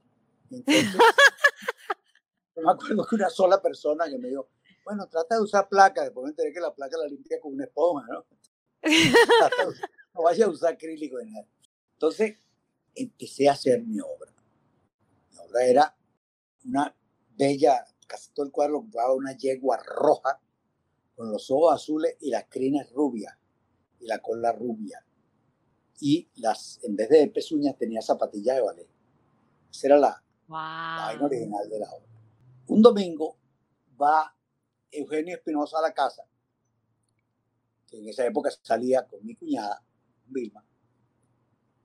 Entonces, 0.50 0.86
me 2.56 2.72
acuerdo 2.72 3.06
que 3.06 3.16
una 3.16 3.30
sola 3.30 3.62
persona 3.62 4.08
que 4.08 4.18
me 4.18 4.30
dijo, 4.30 4.48
bueno, 4.86 5.08
trata 5.08 5.36
de 5.36 5.42
usar 5.42 5.68
placa, 5.68 6.04
después 6.04 6.24
me 6.24 6.30
enteré 6.30 6.54
que 6.54 6.62
la 6.62 6.74
placa 6.74 6.98
la 6.98 7.08
limpia 7.08 7.40
con 7.42 7.54
una 7.54 7.66
esponja, 7.66 8.08
¿no? 8.08 8.26
no 10.14 10.24
vaya 10.24 10.46
a 10.46 10.50
usar 10.50 10.74
acrílico 10.74 11.20
en 11.20 11.34
nada. 11.34 11.48
Entonces, 11.94 12.38
empecé 12.94 13.50
a 13.50 13.54
hacer 13.54 13.84
mi 13.84 14.00
obra. 14.00 14.32
Mi 15.32 15.38
obra 15.40 15.66
era 15.66 15.98
una 16.64 16.96
bella, 17.38 17.86
casi 18.08 18.32
todo 18.32 18.46
el 18.46 18.52
cuadro 18.52 18.80
ocupaba 18.80 19.14
una 19.14 19.36
yegua 19.36 19.78
roja, 19.78 20.40
con 21.16 21.32
los 21.32 21.50
ojos 21.50 21.74
azules 21.74 22.18
y 22.20 22.30
las 22.30 22.46
crines 22.50 22.92
rubias, 22.92 23.36
y 24.00 24.06
la 24.06 24.20
cola 24.22 24.52
rubia 24.52 25.06
y 26.00 26.30
las, 26.36 26.80
en 26.84 26.96
vez 26.96 27.10
de 27.10 27.28
pezuñas 27.28 27.78
tenía 27.78 28.02
zapatillas 28.02 28.56
de 28.56 28.62
ballet. 28.62 28.90
Esa 29.72 29.88
era 29.88 29.98
la, 29.98 30.24
wow. 30.48 31.26
original 31.26 31.70
de 31.70 31.80
la 31.80 31.92
obra. 31.92 32.10
Un 32.68 32.82
domingo 32.82 33.38
va 34.02 34.36
Eugenio 34.92 35.36
Espinosa 35.36 35.80
a 35.80 35.82
la 35.82 35.94
casa, 35.94 36.24
que 37.88 38.00
en 38.00 38.10
esa 38.10 38.26
época 38.26 38.50
salía 38.62 39.06
con 39.06 39.26
mi 39.26 39.36
cuñada, 39.36 39.84
Vilma, 40.28 40.66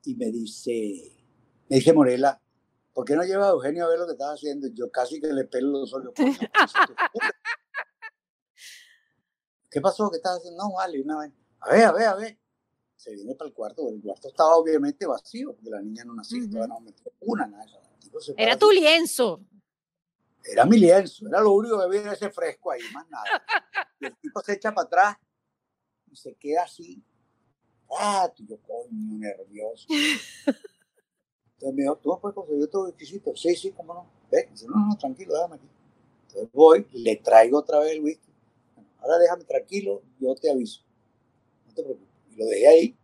y 0.03 0.15
me 0.15 0.31
dice, 0.31 1.25
me 1.69 1.77
dice 1.77 1.93
Morela, 1.93 2.41
¿por 2.93 3.05
qué 3.05 3.15
no 3.15 3.23
lleva 3.23 3.47
a 3.47 3.51
Eugenio 3.51 3.85
a 3.85 3.89
ver 3.89 3.99
lo 3.99 4.05
que 4.05 4.13
estaba 4.13 4.33
haciendo? 4.33 4.67
Yo 4.73 4.91
casi 4.91 5.19
que 5.19 5.27
le 5.27 5.45
pelo 5.45 5.79
los 5.79 5.93
ojos. 5.93 6.13
¿Qué 9.69 9.79
pasó? 9.79 10.09
¿Qué 10.09 10.17
estás 10.17 10.37
haciendo? 10.37 10.63
No, 10.63 10.73
vale, 10.73 11.01
una 11.01 11.19
vez. 11.19 11.31
A 11.61 11.71
ver, 11.71 11.85
a 11.85 11.91
ver, 11.91 12.07
a 12.07 12.15
ver 12.15 12.41
se 13.01 13.15
viene 13.15 13.33
para 13.33 13.47
el 13.47 13.53
cuarto. 13.53 13.89
El 13.89 13.99
cuarto 13.99 14.27
estaba 14.27 14.55
obviamente 14.55 15.07
vacío, 15.07 15.55
porque 15.55 15.71
la 15.71 15.81
niña 15.81 16.05
no 16.05 16.13
nació, 16.13 16.39
no 16.67 16.79
metió 16.79 17.11
una, 17.21 17.47
nada. 17.47 17.65
Era 18.37 18.57
tu 18.57 18.69
lienzo. 18.69 19.41
Era 20.43 20.65
mi 20.65 20.77
lienzo, 20.77 21.27
era 21.27 21.41
lo 21.41 21.51
único 21.51 21.77
que 21.79 21.83
había 21.83 22.13
ese 22.13 22.29
fresco 22.29 22.71
ahí, 22.71 22.81
más 22.93 23.07
nada. 23.09 23.43
Y 23.99 24.05
el 24.05 24.15
tipo 24.17 24.41
se 24.41 24.53
echa 24.53 24.71
para 24.73 24.85
atrás 24.85 25.17
y 26.11 26.15
se 26.15 26.35
queda 26.35 26.63
así. 26.63 27.03
Y 28.37 28.45
yo, 28.45 28.61
coño, 28.61 29.17
nervioso. 29.17 29.87
Entonces 31.61 31.75
me 31.75 31.83
dijo, 31.83 31.95
¿tú 31.97 32.19
puedes 32.19 32.33
conseguir 32.33 32.63
otro 32.63 32.85
whisky? 32.85 33.21
Sí, 33.35 33.55
sí, 33.55 33.71
cómo 33.71 33.93
no. 33.93 34.07
Ve, 34.31 34.49
dice, 34.51 34.65
no, 34.67 34.87
no, 34.87 34.97
tranquilo, 34.97 35.35
déjame 35.35 35.55
aquí. 35.55 35.67
Entonces 36.27 36.49
voy, 36.53 36.87
le 36.91 37.15
traigo 37.17 37.59
otra 37.59 37.77
vez 37.79 37.91
el 37.91 38.01
whisky. 38.01 38.31
Bueno, 38.73 38.89
ahora 38.99 39.19
déjame 39.19 39.43
tranquilo, 39.43 40.01
yo 40.19 40.33
te 40.33 40.49
aviso. 40.49 40.81
No 41.67 41.73
te 41.75 41.83
preocupes. 41.83 42.09
Y 42.31 42.35
lo 42.35 42.45
dejé 42.47 42.67
ahí. 42.67 42.97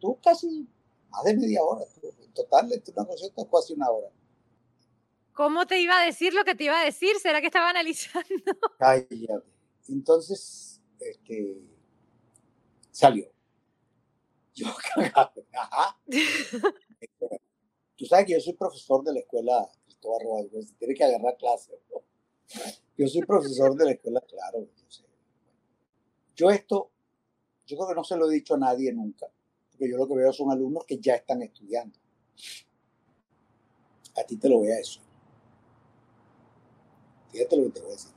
Tú 0.00 0.18
casi 0.24 0.66
más 1.10 1.24
de 1.24 1.36
media 1.36 1.62
hora. 1.62 1.84
En 2.02 2.32
total, 2.32 2.70
una 2.96 3.06
concierto 3.06 3.42
es 3.42 3.48
casi 3.52 3.74
una 3.74 3.90
hora. 3.90 4.08
¿Cómo 5.34 5.66
te 5.66 5.78
iba 5.78 6.00
a 6.00 6.04
decir 6.06 6.32
lo 6.32 6.44
que 6.44 6.54
te 6.54 6.64
iba 6.64 6.80
a 6.80 6.84
decir? 6.84 7.18
¿Será 7.20 7.42
que 7.42 7.48
estaba 7.48 7.68
analizando? 7.68 8.28
Cállate. 8.78 9.44
Entonces, 9.88 10.80
este, 10.98 11.60
salió. 12.90 13.30
Yo 14.54 14.68
cagado. 14.94 15.44
Ajá. 15.52 15.98
Tú 17.98 18.06
sabes 18.06 18.26
que 18.26 18.34
yo 18.34 18.40
soy 18.40 18.52
profesor 18.52 19.02
de 19.02 19.12
la 19.12 19.18
escuela 19.18 19.68
Cristóbal 19.84 20.20
Rodríguez, 20.22 20.72
tiene 20.78 20.94
que 20.94 21.02
agarrar 21.02 21.36
clase. 21.36 21.72
Yo 22.96 23.08
soy 23.08 23.22
profesor 23.22 23.74
de 23.74 23.84
la 23.84 23.90
escuela, 23.90 24.20
claro. 24.20 24.60
Yo, 24.60 25.04
yo 26.36 26.50
esto, 26.50 26.90
yo 27.66 27.76
creo 27.76 27.88
que 27.88 27.94
no 27.96 28.04
se 28.04 28.16
lo 28.16 28.30
he 28.30 28.34
dicho 28.34 28.54
a 28.54 28.58
nadie 28.58 28.92
nunca, 28.92 29.26
porque 29.72 29.90
yo 29.90 29.96
lo 29.96 30.06
que 30.06 30.14
veo 30.14 30.32
son 30.32 30.52
alumnos 30.52 30.84
que 30.86 30.98
ya 30.98 31.16
están 31.16 31.42
estudiando. 31.42 31.98
A 34.16 34.22
ti 34.22 34.36
te 34.36 34.48
lo 34.48 34.58
voy 34.58 34.70
a 34.70 34.76
decir. 34.76 35.02
Fíjate 37.32 37.56
lo 37.56 37.64
que 37.64 37.70
te 37.70 37.80
voy 37.80 37.90
a 37.90 37.94
decir. 37.94 38.12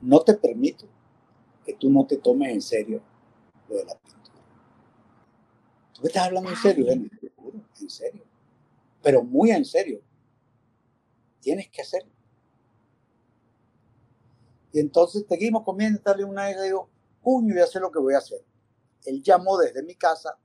No 0.00 0.20
te 0.20 0.34
permito 0.34 0.86
que 1.66 1.74
tú 1.74 1.90
no 1.90 2.06
te 2.06 2.16
tomes 2.16 2.50
en 2.50 2.62
serio 2.62 3.02
lo 3.68 3.76
de 3.76 3.84
la 3.84 3.94
pintura. 3.94 4.38
¿Tú 5.92 6.00
me 6.00 6.08
estás 6.08 6.26
hablando 6.28 6.48
en 6.48 6.56
serio, 6.56 6.90
En 6.90 7.90
serio 7.90 8.27
pero 9.08 9.22
muy 9.22 9.52
en 9.52 9.64
serio. 9.64 10.02
Tienes 11.40 11.70
que 11.70 11.80
hacerlo. 11.80 12.12
Y 14.70 14.80
entonces 14.80 15.24
seguimos 15.26 15.64
comiendo, 15.64 15.98
darle 16.04 16.24
una 16.24 16.50
y 16.50 16.54
le 16.54 16.64
digo, 16.64 16.90
puño, 17.22 17.54
voy 17.54 17.62
a 17.62 17.64
hacer 17.64 17.80
lo 17.80 17.90
que 17.90 18.00
voy 18.00 18.12
a 18.12 18.18
hacer. 18.18 18.44
Él 19.06 19.22
llamó 19.22 19.56
desde 19.56 19.82
mi 19.82 19.94
casa 19.94 20.38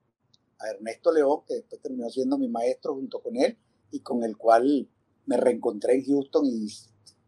a 0.59 0.69
Ernesto 0.69 1.11
León, 1.11 1.41
que 1.45 1.55
después 1.55 1.81
terminó 1.81 2.09
siendo 2.09 2.37
mi 2.37 2.47
maestro 2.47 2.93
junto 2.93 3.21
con 3.21 3.35
él 3.35 3.57
y 3.91 3.99
con 3.99 4.23
el 4.23 4.37
cual 4.37 4.89
me 5.25 5.35
reencontré 5.35 5.95
en 5.95 6.05
Houston 6.05 6.45
y 6.45 6.69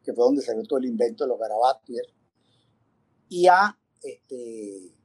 que 0.05 0.13
fue 0.13 0.23
donde 0.23 0.41
salió 0.41 0.63
todo 0.63 0.79
el 0.79 0.85
invento 0.85 1.25
de 1.25 1.27
los 1.27 1.37
garabatos 1.37 1.97
y 3.27 3.47
a 3.47 3.77
este, 4.01 4.95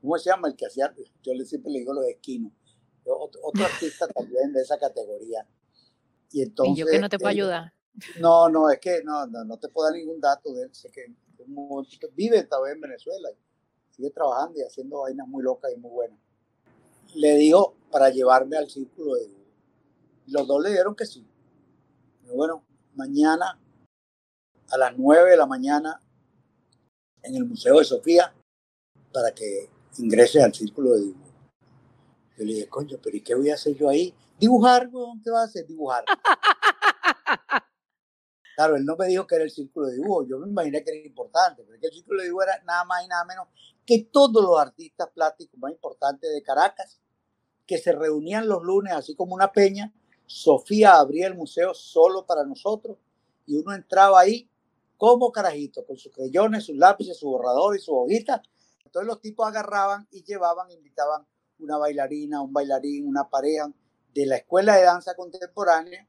¿cómo 0.00 0.18
se 0.18 0.30
llama? 0.30 0.48
El 0.48 0.56
que 0.56 0.66
hacía, 0.66 0.92
yo 1.22 1.32
siempre 1.44 1.70
le 1.70 1.78
digo 1.78 1.94
los 1.94 2.06
esquinos, 2.06 2.50
otro, 3.04 3.64
artista 3.64 4.08
también 4.08 4.52
de 4.52 4.62
esa 4.62 4.78
categoría. 4.78 5.46
Y 6.30 6.42
entonces... 6.42 6.76
yo 6.76 6.86
que 6.86 6.98
no 6.98 7.08
te 7.08 7.18
puedo 7.18 7.30
ayudar. 7.30 7.72
No, 8.18 8.48
no, 8.48 8.70
es 8.70 8.78
que 8.78 9.02
no, 9.04 9.26
no, 9.26 9.58
te 9.58 9.68
puedo 9.68 9.88
dar 9.88 9.96
ningún 9.96 10.20
dato 10.20 10.52
de 10.52 10.64
él. 10.64 10.74
Sé 10.74 10.90
que 10.90 11.06
vive 12.14 12.44
todavía 12.44 12.74
en 12.74 12.80
Venezuela 12.80 13.30
y 13.30 13.94
sigue 13.94 14.10
trabajando 14.10 14.58
y 14.58 14.62
haciendo 14.62 15.00
vainas 15.00 15.26
muy 15.26 15.42
locas 15.42 15.72
y 15.74 15.78
muy 15.78 15.90
buenas. 15.90 16.18
Le 17.14 17.36
dijo 17.36 17.74
para 17.90 18.10
llevarme 18.10 18.56
al 18.56 18.70
círculo 18.70 19.14
de 19.14 19.28
Los 20.28 20.46
dos 20.46 20.62
le 20.62 20.70
dieron 20.70 20.94
que 20.94 21.06
sí. 21.06 21.26
Bueno, 22.32 22.64
mañana 22.94 23.58
a 24.70 24.78
las 24.78 24.96
9 24.96 25.30
de 25.30 25.36
la 25.36 25.46
mañana 25.46 26.00
en 27.22 27.34
el 27.34 27.44
Museo 27.44 27.78
de 27.78 27.84
Sofía 27.84 28.32
para 29.12 29.32
que 29.32 29.68
ingrese 29.98 30.42
al 30.42 30.54
círculo 30.54 30.92
de 30.92 31.00
dibujo. 31.00 31.30
Yo 32.38 32.44
le 32.44 32.54
dije, 32.54 32.68
coño, 32.68 32.98
pero 33.02 33.16
¿y 33.16 33.20
qué 33.20 33.34
voy 33.34 33.50
a 33.50 33.54
hacer 33.54 33.74
yo 33.74 33.88
ahí? 33.88 34.14
Dibujar, 34.40 34.88
¿qué 35.22 35.30
vas 35.30 35.42
a 35.42 35.44
hacer? 35.44 35.66
Dibujar. 35.66 36.04
Claro, 38.56 38.76
él 38.76 38.84
no 38.84 38.94
me 38.94 39.06
dijo 39.06 39.26
que 39.26 39.36
era 39.36 39.44
el 39.44 39.50
círculo 39.50 39.86
de 39.86 39.94
dibujo, 39.94 40.26
yo 40.26 40.38
me 40.38 40.46
imaginé 40.46 40.84
que 40.84 40.90
era 40.90 41.06
importante, 41.06 41.62
porque 41.62 41.86
el 41.86 41.94
círculo 41.94 42.18
de 42.18 42.26
dibujo 42.26 42.42
era 42.42 42.62
nada 42.64 42.84
más 42.84 43.02
y 43.02 43.08
nada 43.08 43.24
menos 43.24 43.48
que 43.86 44.10
todos 44.12 44.44
los 44.44 44.60
artistas 44.60 45.08
plásticos 45.14 45.58
más 45.58 45.72
importantes 45.72 46.30
de 46.30 46.42
Caracas, 46.42 47.00
que 47.66 47.78
se 47.78 47.92
reunían 47.92 48.46
los 48.48 48.62
lunes, 48.62 48.92
así 48.92 49.14
como 49.14 49.34
una 49.34 49.50
peña. 49.50 49.94
Sofía 50.26 50.96
abría 50.96 51.26
el 51.26 51.36
museo 51.36 51.72
solo 51.72 52.26
para 52.26 52.44
nosotros 52.44 52.98
y 53.46 53.56
uno 53.56 53.72
entraba 53.72 54.20
ahí 54.20 54.50
como 54.98 55.32
carajito, 55.32 55.86
con 55.86 55.96
sus 55.96 56.12
crayones, 56.12 56.64
sus 56.64 56.76
lápices, 56.76 57.18
su 57.18 57.30
borrador 57.30 57.76
y 57.76 57.80
su 57.80 57.96
hojita. 57.96 58.42
Entonces 58.84 59.06
los 59.06 59.22
tipos 59.22 59.48
agarraban 59.48 60.06
y 60.10 60.22
llevaban, 60.22 60.70
invitaban 60.70 61.26
una 61.60 61.78
bailarina, 61.78 62.42
un 62.42 62.52
bailarín, 62.52 63.08
una 63.08 63.26
pareja 63.30 63.72
de 64.14 64.26
la 64.26 64.36
escuela 64.36 64.76
de 64.76 64.84
danza 64.84 65.14
contemporánea, 65.14 66.06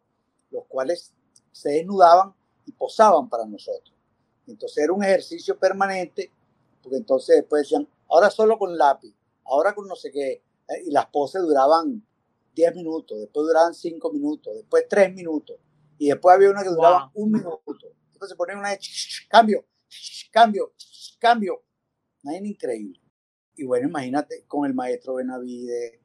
los 0.50 0.66
cuales 0.68 1.14
se 1.52 1.70
desnudaban 1.70 2.34
y 2.66 2.72
posaban 2.72 3.30
para 3.30 3.46
nosotros. 3.46 3.96
Entonces 4.48 4.84
era 4.84 4.94
un 4.94 5.04
ejercicio 5.04 5.58
permanente, 5.58 6.32
porque 6.82 6.98
entonces 6.98 7.38
después 7.38 7.64
decían, 7.64 7.88
ahora 8.10 8.30
solo 8.30 8.58
con 8.58 8.78
lápiz, 8.78 9.14
ahora 9.46 9.74
con 9.74 9.88
no 9.88 9.96
sé 9.96 10.12
qué, 10.12 10.32
eh, 10.32 10.84
y 10.86 10.92
las 10.92 11.08
poses 11.08 11.42
duraban 11.42 12.06
10 12.56 12.76
minutos, 12.76 13.20
después 13.20 13.48
duraban 13.48 13.74
5 13.74 14.12
minutos, 14.12 14.56
después 14.56 14.86
3 14.90 15.14
minutos, 15.14 15.58
y 15.98 16.10
después 16.10 16.36
había 16.36 16.50
una 16.50 16.64
que 16.64 16.70
duraba 16.70 17.12
un 17.14 17.32
minuto. 17.32 17.62
Después 18.10 18.30
se 18.30 18.36
ponían 18.36 18.60
una 18.60 18.72
de 18.72 18.80
cambio, 19.30 19.66
cambio, 20.32 20.74
cambio. 21.20 21.64
Nadie 22.24 22.48
increíble. 22.48 23.00
Y 23.56 23.66
bueno, 23.66 23.88
imagínate 23.88 24.46
con 24.48 24.66
el 24.66 24.74
maestro 24.74 25.16
Benavide, 25.16 26.01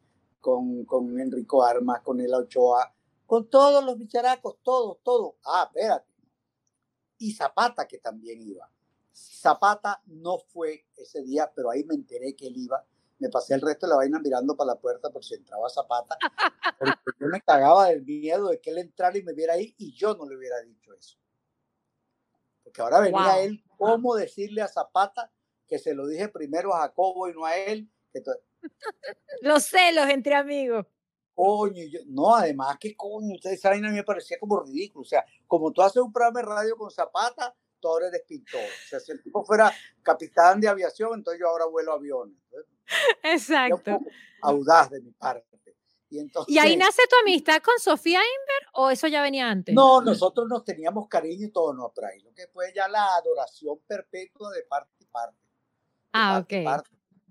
con, 0.46 0.84
con 0.84 1.18
Enrico 1.18 1.64
Armas, 1.64 2.02
con 2.02 2.20
el 2.20 2.32
Ochoa, 2.32 2.94
con 3.26 3.50
todos 3.50 3.84
los 3.84 3.98
bicharacos, 3.98 4.58
todos, 4.62 4.98
todos. 5.02 5.34
Ah, 5.44 5.64
espérate. 5.66 6.06
Y 7.18 7.32
Zapata, 7.32 7.88
que 7.88 7.98
también 7.98 8.40
iba. 8.40 8.70
Zapata 9.12 10.00
no 10.06 10.38
fue 10.38 10.86
ese 10.96 11.24
día, 11.24 11.52
pero 11.52 11.68
ahí 11.68 11.82
me 11.82 11.96
enteré 11.96 12.36
que 12.36 12.46
él 12.46 12.58
iba. 12.58 12.86
Me 13.18 13.28
pasé 13.28 13.54
el 13.54 13.60
resto 13.60 13.86
de 13.86 13.90
la 13.90 13.96
vaina 13.96 14.20
mirando 14.20 14.56
para 14.56 14.74
la 14.74 14.78
puerta 14.78 15.10
por 15.10 15.24
si 15.24 15.34
entraba 15.34 15.68
Zapata. 15.68 16.16
Porque 16.78 17.18
yo 17.18 17.26
me 17.26 17.40
cagaba 17.40 17.88
del 17.88 18.04
miedo 18.04 18.50
de 18.50 18.60
que 18.60 18.70
él 18.70 18.78
entrara 18.78 19.18
y 19.18 19.24
me 19.24 19.32
viera 19.32 19.54
ahí 19.54 19.74
y 19.78 19.96
yo 19.96 20.14
no 20.14 20.28
le 20.28 20.36
hubiera 20.36 20.60
dicho 20.60 20.94
eso. 20.94 21.18
Porque 22.62 22.82
ahora 22.82 23.00
venía 23.00 23.40
él, 23.40 23.64
¿cómo 23.76 24.14
decirle 24.14 24.62
a 24.62 24.68
Zapata 24.68 25.32
que 25.66 25.80
se 25.80 25.92
lo 25.92 26.06
dije 26.06 26.28
primero 26.28 26.72
a 26.72 26.82
Jacobo 26.82 27.28
y 27.28 27.34
no 27.34 27.44
a 27.44 27.56
él? 27.56 27.90
Los 29.42 29.64
celos 29.64 30.08
entre 30.08 30.34
amigos. 30.34 30.86
Coño, 31.34 31.84
no, 32.06 32.34
además 32.34 32.78
que 32.80 32.96
coño, 32.96 33.34
ustedes 33.34 33.60
saben, 33.60 33.84
a 33.84 33.90
mí 33.90 33.96
me 33.96 34.04
parecía 34.04 34.38
como 34.40 34.60
ridículo. 34.60 35.02
O 35.02 35.04
sea, 35.04 35.24
como 35.46 35.70
tú 35.70 35.82
haces 35.82 36.02
un 36.02 36.12
programa 36.12 36.40
de 36.40 36.46
radio 36.46 36.76
con 36.76 36.90
Zapata, 36.90 37.54
tú 37.78 37.88
ahora 37.88 38.08
eres 38.08 38.22
pintor. 38.26 38.60
O 38.62 38.88
sea, 38.88 39.00
si 39.00 39.12
el 39.12 39.22
tipo 39.22 39.44
fuera 39.44 39.70
capitán 40.02 40.60
de 40.60 40.68
aviación, 40.68 41.10
entonces 41.14 41.40
yo 41.40 41.48
ahora 41.48 41.66
vuelo 41.66 41.92
aviones. 41.92 42.38
Exacto. 43.22 44.00
Audaz 44.42 44.90
de 44.90 45.00
mi 45.02 45.12
parte. 45.12 45.46
Y, 46.08 46.20
entonces, 46.20 46.54
¿Y 46.54 46.58
ahí 46.58 46.76
nace 46.76 47.02
tu 47.10 47.16
amistad 47.20 47.60
con 47.60 47.74
Sofía 47.80 48.20
Inver 48.20 48.70
o 48.74 48.90
eso 48.90 49.08
ya 49.08 49.20
venía 49.22 49.50
antes? 49.50 49.74
No, 49.74 50.00
nosotros 50.00 50.46
nos 50.48 50.64
teníamos 50.64 51.08
cariño 51.08 51.48
y 51.48 51.50
todo 51.50 51.74
nos 51.74 51.90
atrae. 51.90 52.20
Lo 52.20 52.32
que 52.32 52.46
fue 52.46 52.72
ya 52.74 52.86
la 52.88 53.16
adoración 53.16 53.80
perpetua 53.86 54.50
de 54.52 54.62
parte 54.62 54.94
y 55.00 55.04
parte. 55.06 55.36
ah, 56.12 56.38
ok. 56.42 56.52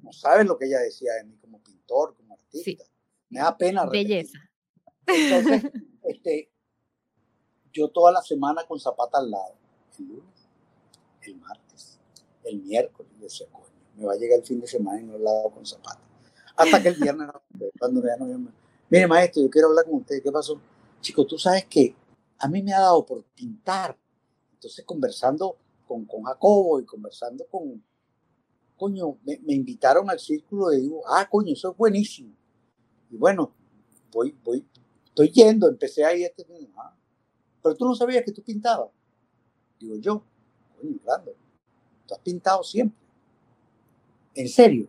No 0.06 0.14
sabes 0.14 0.45
lo 0.45 0.56
que 0.56 0.66
ella 0.66 0.82
decía 0.82 1.14
de 1.14 1.24
mí 1.24 1.36
como 1.41 1.60
pintor, 1.64 2.16
como 2.16 2.36
artista. 2.36 2.84
Me 3.28 3.39
da 3.39 3.58
pena. 3.58 3.88
Belleza. 3.88 4.38
Entonces, 5.08 5.72
este, 6.03 6.51
yo 7.74 7.89
toda 7.89 8.12
la 8.12 8.22
semana 8.22 8.64
con 8.68 8.80
Zapata 8.80 9.18
al 9.18 9.32
lado. 9.32 9.56
El 9.97 10.06
lunes, 10.06 10.47
el 11.24 11.36
martes, 11.38 11.99
el 12.43 12.62
miércoles, 12.62 13.20
decía, 13.20 13.47
coño, 13.51 13.66
me 13.95 14.06
va 14.06 14.14
a 14.14 14.16
llegar 14.16 14.38
el 14.38 14.45
fin 14.45 14.60
de 14.60 14.68
semana 14.68 15.01
y 15.01 15.06
no 15.06 15.18
lado 15.18 15.49
con 15.49 15.66
Zapata. 15.66 16.01
Hasta 16.56 16.84
que 16.84 16.89
el 16.89 16.95
viernes, 17.01 17.28
cuando 17.80 18.03
ya 18.06 18.16
no 18.18 18.26
me... 18.26 18.51
Mire, 18.91 19.08
maestro, 19.08 19.41
yo 19.41 19.49
quiero 19.49 19.70
hablar 19.70 19.86
con 19.86 19.95
usted. 19.95 20.22
¿Qué 20.22 20.32
pasó? 20.32 20.62
Chico, 21.01 21.26
tú 21.26 21.39
sabes 21.39 21.66
que 21.66 21.95
a 22.38 22.47
mí 22.47 22.62
me 22.62 22.74
ha 22.74 22.80
dado 22.82 23.03
por 23.03 23.24
pintar. 23.24 23.97
Entonces, 24.53 24.86
conversando 24.86 25.58
con, 25.88 26.06
con 26.06 26.22
Jacobo 26.22 26.80
y 26.80 26.86
conversando 26.86 27.47
con, 27.47 27.84
coño, 28.78 29.17
me, 29.23 29.53
invitaron 29.53 30.09
al 30.09 30.19
círculo 30.19 30.69
de 30.69 30.82
digo, 30.82 31.01
ah, 31.07 31.28
coño, 31.30 31.53
eso 31.53 31.71
es 31.71 31.78
buenísimo. 31.78 32.34
Y 33.09 33.17
bueno, 33.17 33.53
voy, 34.11 34.38
voy, 34.43 34.65
estoy 35.05 35.32
yendo, 35.32 35.67
empecé 35.67 36.03
ahí, 36.03 36.23
este, 36.23 36.45
ah, 36.78 36.95
pero 37.61 37.76
tú 37.76 37.86
no 37.86 37.95
sabías 37.95 38.23
que 38.23 38.32
tú 38.32 38.43
pintabas. 38.43 38.89
Digo 39.80 39.95
yo, 39.97 40.23
coño, 40.80 40.99
grande, 41.03 41.36
tú 42.05 42.13
has 42.13 42.19
pintado 42.21 42.63
siempre. 42.63 42.99
En 44.34 44.49
serio, 44.49 44.88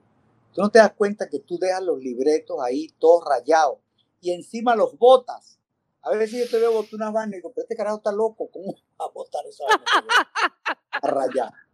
tú 0.53 0.61
no 0.61 0.71
te 0.71 0.79
das 0.79 0.93
cuenta 0.93 1.29
que 1.29 1.39
tú 1.39 1.59
dejas 1.59 1.83
los 1.83 1.99
libretos 1.99 2.59
ahí 2.61 2.89
todos 2.99 3.25
rayados 3.25 3.79
y 4.21 4.33
encima 4.33 4.75
los 4.75 4.99
botas. 4.99 5.59
A 6.03 6.11
ver 6.11 6.29
si 6.29 6.39
yo 6.39 6.49
te 6.49 6.59
veo 6.59 6.73
botar 6.73 6.95
unas 6.95 7.13
vainas 7.13 7.33
y 7.33 7.37
digo, 7.37 7.53
pero 7.55 7.63
este 7.65 7.77
carajo 7.77 7.99
está 7.99 8.13
loco, 8.13 8.49
¿cómo 8.51 8.75
va 9.01 9.07
a 9.07 9.11
botar 9.11 9.45
esa 9.47 9.65
vaina? 9.65 9.85
A 11.03 11.09
rayar. 11.09 11.53
Y 11.53 11.66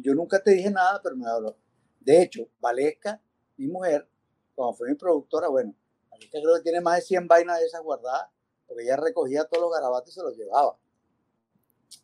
yo 0.00 0.14
nunca 0.14 0.42
te 0.42 0.52
dije 0.52 0.70
nada, 0.70 1.00
pero 1.02 1.16
me 1.16 1.28
habló. 1.28 1.56
De 2.00 2.22
hecho, 2.22 2.48
Valesca, 2.60 3.20
mi 3.56 3.66
mujer, 3.66 4.08
cuando 4.54 4.74
fue 4.74 4.88
mi 4.88 4.94
productora, 4.94 5.48
bueno, 5.48 5.74
Anita 6.12 6.38
creo 6.40 6.56
que 6.56 6.62
tiene 6.62 6.80
más 6.80 6.96
de 6.96 7.02
100 7.02 7.28
vainas 7.28 7.58
de 7.60 7.66
esas 7.66 7.82
guardadas, 7.82 8.28
porque 8.66 8.84
ella 8.84 8.96
recogía 8.96 9.44
todos 9.44 9.62
los 9.62 9.72
garabatos 9.72 10.10
y 10.10 10.12
se 10.12 10.22
los 10.22 10.36
llevaba. 10.36 10.78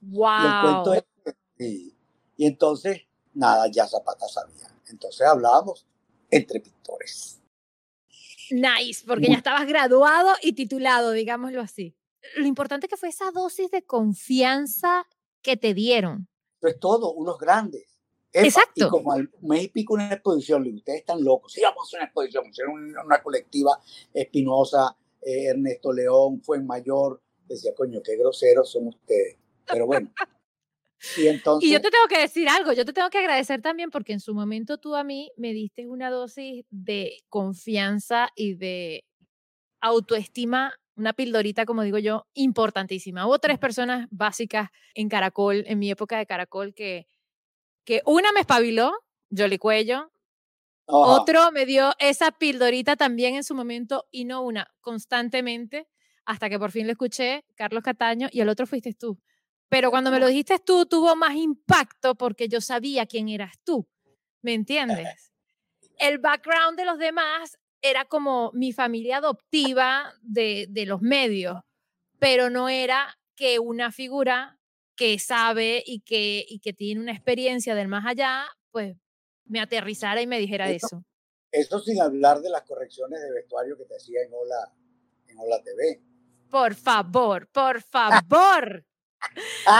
¡Wow! 0.02 0.42
Y 0.42 0.46
el 0.46 0.62
cuento 0.62 0.94
es 0.94 1.04
y, 1.58 1.94
y 2.36 2.46
entonces, 2.46 3.02
nada, 3.34 3.66
ya 3.70 3.86
Zapata 3.86 4.28
sabía. 4.28 4.68
Entonces 4.88 5.26
hablábamos 5.26 5.86
entre 6.30 6.60
pintores. 6.60 7.40
Nice, 8.50 9.04
porque 9.06 9.28
ya 9.28 9.34
estabas 9.34 9.66
graduado 9.66 10.30
y 10.42 10.54
titulado, 10.54 11.10
digámoslo 11.12 11.60
así. 11.60 11.96
Lo 12.36 12.46
importante 12.46 12.88
que 12.88 12.96
fue 12.96 13.10
esa 13.10 13.30
dosis 13.30 13.70
de 13.70 13.84
confianza 13.84 15.06
que 15.42 15.56
te 15.56 15.74
dieron. 15.74 16.28
Eso 16.58 16.68
es 16.68 16.80
todo, 16.80 17.12
unos 17.12 17.38
grandes. 17.38 17.98
Epa, 18.32 18.46
Exacto. 18.46 18.86
Y 18.86 18.88
como 18.88 19.12
al 19.12 19.30
mes 19.42 19.64
y 19.64 19.68
pico 19.68 19.94
una 19.94 20.12
exposición, 20.12 20.64
le 20.64 20.74
ustedes 20.74 21.00
están 21.00 21.22
locos. 21.24 21.52
Sí, 21.52 21.62
vamos 21.62 21.80
a 21.80 21.84
hacer 21.84 21.98
una 22.00 22.06
exposición. 22.06 22.46
Hicieron 22.46 22.74
una, 22.74 23.04
una 23.04 23.22
colectiva, 23.22 23.78
Espinosa, 24.12 24.96
eh, 25.22 25.46
Ernesto 25.46 25.92
León, 25.92 26.42
Fuenmayor. 26.42 27.22
Decía, 27.46 27.74
coño, 27.74 28.00
qué 28.02 28.16
groseros 28.16 28.70
son 28.70 28.88
ustedes. 28.88 29.38
Pero 29.66 29.86
bueno. 29.86 30.12
Y 31.16 31.28
entonces. 31.28 31.68
Y 31.68 31.72
yo 31.72 31.80
te 31.80 31.90
tengo 31.90 32.06
que 32.08 32.18
decir 32.18 32.48
algo, 32.48 32.72
yo 32.72 32.84
te 32.84 32.92
tengo 32.92 33.08
que 33.10 33.18
agradecer 33.18 33.62
también 33.62 33.90
porque 33.90 34.12
en 34.12 34.20
su 34.20 34.34
momento 34.34 34.78
tú 34.78 34.96
a 34.96 35.04
mí 35.04 35.30
me 35.36 35.52
diste 35.52 35.86
una 35.86 36.10
dosis 36.10 36.64
de 36.70 37.22
confianza 37.28 38.30
y 38.34 38.54
de 38.54 39.04
autoestima, 39.80 40.74
una 40.98 41.12
pildorita, 41.12 41.64
como 41.64 41.82
digo 41.82 41.98
yo, 41.98 42.26
importantísima. 42.34 43.26
Hubo 43.26 43.38
tres 43.38 43.58
personas 43.58 44.08
básicas 44.10 44.70
en 44.94 45.08
Caracol, 45.08 45.64
en 45.66 45.78
mi 45.78 45.90
época 45.90 46.18
de 46.18 46.26
Caracol, 46.26 46.74
que, 46.74 47.06
que 47.84 48.02
una 48.04 48.32
me 48.32 48.40
espabiló, 48.40 48.92
Jolly 49.34 49.58
Cuello, 49.58 49.96
Ajá. 49.96 50.10
otro 50.88 51.52
me 51.52 51.66
dio 51.66 51.92
esa 51.98 52.32
pildorita 52.32 52.96
también 52.96 53.36
en 53.36 53.44
su 53.44 53.54
momento 53.54 54.06
y 54.10 54.24
no 54.24 54.42
una, 54.42 54.68
constantemente, 54.80 55.86
hasta 56.24 56.50
que 56.50 56.58
por 56.58 56.72
fin 56.72 56.86
lo 56.86 56.92
escuché, 56.92 57.44
Carlos 57.54 57.82
Cataño, 57.82 58.28
y 58.32 58.40
el 58.40 58.48
otro 58.48 58.66
fuiste 58.66 58.92
tú. 58.94 59.18
Pero 59.68 59.90
cuando 59.90 60.10
me 60.10 60.18
lo 60.18 60.26
dijiste 60.26 60.58
tú, 60.58 60.86
tuvo 60.86 61.14
más 61.14 61.36
impacto 61.36 62.14
porque 62.14 62.48
yo 62.48 62.60
sabía 62.60 63.06
quién 63.06 63.28
eras 63.28 63.54
tú. 63.64 63.86
¿Me 64.42 64.54
entiendes? 64.54 65.32
El 65.98 66.18
background 66.18 66.76
de 66.76 66.84
los 66.84 66.98
demás 66.98 67.58
era 67.82 68.04
como 68.04 68.50
mi 68.54 68.72
familia 68.72 69.18
adoptiva 69.18 70.12
de, 70.22 70.66
de 70.70 70.86
los 70.86 71.00
medios, 71.02 71.60
pero 72.18 72.50
no 72.50 72.68
era 72.68 73.18
que 73.36 73.58
una 73.58 73.92
figura 73.92 74.58
que 74.96 75.18
sabe 75.18 75.82
y 75.86 76.00
que, 76.00 76.44
y 76.48 76.58
que 76.58 76.72
tiene 76.72 77.00
una 77.00 77.12
experiencia 77.12 77.74
del 77.76 77.86
más 77.88 78.04
allá, 78.04 78.44
pues 78.72 78.96
me 79.44 79.60
aterrizara 79.60 80.20
y 80.20 80.26
me 80.26 80.38
dijera 80.40 80.68
Eso- 80.70 80.86
eso. 80.86 81.04
Eso 81.50 81.80
sin 81.80 82.00
hablar 82.02 82.40
de 82.40 82.50
las 82.50 82.62
correcciones 82.64 83.20
de 83.22 83.32
vestuario 83.32 83.76
que 83.78 83.84
te 83.86 83.96
hacía 83.96 84.20
en 84.22 84.30
Hola, 84.34 84.74
en 85.28 85.38
Hola 85.38 85.62
TV. 85.62 86.02
Por 86.50 86.74
favor, 86.74 87.48
por 87.48 87.80
favor. 87.80 88.84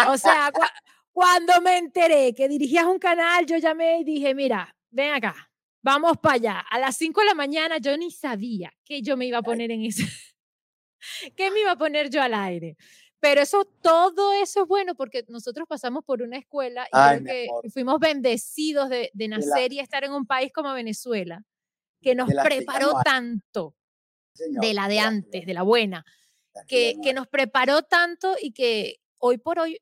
O 0.09 0.17
sea, 0.17 0.51
cua- 0.53 0.73
cuando 1.13 1.61
me 1.61 1.77
enteré 1.79 2.33
que 2.35 2.49
dirigías 2.49 2.87
un 2.87 2.99
canal, 2.99 3.45
yo 3.45 3.59
llamé 3.59 4.01
y 4.01 4.05
dije, 4.05 4.35
mira, 4.35 4.75
ven 4.91 5.13
acá, 5.13 5.48
vamos 5.83 6.19
para 6.19 6.35
allá. 6.37 6.59
A 6.71 6.79
las 6.79 6.97
5 6.97 7.21
de 7.21 7.27
la 7.27 7.35
mañana 7.35 7.79
yo 7.79 7.97
ni 7.97 8.11
sabía 8.11 8.73
que 8.85 9.03
yo 9.03 9.17
me 9.17 9.27
iba 9.27 9.39
a 9.39 9.43
poner 9.43 9.71
en 9.71 9.83
eso. 9.83 10.03
¿Qué 11.37 11.51
me 11.51 11.61
iba 11.61 11.73
a 11.73 11.77
poner 11.79 12.11
yo 12.11 12.23
al 12.23 12.35
aire? 12.35 12.77
Pero 13.21 13.41
eso, 13.41 13.65
todo 13.65 14.33
eso 14.33 14.63
es 14.63 14.69
bueno 14.69 14.95
porque 14.95 15.25
nosotros 15.29 15.67
pasamos 15.69 16.05
por 16.05 16.23
una 16.23 16.39
escuela 16.39 16.85
y 16.85 16.91
Ay, 16.93 17.19
creo 17.19 17.23
mi 17.23 17.31
que 17.31 17.47
amor. 17.51 17.71
fuimos 17.73 17.99
bendecidos 17.99 18.89
de, 18.89 19.11
de 19.13 19.29
la- 19.29 19.39
nacer 19.39 19.73
y 19.73 19.81
estar 19.81 20.05
en 20.05 20.13
un 20.13 20.25
país 20.25 20.53
como 20.53 20.73
Venezuela, 20.73 21.43
que 22.01 22.15
nos 22.15 22.29
preparó 22.33 22.93
no 22.93 23.03
tanto 23.03 23.75
señor, 24.33 24.65
de 24.65 24.75
la 24.75 24.87
de 24.87 25.01
antes, 25.01 25.47
de 25.47 25.55
la 25.55 25.63
buena 25.63 26.05
la 26.55 26.65
que, 26.65 26.95
nos 27.13 27.27
preparó 27.27 27.83
tanto 27.83 28.37
y 28.41 28.53
que 28.53 29.01
hoy 29.19 29.39
por 29.39 29.59
hoy, 29.59 29.81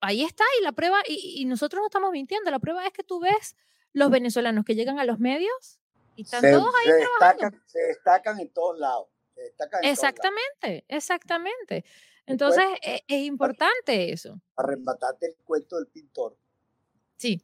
ahí 0.00 0.22
está, 0.22 0.44
y 0.58 0.64
la 0.64 0.72
prueba, 0.72 1.02
y, 1.06 1.42
y 1.42 1.44
nosotros 1.44 1.80
no 1.80 1.86
estamos 1.86 2.10
mintiendo, 2.12 2.50
la 2.50 2.58
prueba 2.60 2.86
es 2.86 2.92
que 2.92 3.04
tú 3.04 3.20
ves 3.20 3.56
los 3.92 4.10
venezolanos 4.10 4.64
que 4.64 4.74
llegan 4.74 4.98
a 4.98 5.04
los 5.04 5.18
medios 5.18 5.80
y 6.16 6.22
están 6.22 6.40
se, 6.40 6.52
todos 6.52 6.72
ahí 6.80 6.86
se 6.86 6.98
trabajando. 6.98 7.42
destacan, 7.44 7.62
se 7.66 7.78
destacan 7.80 8.40
en 8.40 8.48
todos 8.50 8.78
lados. 8.78 9.08
Se 9.34 9.40
destacan 9.42 9.84
en 9.84 9.96
todos 9.96 10.02
lados. 10.02 10.16
Exactamente, 10.16 10.84
exactamente. 10.88 11.84
Entonces, 12.26 12.64
es, 12.82 13.00
es 13.08 13.22
importante 13.22 14.12
eso. 14.12 14.40
Para 14.54 14.68
rematarte 14.70 15.26
el 15.26 15.36
cuento 15.44 15.76
del 15.76 15.86
pintor, 15.88 16.36
Sí, 17.16 17.42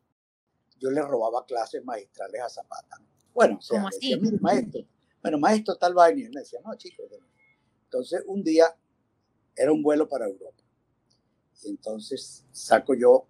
yo 0.79 0.91
le 0.91 1.03
robaba 1.03 1.45
clases 1.45 1.85
magistrales 1.85 2.41
a 2.41 2.49
Zapata. 2.49 2.97
Bueno, 3.35 3.59
o 3.59 3.63
sea, 3.63 3.79
¿Cómo 3.79 3.91
le 3.91 3.97
decía, 3.97 4.17
así? 4.17 4.25
mire, 4.25 4.39
maestro, 4.41 4.81
bueno, 5.23 5.39
maestro, 5.39 5.77
tal 5.77 5.93
vaina. 5.95 6.21
Y 6.21 6.25
él 6.25 6.31
me 6.33 6.41
decía, 6.41 6.61
no, 6.65 6.75
chicos. 6.77 7.07
no". 7.11 7.27
Entonces, 7.85 8.23
un 8.27 8.43
día 8.43 8.75
era 9.55 9.73
un 9.73 9.83
vuelo 9.83 10.09
para 10.09 10.27
Europa. 10.27 10.63
Y 11.63 11.69
entonces 11.71 12.47
saco 12.53 12.95
yo 12.95 13.27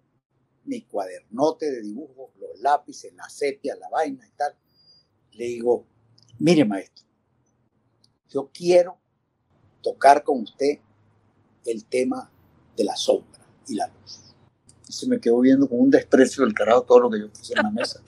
mi 0.67 0.81
cuadernote 0.81 1.71
de 1.71 1.81
dibujos, 1.81 2.29
los 2.39 2.59
lápices, 2.61 3.13
la 3.13 3.27
sepia, 3.29 3.75
la 3.75 3.89
vaina 3.89 4.27
y 4.27 4.31
tal. 4.31 4.53
Le 5.33 5.45
digo, 5.45 5.85
mire, 6.39 6.65
maestro, 6.65 7.05
yo 8.29 8.49
quiero 8.53 8.97
tocar 9.81 10.23
con 10.23 10.41
usted 10.41 10.79
el 11.65 11.85
tema 11.85 12.31
de 12.75 12.83
la 12.83 12.95
sombra 12.95 13.45
y 13.67 13.75
la 13.75 13.87
luz. 13.87 14.35
Y 14.87 14.93
se 14.93 15.07
me 15.07 15.19
quedó 15.19 15.39
viendo 15.39 15.67
con 15.67 15.79
un 15.79 15.89
desprecio 15.89 16.43
del 16.43 16.53
carajo 16.53 16.83
todo 16.83 16.99
lo 17.01 17.09
que 17.09 17.19
yo 17.19 17.29
puse 17.29 17.53
en 17.55 17.63
la 17.63 17.71
mesa. 17.71 18.01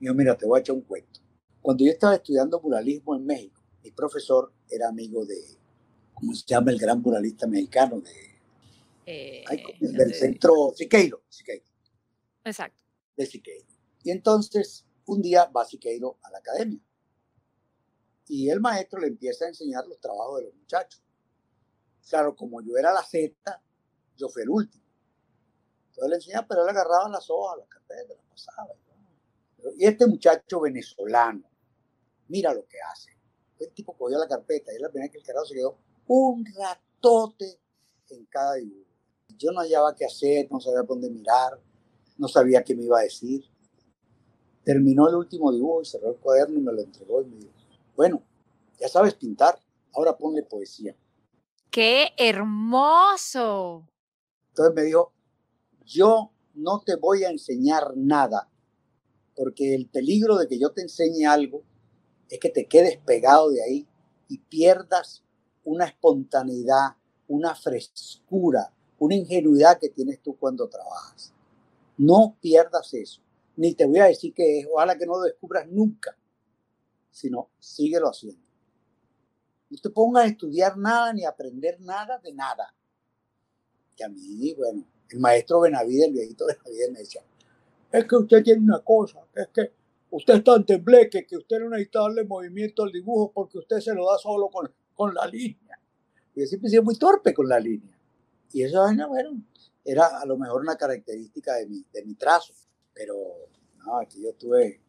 Y 0.00 0.06
yo, 0.06 0.14
mira, 0.14 0.36
te 0.36 0.46
voy 0.46 0.58
a 0.58 0.60
echar 0.60 0.76
un 0.76 0.82
cuento. 0.82 1.20
Cuando 1.60 1.84
yo 1.84 1.90
estaba 1.90 2.14
estudiando 2.14 2.60
muralismo 2.60 3.16
en 3.16 3.24
México, 3.24 3.60
mi 3.82 3.90
profesor 3.90 4.52
era 4.68 4.88
amigo 4.88 5.24
de, 5.24 5.36
¿cómo 6.12 6.34
se 6.34 6.44
llama 6.46 6.70
el 6.70 6.78
gran 6.78 7.00
muralista 7.00 7.46
mexicano? 7.46 8.00
De, 8.00 8.33
eh, 9.06 9.44
del 9.80 10.14
centro 10.14 10.72
Siqueiro, 10.74 11.22
Siqueiro, 11.28 11.64
exacto. 12.44 12.82
de 13.16 13.26
Siqueiro. 13.26 13.66
Y 14.02 14.10
entonces, 14.10 14.86
un 15.06 15.22
día 15.22 15.46
va 15.46 15.64
Siqueiro 15.64 16.18
a 16.22 16.30
la 16.30 16.38
academia. 16.38 16.80
Y 18.26 18.48
el 18.48 18.60
maestro 18.60 19.00
le 19.00 19.08
empieza 19.08 19.44
a 19.44 19.48
enseñar 19.48 19.86
los 19.86 20.00
trabajos 20.00 20.38
de 20.38 20.46
los 20.46 20.54
muchachos. 20.54 21.02
Claro, 22.08 22.34
como 22.34 22.62
yo 22.62 22.76
era 22.76 22.92
la 22.92 23.02
Z, 23.02 23.34
yo 24.16 24.28
fui 24.28 24.42
el 24.42 24.50
último. 24.50 24.84
Entonces 25.88 26.10
le 26.10 26.16
enseñaba, 26.16 26.46
pero 26.48 26.62
él 26.62 26.68
agarraba 26.68 27.08
las 27.08 27.28
hojas, 27.30 27.58
las 27.58 27.68
carpetas, 27.68 28.16
las 28.16 28.26
pasaba. 28.26 28.74
Y 29.78 29.86
este 29.86 30.06
muchacho 30.06 30.60
venezolano, 30.60 31.48
mira 32.28 32.52
lo 32.52 32.66
que 32.66 32.78
hace. 32.80 33.12
El 33.58 33.72
tipo 33.72 33.96
cogió 33.96 34.18
la 34.18 34.28
carpeta 34.28 34.72
y 34.72 34.76
es 34.76 34.80
la 34.80 34.88
primera 34.88 35.06
vez 35.06 35.12
que 35.12 35.18
el 35.18 35.24
carajo 35.24 35.46
se 35.46 35.54
quedó 35.54 35.78
un 36.06 36.44
ratote 36.54 37.60
en 38.10 38.26
cada 38.26 38.54
dibujo. 38.54 38.93
Yo 39.38 39.52
no 39.52 39.60
hallaba 39.60 39.94
qué 39.94 40.04
hacer, 40.04 40.48
no 40.50 40.60
sabía 40.60 40.82
por 40.84 41.00
dónde 41.00 41.10
mirar, 41.10 41.60
no 42.16 42.28
sabía 42.28 42.62
qué 42.62 42.74
me 42.74 42.84
iba 42.84 42.98
a 42.98 43.02
decir. 43.02 43.44
Terminó 44.64 45.08
el 45.08 45.16
último 45.16 45.52
dibujo 45.52 45.82
y 45.82 45.86
cerró 45.86 46.10
el 46.10 46.16
cuaderno 46.16 46.58
y 46.58 46.62
me 46.62 46.72
lo 46.72 46.80
entregó 46.80 47.22
y 47.22 47.26
me 47.26 47.36
dijo, 47.36 47.52
bueno, 47.96 48.22
ya 48.78 48.88
sabes 48.88 49.14
pintar, 49.14 49.60
ahora 49.94 50.16
ponle 50.16 50.42
poesía. 50.42 50.96
¡Qué 51.70 52.12
hermoso! 52.16 53.88
Entonces 54.48 54.74
me 54.74 54.82
dijo, 54.82 55.12
yo 55.84 56.30
no 56.54 56.80
te 56.80 56.96
voy 56.96 57.24
a 57.24 57.30
enseñar 57.30 57.96
nada, 57.96 58.48
porque 59.36 59.74
el 59.74 59.88
peligro 59.88 60.36
de 60.36 60.48
que 60.48 60.58
yo 60.58 60.72
te 60.72 60.82
enseñe 60.82 61.26
algo 61.26 61.62
es 62.30 62.38
que 62.38 62.48
te 62.48 62.66
quedes 62.66 62.98
pegado 62.98 63.50
de 63.50 63.62
ahí 63.62 63.88
y 64.28 64.38
pierdas 64.38 65.24
una 65.64 65.86
espontaneidad, 65.86 66.96
una 67.26 67.54
frescura, 67.54 68.73
una 68.98 69.14
ingenuidad 69.14 69.78
que 69.78 69.88
tienes 69.88 70.20
tú 70.20 70.36
cuando 70.36 70.68
trabajas. 70.68 71.32
No 71.96 72.36
pierdas 72.40 72.92
eso. 72.94 73.20
Ni 73.56 73.74
te 73.74 73.86
voy 73.86 74.00
a 74.00 74.06
decir 74.06 74.34
que 74.34 74.60
es, 74.60 74.66
ojalá 74.72 74.98
que 74.98 75.06
no 75.06 75.16
lo 75.16 75.22
descubras 75.22 75.66
nunca, 75.68 76.16
sino 77.10 77.50
síguelo 77.58 78.08
haciendo. 78.08 78.42
No 79.70 79.78
te 79.80 79.90
pongas 79.90 80.24
a 80.24 80.28
estudiar 80.28 80.76
nada 80.76 81.12
ni 81.12 81.24
a 81.24 81.30
aprender 81.30 81.80
nada 81.80 82.18
de 82.18 82.32
nada. 82.32 82.74
Que 83.96 84.04
a 84.04 84.08
mí, 84.08 84.54
bueno, 84.54 84.84
el 85.10 85.20
maestro 85.20 85.60
Benavides, 85.60 86.08
el 86.08 86.12
viejito 86.12 86.46
Benavides 86.46 86.92
me 86.92 86.98
decía, 86.98 87.22
es 87.92 88.04
que 88.06 88.16
usted 88.16 88.42
tiene 88.42 88.60
una 88.60 88.80
cosa, 88.80 89.20
es 89.34 89.48
que 89.48 89.72
usted 90.10 90.34
es 90.34 90.44
tan 90.44 90.66
tembleque 90.66 91.24
que 91.26 91.36
usted 91.36 91.60
no 91.60 91.70
necesita 91.70 92.00
darle 92.00 92.24
movimiento 92.24 92.82
al 92.82 92.90
dibujo 92.90 93.30
porque 93.32 93.58
usted 93.58 93.78
se 93.78 93.94
lo 93.94 94.10
da 94.10 94.18
solo 94.18 94.48
con, 94.48 94.68
con 94.94 95.14
la 95.14 95.26
línea. 95.26 95.78
Y 96.34 96.40
yo 96.40 96.46
siempre 96.46 96.66
he 96.68 96.70
sido 96.70 96.82
muy 96.82 96.96
torpe 96.98 97.32
con 97.32 97.48
la 97.48 97.60
línea. 97.60 97.93
Y 98.54 98.62
eso, 98.62 98.86
bueno, 99.08 99.42
era 99.84 100.20
a 100.20 100.24
lo 100.24 100.38
mejor 100.38 100.60
una 100.60 100.76
característica 100.76 101.54
de 101.54 101.66
mi, 101.66 101.84
de 101.92 102.04
mi 102.04 102.14
trazo. 102.14 102.54
Pero, 102.92 103.16
no, 103.84 103.98
aquí 103.98 104.22
yo 104.22 104.32
tuve 104.34 104.80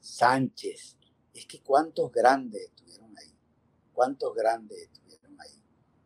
Sánchez. 0.00 0.96
Es 1.32 1.46
que 1.46 1.62
cuántos 1.62 2.10
grandes 2.10 2.62
estuvieron 2.62 3.16
ahí. 3.16 3.32
Cuántos 3.92 4.34
grandes 4.34 4.82
estuvieron 4.82 5.40
ahí. 5.40 5.62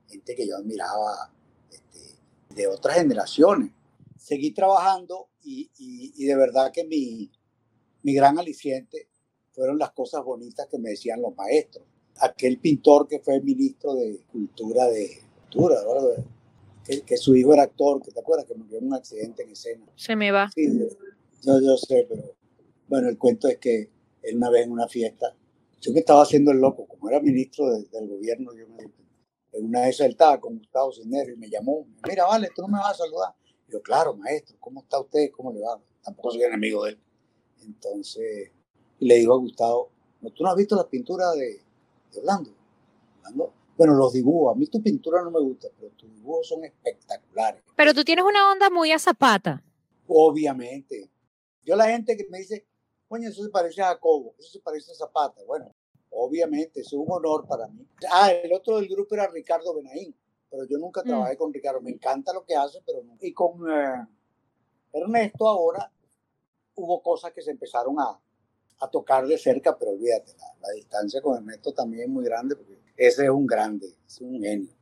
Gente 0.06 0.34
que 0.34 0.46
yo 0.46 0.58
admiraba 0.58 1.32
este, 1.70 2.18
de 2.54 2.66
otras 2.66 2.98
generaciones. 2.98 3.72
Seguí 4.18 4.50
trabajando 4.50 5.30
y, 5.42 5.70
y, 5.78 6.12
y 6.14 6.26
de 6.26 6.36
verdad 6.36 6.70
que 6.70 6.84
mi, 6.84 7.32
mi 8.02 8.12
gran 8.12 8.38
aliciente 8.38 9.08
fueron 9.52 9.78
las 9.78 9.92
cosas 9.92 10.22
bonitas 10.22 10.68
que 10.70 10.78
me 10.78 10.90
decían 10.90 11.22
los 11.22 11.34
maestros. 11.34 11.86
Aquel 12.20 12.60
pintor 12.60 13.08
que 13.08 13.20
fue 13.20 13.40
ministro 13.40 13.94
de 13.94 14.26
Cultura 14.30 14.88
de 14.88 15.26
Cultura, 15.50 15.76
que, 16.84 17.02
que, 17.02 17.16
su 17.16 17.36
hijo 17.36 17.52
era 17.52 17.64
actor, 17.64 18.02
que 18.02 18.10
te 18.10 18.20
acuerdas 18.20 18.46
que 18.46 18.54
murió 18.54 18.78
en 18.78 18.86
un 18.86 18.94
accidente 18.94 19.42
en 19.42 19.50
escena. 19.50 19.86
Se 19.96 20.16
me 20.16 20.30
va. 20.30 20.50
Sí, 20.54 20.66
yo, 21.42 21.60
yo 21.60 21.76
sé, 21.76 22.06
pero 22.08 22.34
bueno, 22.88 23.08
el 23.08 23.18
cuento 23.18 23.48
es 23.48 23.58
que 23.58 23.90
él 24.22 24.36
una 24.36 24.50
vez 24.50 24.64
en 24.64 24.72
una 24.72 24.88
fiesta, 24.88 25.34
yo 25.80 25.92
que 25.92 26.00
estaba 26.00 26.22
haciendo 26.22 26.50
el 26.50 26.58
loco, 26.58 26.86
como 26.86 27.08
era 27.08 27.20
ministro 27.20 27.70
del 27.70 28.08
gobierno, 28.08 28.52
yo 28.54 28.66
me, 28.68 28.90
en 29.52 29.66
una 29.66 29.82
vez 29.82 30.00
él 30.00 30.10
estaba 30.10 30.38
con 30.40 30.58
Gustavo 30.58 30.92
Cisneros 30.92 31.36
y 31.36 31.38
me 31.38 31.48
llamó, 31.48 31.86
mira, 32.06 32.26
vale, 32.26 32.48
tú 32.54 32.62
no 32.62 32.68
me 32.68 32.78
vas 32.78 32.92
a 32.92 33.04
saludar. 33.04 33.34
Y 33.66 33.72
yo, 33.72 33.82
claro, 33.82 34.14
maestro, 34.14 34.56
¿cómo 34.60 34.80
está 34.80 35.00
usted? 35.00 35.30
¿Cómo 35.30 35.52
le 35.52 35.60
va? 35.60 35.80
Tampoco 36.02 36.32
soy 36.32 36.42
enemigo 36.42 36.84
de 36.84 36.92
él. 36.92 36.98
Entonces, 37.62 38.50
le 39.00 39.14
digo 39.16 39.34
a 39.34 39.38
Gustavo, 39.38 39.90
¿no, 40.20 40.30
¿tú 40.30 40.42
no 40.42 40.50
has 40.50 40.56
visto 40.56 40.76
las 40.76 40.86
pinturas 40.86 41.34
de, 41.34 41.60
de 42.12 42.20
Orlando? 42.20 42.50
Bueno, 43.78 43.94
los 43.94 44.12
dibujos, 44.12 44.56
a 44.56 44.58
mí 44.58 44.66
tu 44.66 44.82
pintura 44.82 45.22
no 45.22 45.30
me 45.30 45.38
gusta, 45.38 45.68
pero 45.78 45.92
tus 45.92 46.12
dibujos 46.12 46.48
son 46.48 46.64
espectaculares. 46.64 47.62
Pero 47.76 47.94
tú 47.94 48.02
tienes 48.02 48.24
una 48.24 48.50
onda 48.50 48.70
muy 48.70 48.90
a 48.90 48.98
zapata. 48.98 49.62
Obviamente. 50.08 51.08
Yo 51.62 51.76
la 51.76 51.84
gente 51.84 52.16
que 52.16 52.26
me 52.28 52.38
dice, 52.38 52.66
coño, 53.06 53.28
eso 53.28 53.44
se 53.44 53.50
parece 53.50 53.80
a 53.80 53.90
Jacobo, 53.90 54.34
eso 54.36 54.50
se 54.50 54.60
parece 54.60 54.90
a 54.90 54.94
Zapata. 54.96 55.44
Bueno, 55.46 55.72
obviamente, 56.10 56.80
es 56.80 56.92
un 56.92 57.06
honor 57.08 57.46
para 57.46 57.68
mí. 57.68 57.86
Ah, 58.10 58.32
el 58.32 58.52
otro 58.52 58.78
del 58.78 58.88
grupo 58.88 59.14
era 59.14 59.28
Ricardo 59.28 59.72
Benaín, 59.76 60.12
pero 60.50 60.64
yo 60.64 60.76
nunca 60.78 61.02
mm. 61.02 61.06
trabajé 61.06 61.36
con 61.36 61.52
Ricardo. 61.54 61.80
Me 61.80 61.92
encanta 61.92 62.32
lo 62.32 62.44
que 62.44 62.56
hace, 62.56 62.80
pero 62.84 63.04
no. 63.04 63.16
Y 63.20 63.32
con 63.32 63.70
eh, 63.70 64.08
Ernesto 64.92 65.46
ahora 65.46 65.92
hubo 66.74 67.00
cosas 67.00 67.32
que 67.32 67.42
se 67.42 67.52
empezaron 67.52 68.00
a, 68.00 68.18
a 68.80 68.90
tocar 68.90 69.26
de 69.26 69.38
cerca, 69.38 69.76
pero 69.78 69.92
olvídate, 69.92 70.32
la, 70.60 70.72
distancia 70.74 71.20
con 71.20 71.36
Ernesto 71.36 71.72
también 71.72 72.04
es 72.04 72.08
muy 72.08 72.24
grande, 72.24 72.56
porque 72.56 72.77
ese 72.98 73.24
es 73.24 73.30
un 73.30 73.46
grande, 73.46 73.96
es 74.06 74.20
un 74.20 74.42
genio. 74.42 74.74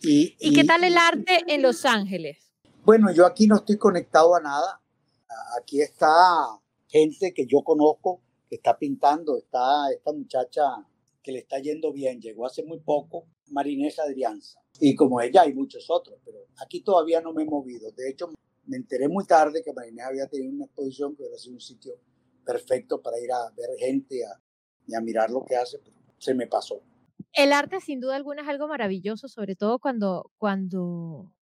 ¿Y, 0.00 0.36
¿Y 0.38 0.54
qué 0.54 0.62
tal 0.62 0.84
el 0.84 0.96
arte 0.96 1.42
en 1.48 1.60
Los 1.60 1.84
Ángeles? 1.84 2.52
Bueno, 2.84 3.12
yo 3.12 3.26
aquí 3.26 3.48
no 3.48 3.56
estoy 3.56 3.76
conectado 3.76 4.36
a 4.36 4.40
nada. 4.40 4.80
Aquí 5.60 5.80
está 5.80 6.08
gente 6.86 7.34
que 7.34 7.46
yo 7.46 7.62
conozco 7.62 8.22
que 8.48 8.54
está 8.54 8.78
pintando. 8.78 9.36
Está 9.36 9.90
esta 9.92 10.12
muchacha 10.12 10.62
que 11.20 11.32
le 11.32 11.40
está 11.40 11.58
yendo 11.58 11.92
bien, 11.92 12.20
llegó 12.20 12.46
hace 12.46 12.62
muy 12.62 12.78
poco, 12.78 13.26
Marinesa 13.48 14.04
Adrianza. 14.04 14.60
Y 14.78 14.94
como 14.94 15.20
ella 15.20 15.42
hay 15.42 15.52
muchos 15.52 15.90
otros, 15.90 16.20
pero 16.24 16.38
aquí 16.64 16.82
todavía 16.82 17.20
no 17.20 17.32
me 17.32 17.42
he 17.42 17.46
movido. 17.46 17.90
De 17.90 18.08
hecho, 18.08 18.30
me 18.66 18.76
enteré 18.76 19.08
muy 19.08 19.24
tarde 19.24 19.64
que 19.64 19.72
Marinesa 19.72 20.06
había 20.06 20.28
tenido 20.28 20.52
una 20.52 20.66
exposición 20.66 21.16
que 21.16 21.24
era 21.24 21.34
un 21.48 21.60
sitio 21.60 21.94
perfecto 22.44 23.02
para 23.02 23.18
ir 23.18 23.32
a 23.32 23.50
ver 23.56 23.70
gente 23.76 24.20
y 24.86 24.94
a 24.94 25.00
mirar 25.00 25.30
lo 25.30 25.44
que 25.44 25.56
hace, 25.56 25.80
pero 25.80 25.96
se 26.18 26.32
me 26.32 26.46
pasó. 26.46 26.80
El 27.32 27.52
arte 27.52 27.80
sin 27.80 28.00
duda 28.00 28.16
alguna 28.16 28.42
es 28.42 28.48
algo 28.48 28.68
maravilloso, 28.68 29.28
sobre 29.28 29.56
todo 29.56 29.78
cuando, 29.78 30.30
cuando 30.38 31.32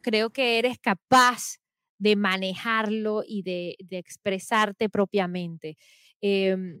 creo 0.00 0.30
que 0.30 0.58
eres 0.58 0.78
capaz 0.78 1.58
de 1.98 2.16
manejarlo 2.16 3.22
y 3.26 3.42
de, 3.42 3.76
expresarte 3.90 4.88
propiamente. 4.88 5.76
Em, 6.20 6.80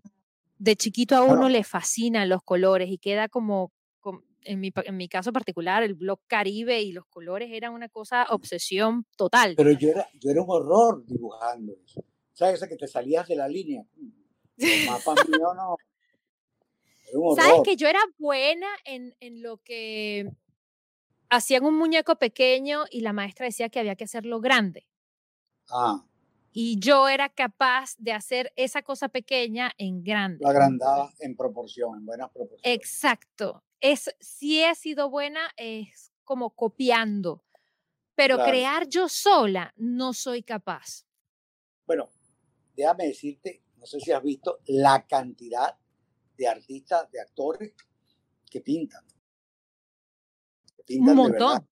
de 0.58 0.76
chiquito 0.76 1.16
a 1.16 1.22
uno 1.22 1.48
le 1.48 1.64
fascinan 1.64 2.28
los 2.28 2.42
colores 2.42 2.90
y 2.90 2.98
queda 2.98 3.28
como, 3.28 3.72
en, 4.42 4.60
mi, 4.60 4.72
en, 4.74 4.96
mi, 4.96 5.08
caso 5.08 5.32
particular, 5.32 5.82
el 5.82 5.94
blog 5.94 6.20
Caribe 6.26 6.80
y 6.82 6.92
los 6.92 7.04
colores 7.06 7.50
eran 7.52 7.72
una 7.72 7.88
cosa, 7.88 8.26
obsesión 8.30 9.04
total. 9.16 9.54
Pero 9.56 9.72
yo 9.72 9.90
era, 9.90 10.08
yo 10.20 10.30
era 10.30 10.42
un 10.42 10.50
horror 10.50 11.04
dibujando 11.04 11.74
eso. 11.84 12.04
¿Sabes? 12.32 12.62
que 12.68 12.76
te 12.76 12.86
salías 12.86 13.26
de 13.26 13.36
la 13.36 13.48
línea. 13.48 13.84
No. 15.56 15.76
¿Sabes 17.36 17.62
que 17.64 17.76
yo 17.76 17.88
era 17.88 18.00
buena 18.18 18.68
en, 18.84 19.16
en 19.20 19.42
lo 19.42 19.58
que 19.58 20.30
hacían 21.28 21.64
un 21.64 21.76
muñeco 21.76 22.16
pequeño 22.16 22.84
y 22.90 23.00
la 23.00 23.12
maestra 23.12 23.46
decía 23.46 23.68
que 23.68 23.80
había 23.80 23.96
que 23.96 24.04
hacerlo 24.04 24.40
grande? 24.40 24.86
Ah. 25.70 26.04
Y 26.52 26.78
yo 26.78 27.08
era 27.08 27.28
capaz 27.28 27.96
de 27.98 28.12
hacer 28.12 28.52
esa 28.56 28.82
cosa 28.82 29.08
pequeña 29.08 29.72
en 29.76 30.02
grande. 30.02 30.38
Lo 30.40 30.48
agrandaba 30.48 31.12
en 31.18 31.36
proporción, 31.36 31.98
en 31.98 32.06
buenas 32.06 32.30
proporciones. 32.30 32.62
Exacto. 32.64 33.62
Es, 33.80 34.14
si 34.20 34.62
he 34.62 34.74
sido 34.74 35.10
buena, 35.10 35.50
es 35.56 36.12
como 36.24 36.54
copiando. 36.54 37.44
Pero 38.14 38.38
crear 38.38 38.88
yo 38.88 39.10
sola 39.10 39.74
no 39.76 40.14
soy 40.14 40.42
capaz. 40.42 41.04
Bueno, 41.86 42.08
déjame 42.74 43.08
decirte, 43.08 43.62
no 43.76 43.84
sé 43.84 44.00
si 44.00 44.12
has 44.12 44.22
visto 44.22 44.60
la 44.64 45.06
cantidad 45.06 45.78
de 46.36 46.48
artistas, 46.48 47.10
de 47.10 47.20
actores 47.20 47.72
que 48.50 48.60
pintan. 48.60 49.04
pintan 50.84 51.10
un 51.10 51.16
montón. 51.16 51.68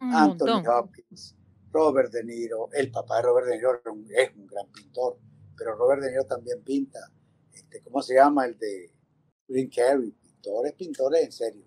Un 0.00 0.14
Anthony 0.14 0.62
Hopkins, 0.66 1.36
Robert 1.70 2.10
De 2.10 2.24
Niro, 2.24 2.70
el 2.72 2.90
papá 2.90 3.16
de 3.16 3.22
Robert 3.22 3.46
De 3.48 3.56
Niro 3.56 3.82
es 4.16 4.34
un 4.34 4.46
gran 4.46 4.66
pintor, 4.72 5.18
pero 5.56 5.74
Robert 5.76 6.02
De 6.02 6.10
Niro 6.10 6.24
también 6.24 6.62
pinta. 6.64 7.00
Este, 7.52 7.82
¿Cómo 7.82 8.00
se 8.00 8.14
llama? 8.14 8.46
El 8.46 8.58
de 8.58 8.90
Green 9.46 9.68
Carey, 9.68 10.10
pintores, 10.12 10.72
pintores 10.74 11.24
en 11.24 11.32
serio. 11.32 11.66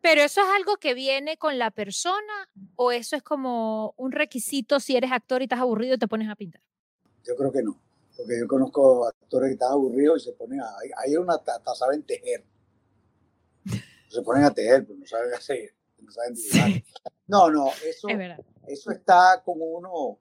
Pero 0.00 0.22
eso 0.22 0.40
es 0.40 0.46
algo 0.56 0.76
que 0.76 0.94
viene 0.94 1.36
con 1.36 1.58
la 1.58 1.70
persona 1.70 2.48
o 2.76 2.92
eso 2.92 3.16
es 3.16 3.22
como 3.22 3.92
un 3.96 4.12
requisito 4.12 4.78
si 4.78 4.96
eres 4.96 5.10
actor 5.10 5.42
y 5.42 5.44
estás 5.44 5.60
aburrido 5.60 5.96
y 5.96 5.98
te 5.98 6.06
pones 6.08 6.28
a 6.28 6.36
pintar. 6.36 6.62
Yo 7.24 7.34
creo 7.34 7.50
que 7.50 7.62
no, 7.62 7.82
porque 8.16 8.38
yo 8.40 8.48
conozco 8.48 9.06
actores 9.06 9.50
que 9.50 9.54
están 9.54 9.72
aburridos 9.72 10.22
y 10.22 10.24
se 10.26 10.32
ponen 10.32 10.60
a, 10.60 10.74
hay 11.04 11.16
una 11.16 11.34
hasta 11.34 11.74
saben 11.74 12.02
tejer. 12.02 12.44
Se 14.08 14.22
ponen 14.22 14.44
a 14.44 14.54
tejer, 14.54 14.86
pero 14.86 14.98
no 14.98 15.06
saben 15.06 15.34
hacer, 15.34 15.74
no 15.98 16.10
saben 16.10 16.34
dibujar. 16.34 16.82
No, 17.26 17.50
no, 17.50 17.68
eso, 17.84 18.08
eso 18.68 18.90
está 18.92 19.42
como 19.44 19.64
uno 19.64 20.18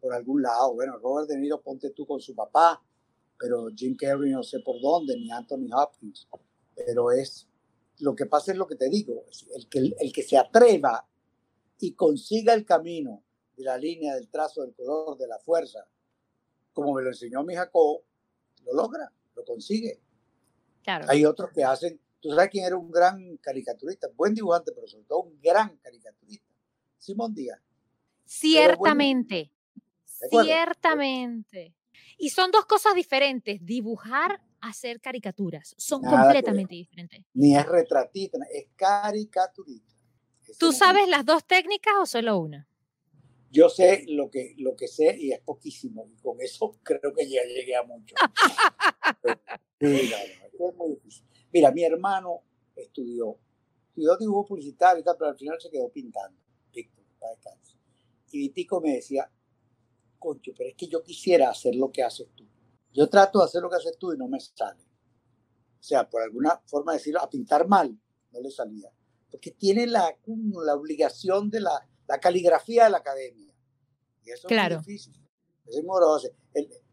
por 0.00 0.12
algún 0.12 0.42
lado. 0.42 0.74
Bueno, 0.74 0.98
Robert 0.98 1.28
De 1.28 1.38
Niro, 1.38 1.60
ponte 1.60 1.90
tú 1.90 2.06
con 2.06 2.20
su 2.20 2.34
papá, 2.34 2.82
pero 3.38 3.68
Jim 3.74 3.96
Carrey 3.96 4.32
no 4.32 4.42
sé 4.42 4.58
por 4.60 4.80
dónde, 4.80 5.16
ni 5.16 5.30
Anthony 5.30 5.68
Hopkins. 5.72 6.28
Pero 6.74 7.12
es, 7.12 7.48
lo 8.00 8.14
que 8.14 8.26
pasa 8.26 8.52
es 8.52 8.58
lo 8.58 8.66
que 8.66 8.76
te 8.76 8.88
digo, 8.88 9.24
el 9.54 9.68
que, 9.68 9.78
el 9.98 10.12
que 10.12 10.22
se 10.22 10.36
atreva 10.36 11.08
y 11.80 11.94
consiga 11.94 12.54
el 12.54 12.64
camino 12.64 13.22
de 13.56 13.64
la 13.64 13.78
línea, 13.78 14.14
del 14.14 14.28
trazo, 14.28 14.62
del 14.62 14.74
color, 14.74 15.16
de 15.16 15.28
la 15.28 15.38
fuerza, 15.38 15.86
como 16.78 16.94
me 16.94 17.02
lo 17.02 17.08
enseñó 17.08 17.42
mi 17.42 17.56
Jacob, 17.56 18.02
lo 18.64 18.72
logra, 18.72 19.12
lo 19.34 19.44
consigue. 19.44 20.00
Claro. 20.84 21.06
Hay 21.08 21.24
otros 21.24 21.50
que 21.52 21.64
hacen, 21.64 22.00
tú 22.20 22.30
sabes 22.30 22.50
quién 22.50 22.66
era 22.66 22.76
un 22.76 22.88
gran 22.88 23.36
caricaturista, 23.38 24.06
buen 24.14 24.32
dibujante, 24.32 24.70
pero 24.72 24.86
sobre 24.86 25.04
todo 25.04 25.22
un 25.22 25.40
gran 25.40 25.76
caricaturista 25.78 26.54
Simón 26.96 27.34
Díaz. 27.34 27.58
Ciertamente, 28.24 29.50
ciertamente. 30.04 31.74
Y 32.16 32.30
son 32.30 32.52
dos 32.52 32.64
cosas 32.66 32.94
diferentes, 32.94 33.58
dibujar, 33.64 34.40
hacer 34.60 35.00
caricaturas, 35.00 35.74
son 35.78 36.02
completamente 36.02 36.76
diferentes. 36.76 37.24
Ni 37.34 37.56
es 37.56 37.66
retratista, 37.66 38.38
es 38.52 38.68
caricaturista. 38.76 39.94
¿Tú 40.60 40.72
sabes 40.72 41.08
las 41.08 41.24
dos 41.24 41.44
técnicas 41.44 41.94
o 42.00 42.06
solo 42.06 42.38
una? 42.38 42.67
Yo 43.50 43.68
sé 43.68 44.04
lo 44.08 44.30
que, 44.30 44.54
lo 44.58 44.76
que 44.76 44.88
sé 44.88 45.16
y 45.18 45.32
es 45.32 45.40
poquísimo, 45.40 46.06
y 46.06 46.16
con 46.20 46.40
eso 46.40 46.76
creo 46.82 47.14
que 47.14 47.28
ya 47.28 47.42
llegué 47.44 47.74
a 47.76 47.82
mucho. 47.82 48.14
Mira, 51.52 51.70
mi 51.70 51.84
hermano 51.84 52.42
estudió, 52.76 53.38
estudió 53.88 54.16
dibujo 54.18 54.48
publicitario 54.48 55.00
y 55.00 55.04
tal, 55.04 55.16
pero 55.18 55.30
al 55.30 55.36
final 55.36 55.58
se 55.60 55.70
quedó 55.70 55.88
pintando. 55.90 56.38
Y 58.30 58.38
Vitico 58.38 58.80
me 58.80 58.94
decía, 58.94 59.30
concho, 60.18 60.52
pero 60.56 60.70
es 60.70 60.76
que 60.76 60.86
yo 60.86 61.02
quisiera 61.02 61.50
hacer 61.50 61.74
lo 61.74 61.90
que 61.90 62.02
haces 62.02 62.28
tú. 62.34 62.46
Yo 62.92 63.08
trato 63.08 63.38
de 63.38 63.46
hacer 63.46 63.62
lo 63.62 63.70
que 63.70 63.76
haces 63.76 63.96
tú 63.98 64.12
y 64.12 64.18
no 64.18 64.28
me 64.28 64.40
sale. 64.40 64.82
O 65.80 65.82
sea, 65.82 66.08
por 66.08 66.22
alguna 66.22 66.60
forma 66.66 66.92
de 66.92 66.98
decirlo, 66.98 67.20
a 67.22 67.30
pintar 67.30 67.66
mal, 67.68 67.98
no 68.32 68.40
le 68.40 68.50
salía. 68.50 68.90
Porque 69.30 69.52
tiene 69.52 69.86
la, 69.86 70.18
la 70.64 70.74
obligación 70.74 71.50
de 71.50 71.60
la, 71.60 71.88
la 72.08 72.18
caligrafía 72.18 72.84
de 72.84 72.90
la 72.90 72.98
academia. 72.98 73.54
Y 74.24 74.30
eso 74.30 74.48
claro. 74.48 74.76
es 74.76 74.86
difícil. 74.86 75.14
Es 75.66 75.84
moroso. 75.84 76.28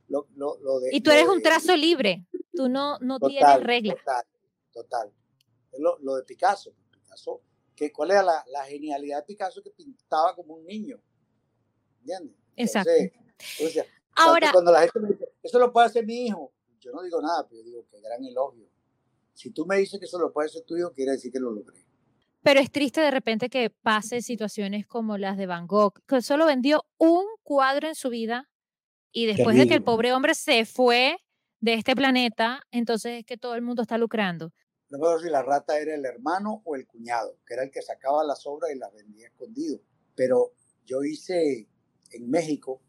lo, 0.10 0.28
lo, 0.36 0.58
y 0.92 1.02
tú 1.02 1.12
eres 1.12 1.28
un 1.28 1.42
trazo 1.42 1.76
libre. 1.76 2.26
Tú 2.54 2.70
no, 2.70 3.00
no 3.00 3.20
tienes 3.20 3.64
reglas. 3.64 3.98
Total, 3.98 4.26
total. 4.72 5.14
Lo, 5.80 5.98
lo 6.00 6.16
de 6.16 6.24
Picasso. 6.24 6.74
Picasso 6.92 7.42
que 7.76 7.92
cuál 7.92 8.12
era 8.12 8.24
la, 8.24 8.46
la, 8.52 8.64
genialidad 8.66 9.18
de 9.20 9.24
Picasso 9.24 9.62
que 9.62 9.72
pintaba 9.72 10.36
como 10.36 10.56
un 10.56 10.66
niño. 10.66 11.02
¿Entiendes? 12.00 12.36
Exacto. 12.56 12.92
Ahora, 14.16 14.52
cuando 14.52 14.72
la 14.72 14.82
gente 14.82 15.00
me 15.00 15.10
dice, 15.10 15.30
eso 15.44 15.60
lo 15.60 15.74
puede 15.74 15.88
hacer 15.88 16.06
mi 16.06 16.28
hijo, 16.28 16.54
yo 16.80 16.92
no 16.94 17.02
digo 17.04 17.22
nada, 17.22 17.46
pero 17.48 17.62
yo 17.62 17.66
digo, 17.66 17.86
qué 17.92 18.00
gran 18.00 18.24
elogio. 18.24 18.70
Si 19.34 19.52
tú 19.52 19.66
me 19.66 19.78
dices 19.78 20.00
que 20.00 20.06
eso 20.06 20.18
lo 20.18 20.32
puede 20.32 20.48
hacer 20.48 20.62
tu 20.64 20.78
hijo, 20.78 20.94
quiere 20.94 21.12
decir 21.12 21.32
que 21.32 21.40
lo 21.40 21.52
logré. 21.52 21.85
Pero 22.46 22.60
es 22.60 22.72
triste 22.72 23.02
de 23.02 23.10
repente 23.10 23.50
que 23.50 23.72
pase 23.72 24.22
situaciones 24.22 24.86
como 24.86 25.18
las 25.18 25.36
de 25.36 25.48
Van 25.48 25.66
Gogh, 25.66 26.04
que 26.08 26.22
solo 26.22 26.46
vendió 26.46 26.86
un 27.00 27.26
cuadro 27.42 27.88
en 27.88 27.96
su 27.96 28.12
vida 28.12 28.52
y 29.12 29.26
después 29.26 29.58
de 29.58 29.68
que 29.68 29.74
el 29.74 29.84
pobre 29.84 30.14
hombre 30.14 30.36
se 30.36 30.64
fue 30.66 31.18
de 31.60 31.74
este 31.74 31.96
planeta, 31.96 32.62
entonces 32.70 33.18
es 33.18 33.26
que 33.26 33.38
todo 33.38 33.56
el 33.56 33.64
mundo 33.64 33.82
está 33.82 33.98
lucrando. 33.98 34.54
No 34.90 35.00
me 35.00 35.08
acuerdo 35.08 35.24
si 35.24 35.32
la 35.32 35.42
rata 35.42 35.80
era 35.80 35.96
el 35.96 36.06
hermano 36.06 36.62
o 36.66 36.76
el 36.76 36.86
cuñado, 36.86 37.36
que 37.48 37.56
era 37.56 37.64
el 37.64 37.72
que 37.72 37.82
sacaba 37.82 38.24
las 38.24 38.46
obras 38.46 38.70
y 38.72 38.78
las 38.78 38.94
vendía 38.94 39.26
escondido. 39.26 39.80
Pero 40.14 40.52
yo 40.86 41.04
hice 41.04 41.68
en 42.12 42.30
México, 42.30 42.80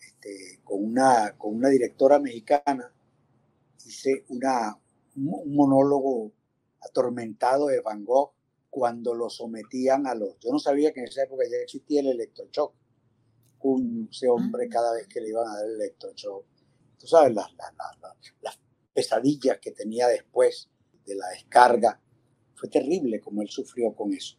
este, 0.00 0.60
con, 0.64 0.82
una, 0.82 1.38
con 1.38 1.54
una 1.54 1.68
directora 1.68 2.18
mexicana, 2.18 2.92
hice 3.86 4.24
una, 4.26 4.76
un 5.14 5.54
monólogo 5.54 6.32
atormentado 6.80 7.68
de 7.68 7.80
Van 7.80 8.04
Gogh 8.04 8.32
cuando 8.72 9.14
lo 9.14 9.28
sometían 9.28 10.06
a 10.06 10.14
los... 10.14 10.38
Yo 10.40 10.50
no 10.50 10.58
sabía 10.58 10.94
que 10.94 11.00
en 11.00 11.06
esa 11.08 11.24
época 11.24 11.44
ya 11.44 11.58
existía 11.58 12.00
el 12.00 12.06
electroshock. 12.06 12.72
Un, 13.60 14.08
ese 14.10 14.28
hombre 14.28 14.64
Ah. 14.64 14.72
cada 14.72 14.94
vez 14.94 15.06
que 15.08 15.20
le 15.20 15.28
iban 15.28 15.46
a 15.46 15.56
dar 15.56 15.66
el 15.66 15.74
electroshock. 15.74 16.46
Tú 16.98 17.06
sabes, 17.06 17.34
las, 17.34 17.52
las, 17.52 17.74
las, 18.00 18.16
las 18.40 18.58
pesadillas 18.94 19.58
que 19.58 19.72
tenía 19.72 20.08
después 20.08 20.70
de 21.04 21.14
la 21.16 21.28
descarga. 21.28 22.00
Fue 22.54 22.70
terrible 22.70 23.20
como 23.20 23.42
él 23.42 23.50
sufrió 23.50 23.92
con 23.94 24.14
eso. 24.14 24.38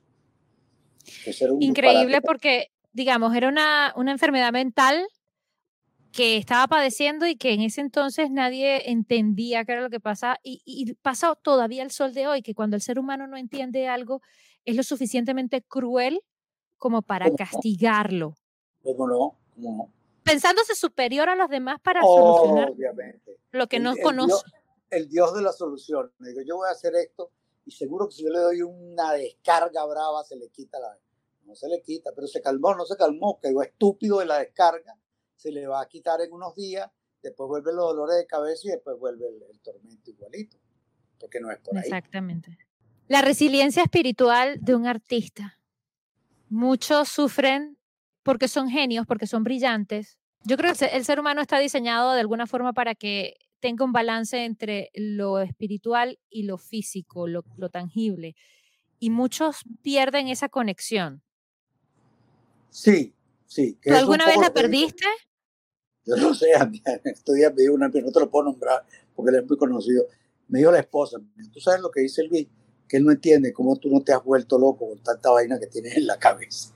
Increíble 1.59 2.05
disparate. 2.05 2.21
porque, 2.25 2.71
digamos, 2.91 3.35
era 3.35 3.47
una, 3.49 3.93
una 3.95 4.11
enfermedad 4.11 4.51
mental 4.51 5.05
que 6.13 6.37
estaba 6.37 6.67
padeciendo 6.67 7.25
y 7.25 7.35
que 7.35 7.53
en 7.53 7.61
ese 7.61 7.81
entonces 7.81 8.29
nadie 8.29 8.89
entendía 8.91 9.65
qué 9.65 9.73
era 9.73 9.81
lo 9.81 9.89
que 9.89 9.99
pasaba. 9.99 10.39
Y, 10.43 10.61
y 10.65 10.93
pasa 10.93 11.35
todavía 11.35 11.83
el 11.83 11.91
sol 11.91 12.13
de 12.13 12.27
hoy, 12.27 12.41
que 12.43 12.53
cuando 12.53 12.75
el 12.75 12.81
ser 12.81 12.99
humano 12.99 13.25
no 13.27 13.35
entiende 13.35 13.87
algo, 13.87 14.21
es 14.63 14.75
lo 14.75 14.83
suficientemente 14.83 15.63
cruel 15.63 16.21
como 16.77 17.01
para 17.01 17.31
castigarlo, 17.33 18.35
¿Cómo 18.83 19.07
no? 19.07 19.37
¿Cómo 19.55 19.77
no? 19.77 19.93
pensándose 20.23 20.75
superior 20.75 21.27
a 21.29 21.35
los 21.35 21.49
demás 21.49 21.79
para 21.81 22.01
solucionar 22.01 22.69
Obviamente. 22.69 23.37
lo 23.51 23.67
que 23.67 23.77
El- 23.77 23.83
no 23.83 23.91
el 23.93 24.01
conoce. 24.01 24.27
Dios- 24.27 24.45
el 24.89 25.09
Dios 25.09 25.33
de 25.33 25.41
la 25.41 25.51
solución. 25.51 26.11
Me 26.19 26.29
digo, 26.29 26.41
yo 26.45 26.57
voy 26.57 26.67
a 26.69 26.71
hacer 26.71 26.93
esto 26.95 27.31
y 27.65 27.71
seguro 27.71 28.07
que 28.07 28.13
si 28.15 28.23
yo 28.23 28.29
le 28.29 28.39
doy 28.39 28.61
una 28.61 29.11
descarga 29.13 29.83
brava 29.85 30.23
se 30.23 30.35
le 30.37 30.49
quita 30.49 30.79
la... 30.79 30.97
No 31.45 31.55
se 31.55 31.67
le 31.67 31.81
quita, 31.81 32.11
pero 32.15 32.27
se 32.27 32.41
calmó, 32.41 32.73
no 32.75 32.85
se 32.85 32.95
calmó, 32.95 33.39
quedó 33.41 33.61
estúpido 33.63 34.19
de 34.19 34.25
la 34.27 34.37
descarga, 34.39 34.95
se 35.35 35.51
le 35.51 35.67
va 35.67 35.81
a 35.81 35.87
quitar 35.87 36.21
en 36.21 36.31
unos 36.31 36.55
días, 36.55 36.89
después 37.21 37.47
vuelven 37.47 37.75
los 37.75 37.85
dolores 37.95 38.17
de 38.17 38.25
cabeza 38.27 38.61
y 38.67 38.71
después 38.71 38.97
vuelve 38.99 39.27
el, 39.27 39.43
el 39.51 39.59
tormento 39.61 40.09
igualito, 40.11 40.57
porque 41.19 41.39
no 41.39 41.51
es 41.51 41.59
por 41.59 41.77
ahí. 41.77 41.83
Exactamente. 41.83 42.57
La 43.07 43.21
resiliencia 43.21 43.83
espiritual 43.83 44.57
de 44.61 44.75
un 44.75 44.87
artista. 44.87 45.59
Muchos 46.49 47.09
sufren 47.09 47.77
porque 48.23 48.47
son 48.47 48.69
genios, 48.69 49.05
porque 49.05 49.27
son 49.27 49.43
brillantes. 49.43 50.17
Yo 50.45 50.55
creo 50.57 50.67
que 50.73 50.85
el 50.85 50.89
se- 50.91 50.95
el 50.97 51.05
ser 51.05 51.19
humano 51.19 51.41
está 51.41 51.59
diseñado 51.59 52.13
de 52.13 52.19
alguna 52.21 52.47
forma 52.47 52.73
para 52.73 52.95
que 52.95 53.35
tenga 53.59 53.85
un 53.85 53.93
balance 53.93 54.43
entre 54.45 54.89
lo 54.93 55.39
espiritual 55.39 56.19
y 56.29 56.43
lo 56.43 56.57
físico, 56.57 57.27
lo, 57.27 57.43
lo 57.57 57.69
tangible. 57.69 58.35
Y 58.99 59.09
muchos 59.09 59.63
pierden 59.81 60.27
esa 60.27 60.49
conexión. 60.49 61.21
Sí, 62.69 63.12
sí. 63.53 63.79
que 63.81 63.89
¿Tú 63.89 63.95
alguna 63.95 64.25
vez 64.25 64.37
la 64.37 64.47
que 64.47 64.51
perdiste? 64.51 65.05
Yo 66.05 66.15
no 66.17 66.33
sé, 66.33 66.53
a 66.59 66.65
mí, 66.65 66.81
estos 67.03 67.35
días 67.35 67.53
me 67.53 67.61
dijo 67.61 67.73
una, 67.73 67.87
no 67.87 68.11
te 68.11 68.19
lo 68.19 68.29
puedo 68.29 68.45
nombrar 68.45 68.85
porque 69.15 69.31
él 69.31 69.43
es 69.43 69.47
muy 69.47 69.57
conocido. 69.57 70.05
Me 70.47 70.59
dijo 70.59 70.71
la 70.71 70.79
esposa, 70.79 71.17
tú 71.51 71.59
sabes 71.59 71.81
lo 71.81 71.89
que 71.89 72.01
dice 72.01 72.23
Luis, 72.23 72.47
que 72.87 72.97
él 72.97 73.05
no 73.05 73.11
entiende 73.11 73.53
cómo 73.53 73.77
tú 73.77 73.89
no 73.89 74.03
te 74.03 74.13
has 74.13 74.23
vuelto 74.23 74.57
loco 74.59 74.89
con 74.89 75.01
tanta 75.01 75.31
vaina 75.31 75.59
que 75.59 75.67
tienes 75.67 75.95
en 75.95 76.07
la 76.07 76.19
cabeza. 76.19 76.73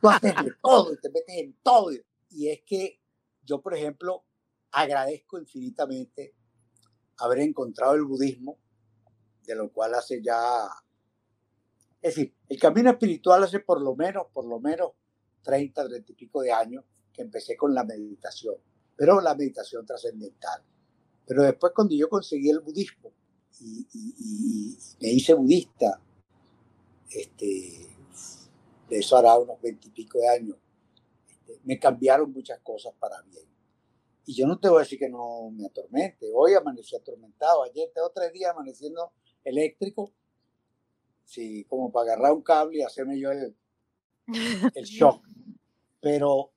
Tú 0.00 0.08
haces 0.08 0.34
de 0.44 0.52
todo 0.62 0.92
y 0.94 1.00
te 1.00 1.10
metes 1.10 1.36
en 1.36 1.56
todo. 1.62 1.90
Y 2.30 2.48
es 2.48 2.62
que 2.64 3.00
yo, 3.44 3.60
por 3.60 3.74
ejemplo, 3.74 4.24
agradezco 4.70 5.38
infinitamente 5.38 6.34
haber 7.18 7.40
encontrado 7.40 7.94
el 7.94 8.04
budismo, 8.04 8.58
de 9.44 9.54
lo 9.54 9.70
cual 9.72 9.94
hace 9.94 10.22
ya... 10.22 10.66
Es 12.00 12.16
decir, 12.16 12.34
el 12.48 12.58
camino 12.58 12.90
espiritual 12.90 13.44
hace 13.44 13.60
por 13.60 13.80
lo 13.80 13.94
menos, 13.94 14.26
por 14.32 14.44
lo 14.44 14.58
menos 14.58 14.92
30, 15.42 15.86
30 15.88 16.12
y 16.12 16.14
pico 16.14 16.42
de 16.42 16.52
años 16.52 16.84
que 17.12 17.22
empecé 17.22 17.56
con 17.56 17.74
la 17.74 17.84
meditación, 17.84 18.56
pero 18.96 19.20
la 19.20 19.34
meditación 19.34 19.84
trascendental. 19.84 20.62
Pero 21.26 21.42
después 21.42 21.72
cuando 21.74 21.94
yo 21.94 22.08
conseguí 22.08 22.50
el 22.50 22.60
budismo 22.60 23.12
y, 23.60 23.86
y- 23.92 24.14
y 24.18 24.78
me 25.00 25.08
hice 25.12 25.34
budista, 25.34 26.00
este, 27.10 27.88
de 28.88 28.98
eso 28.98 29.16
hará 29.16 29.38
unos 29.38 29.60
veintipico 29.60 30.18
de 30.18 30.28
años, 30.28 30.56
este, 31.28 31.60
me 31.64 31.78
cambiaron 31.78 32.32
muchas 32.32 32.58
cosas 32.60 32.94
para 32.98 33.20
bien. 33.22 33.46
Y 34.24 34.34
yo 34.34 34.46
no 34.46 34.58
te 34.58 34.68
voy 34.68 34.78
a 34.78 34.80
decir 34.84 34.98
que 34.98 35.08
no 35.08 35.50
me 35.50 35.66
atormente. 35.66 36.30
Hoy 36.32 36.54
amanecí 36.54 36.94
atormentado. 36.94 37.64
Ayer 37.64 37.90
tengo 37.92 38.08
tres 38.10 38.32
días 38.32 38.52
amaneciendo 38.52 39.12
eléctrico. 39.44 40.12
Sí, 41.24 41.64
como 41.64 41.90
para 41.90 42.12
agarrar 42.12 42.32
un 42.32 42.42
cable 42.42 42.78
y 42.78 42.82
hacerme 42.82 43.18
yo 43.18 43.30
el, 43.32 43.56
el 44.74 44.84
shock. 44.84 45.24
Pero, 46.00 46.52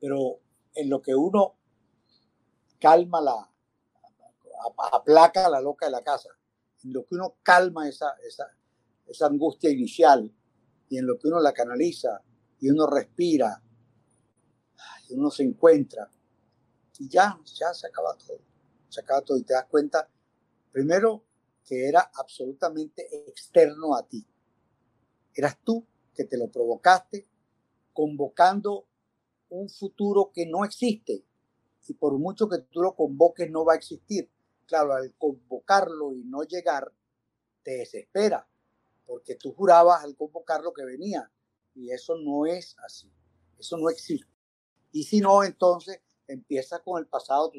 pero 0.00 0.40
en 0.74 0.88
lo 0.88 1.00
que 1.02 1.14
uno 1.14 1.56
calma 2.78 3.20
la, 3.20 3.32
ap- 3.40 4.94
aplaca 4.94 5.46
a 5.46 5.50
la 5.50 5.60
loca 5.60 5.86
de 5.86 5.92
la 5.92 6.02
casa, 6.02 6.30
en 6.84 6.92
lo 6.92 7.04
que 7.04 7.14
uno 7.14 7.36
calma 7.42 7.88
esa, 7.88 8.14
esa, 8.26 8.46
esa 9.06 9.26
angustia 9.26 9.70
inicial 9.70 10.32
y 10.88 10.98
en 10.98 11.06
lo 11.06 11.18
que 11.18 11.28
uno 11.28 11.40
la 11.40 11.52
canaliza 11.52 12.22
y 12.60 12.70
uno 12.70 12.86
respira 12.86 13.62
y 15.08 15.14
uno 15.14 15.30
se 15.30 15.42
encuentra 15.42 16.10
y 16.98 17.08
ya, 17.08 17.38
ya 17.44 17.72
se 17.74 17.86
acaba 17.88 18.16
todo. 18.16 18.40
Se 18.88 19.00
acaba 19.00 19.22
todo 19.22 19.38
y 19.38 19.42
te 19.42 19.54
das 19.54 19.66
cuenta, 19.66 20.08
primero, 20.70 21.24
que 21.64 21.88
era 21.88 22.10
absolutamente 22.14 23.08
externo 23.28 23.94
a 23.96 24.06
ti. 24.06 24.24
Eras 25.34 25.58
tú 25.64 25.86
que 26.14 26.24
te 26.24 26.36
lo 26.36 26.48
provocaste 26.50 27.26
convocando 27.92 28.86
un 29.48 29.68
futuro 29.68 30.30
que 30.32 30.46
no 30.46 30.64
existe 30.64 31.24
y 31.88 31.94
por 31.94 32.18
mucho 32.18 32.48
que 32.48 32.58
tú 32.58 32.80
lo 32.80 32.94
convoques 32.94 33.50
no 33.50 33.64
va 33.64 33.74
a 33.74 33.76
existir. 33.76 34.30
Claro, 34.66 34.94
al 34.94 35.14
convocarlo 35.16 36.14
y 36.14 36.24
no 36.24 36.42
llegar, 36.44 36.92
te 37.62 37.72
desespera, 37.72 38.48
porque 39.06 39.34
tú 39.34 39.52
jurabas 39.52 40.02
al 40.02 40.16
convocarlo 40.16 40.72
que 40.72 40.84
venía 40.84 41.30
y 41.74 41.90
eso 41.90 42.16
no 42.16 42.46
es 42.46 42.76
así, 42.78 43.12
eso 43.58 43.76
no 43.76 43.90
existe. 43.90 44.32
Y 44.92 45.04
si 45.04 45.20
no, 45.20 45.42
entonces 45.44 46.00
empieza 46.26 46.78
con 46.78 46.98
el 46.98 47.06
pasado, 47.06 47.52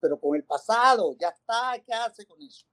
pero 0.00 0.20
con 0.20 0.36
el 0.36 0.44
pasado, 0.44 1.16
ya 1.18 1.28
está, 1.28 1.80
¿qué 1.84 1.92
hace 1.92 2.26
con 2.26 2.42
eso? 2.42 2.66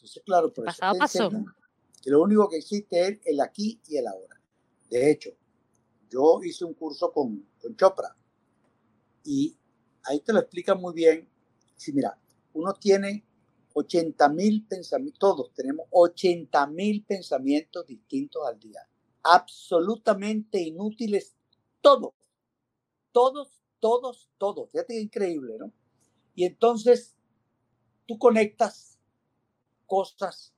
Entonces, 0.00 0.22
claro, 0.24 0.52
por 0.52 0.64
pasado 0.64 0.98
pasó. 0.98 1.30
que 2.02 2.10
lo 2.10 2.22
único 2.22 2.48
que 2.48 2.56
existe 2.56 3.06
es 3.06 3.18
el 3.26 3.40
aquí 3.40 3.78
y 3.86 3.98
el 3.98 4.06
ahora. 4.06 4.40
De 4.88 5.10
hecho, 5.10 5.30
yo 6.08 6.40
hice 6.42 6.64
un 6.64 6.72
curso 6.72 7.12
con, 7.12 7.46
con 7.60 7.76
Chopra 7.76 8.16
y 9.24 9.54
ahí 10.04 10.20
te 10.20 10.32
lo 10.32 10.40
explican 10.40 10.80
muy 10.80 10.94
bien. 10.94 11.28
Sí, 11.76 11.92
mira, 11.92 12.18
uno 12.54 12.72
tiene 12.72 13.24
80 13.74 14.28
mil 14.30 14.66
pensamientos, 14.66 15.18
todos 15.18 15.52
tenemos 15.54 15.86
80 15.90 16.66
mil 16.68 17.04
pensamientos 17.04 17.86
distintos 17.86 18.46
al 18.46 18.58
día, 18.58 18.88
absolutamente 19.22 20.60
inútiles, 20.60 21.36
todos, 21.82 22.14
todos, 23.12 23.62
todos, 23.78 24.30
todos. 24.38 24.70
Fíjate 24.70 24.94
qué 24.94 25.00
increíble, 25.00 25.56
¿no? 25.58 25.72
Y 26.34 26.44
entonces 26.44 27.14
tú 28.06 28.18
conectas 28.18 28.89
cosas, 29.90 30.54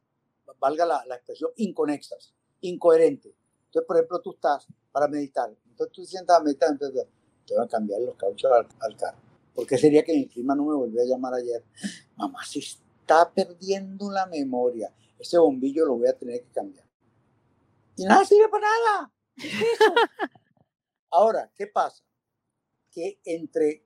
valga 0.60 0.84
la, 0.84 1.02
la 1.06 1.14
expresión, 1.14 1.50
inconexas, 1.56 2.34
incoherentes. 2.60 3.32
Entonces, 3.64 3.86
por 3.86 3.96
ejemplo, 3.96 4.20
tú 4.20 4.34
estás 4.34 4.66
para 4.92 5.08
meditar, 5.08 5.50
entonces 5.70 5.90
tú 5.90 6.04
sientas 6.04 6.38
a 6.38 6.42
meditar, 6.42 6.68
entonces 6.70 7.06
te 7.46 7.54
van 7.54 7.64
a 7.64 7.68
cambiar 7.68 8.02
los 8.02 8.14
cauchos 8.14 8.52
al, 8.52 8.68
al 8.80 8.96
carro. 8.98 9.16
¿Por 9.54 9.66
qué 9.66 9.78
sería 9.78 10.04
que 10.04 10.12
mi 10.12 10.26
prima 10.26 10.54
no 10.54 10.64
me 10.64 10.74
volvió 10.74 11.00
a 11.00 11.06
llamar 11.06 11.32
ayer? 11.32 11.64
Mamá, 12.14 12.44
se 12.44 12.58
está 12.58 13.32
perdiendo 13.32 14.10
la 14.10 14.26
memoria. 14.26 14.92
Ese 15.18 15.38
bombillo 15.38 15.86
lo 15.86 15.96
voy 15.96 16.08
a 16.08 16.18
tener 16.18 16.42
que 16.42 16.52
cambiar. 16.52 16.86
Y 17.96 18.04
nada 18.04 18.26
sirve 18.26 18.50
para 18.50 18.66
nada. 18.66 19.12
Ahora, 21.10 21.50
¿qué 21.54 21.66
pasa? 21.66 22.02
Que 22.90 23.18
entre 23.24 23.82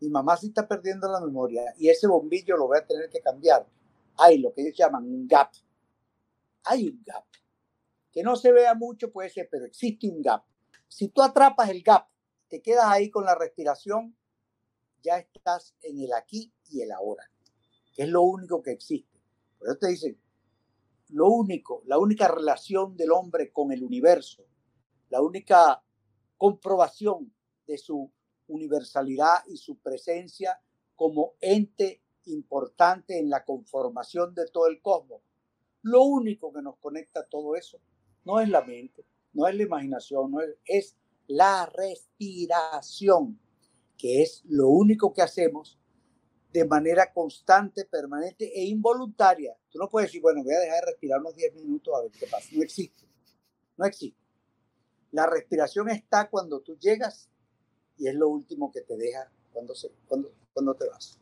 mi 0.00 0.08
mamá 0.10 0.36
sí 0.36 0.46
está 0.46 0.68
perdiendo 0.68 1.10
la 1.10 1.20
memoria 1.20 1.74
y 1.76 1.88
ese 1.88 2.06
bombillo 2.06 2.56
lo 2.56 2.68
voy 2.68 2.78
a 2.78 2.86
tener 2.86 3.10
que 3.10 3.20
cambiar. 3.20 3.66
Hay 4.16 4.38
lo 4.38 4.52
que 4.52 4.62
ellos 4.62 4.76
llaman 4.76 5.04
un 5.04 5.26
gap. 5.26 5.50
Hay 6.64 6.88
un 6.88 7.02
gap. 7.04 7.24
Que 8.12 8.22
no 8.22 8.36
se 8.36 8.52
vea 8.52 8.74
mucho 8.74 9.10
puede 9.10 9.28
ser, 9.28 9.48
pero 9.50 9.64
existe 9.64 10.08
un 10.08 10.22
gap. 10.22 10.44
Si 10.88 11.08
tú 11.08 11.22
atrapas 11.22 11.68
el 11.70 11.82
gap, 11.82 12.08
te 12.48 12.62
quedas 12.62 12.86
ahí 12.86 13.10
con 13.10 13.24
la 13.24 13.34
respiración, 13.34 14.16
ya 15.02 15.18
estás 15.18 15.74
en 15.82 16.00
el 16.00 16.12
aquí 16.12 16.52
y 16.70 16.82
el 16.82 16.92
ahora, 16.92 17.30
que 17.92 18.04
es 18.04 18.08
lo 18.08 18.22
único 18.22 18.62
que 18.62 18.70
existe. 18.70 19.20
Por 19.58 19.68
eso 19.68 19.78
te 19.78 19.88
dicen, 19.88 20.20
lo 21.08 21.28
único, 21.28 21.82
la 21.86 21.98
única 21.98 22.28
relación 22.28 22.96
del 22.96 23.10
hombre 23.10 23.52
con 23.52 23.72
el 23.72 23.82
universo, 23.82 24.46
la 25.10 25.20
única 25.20 25.82
comprobación 26.38 27.34
de 27.66 27.78
su 27.78 28.10
universalidad 28.46 29.44
y 29.46 29.56
su 29.56 29.78
presencia 29.78 30.60
como 30.94 31.34
ente 31.40 32.03
importante 32.26 33.18
en 33.18 33.30
la 33.30 33.44
conformación 33.44 34.34
de 34.34 34.46
todo 34.46 34.66
el 34.66 34.80
cosmos. 34.80 35.22
Lo 35.82 36.02
único 36.02 36.52
que 36.52 36.62
nos 36.62 36.76
conecta 36.78 37.20
a 37.20 37.26
todo 37.26 37.56
eso 37.56 37.78
no 38.24 38.40
es 38.40 38.48
la 38.48 38.62
mente, 38.62 39.04
no 39.32 39.46
es 39.46 39.54
la 39.54 39.62
imaginación, 39.62 40.30
no 40.30 40.40
es, 40.40 40.56
es 40.64 40.96
la 41.26 41.66
respiración, 41.66 43.38
que 43.96 44.22
es 44.22 44.42
lo 44.46 44.68
único 44.68 45.12
que 45.12 45.22
hacemos 45.22 45.78
de 46.52 46.64
manera 46.64 47.12
constante, 47.12 47.84
permanente 47.84 48.44
e 48.54 48.64
involuntaria. 48.64 49.56
Tú 49.70 49.78
no 49.78 49.90
puedes 49.90 50.08
decir, 50.08 50.22
bueno, 50.22 50.42
voy 50.44 50.54
a 50.54 50.60
dejar 50.60 50.84
de 50.84 50.92
respirar 50.92 51.20
unos 51.20 51.34
10 51.34 51.54
minutos 51.56 51.92
a 51.94 52.02
ver 52.02 52.12
qué 52.12 52.26
pasa. 52.28 52.48
No 52.52 52.62
existe. 52.62 53.04
No 53.76 53.84
existe. 53.84 54.22
La 55.10 55.26
respiración 55.26 55.88
está 55.90 56.30
cuando 56.30 56.60
tú 56.60 56.78
llegas 56.78 57.28
y 57.98 58.08
es 58.08 58.14
lo 58.14 58.28
último 58.28 58.70
que 58.70 58.82
te 58.82 58.96
deja 58.96 59.30
cuando, 59.52 59.74
se, 59.74 59.90
cuando, 60.06 60.32
cuando 60.52 60.74
te 60.74 60.88
vas. 60.88 61.18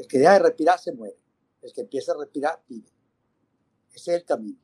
El 0.00 0.08
que 0.08 0.18
deja 0.18 0.32
de 0.32 0.38
respirar 0.38 0.78
se 0.78 0.92
muere. 0.92 1.18
El 1.60 1.74
que 1.74 1.82
empieza 1.82 2.12
a 2.12 2.16
respirar 2.16 2.64
vive. 2.66 2.88
Ese 3.92 4.14
es 4.14 4.20
el 4.20 4.24
camino. 4.24 4.58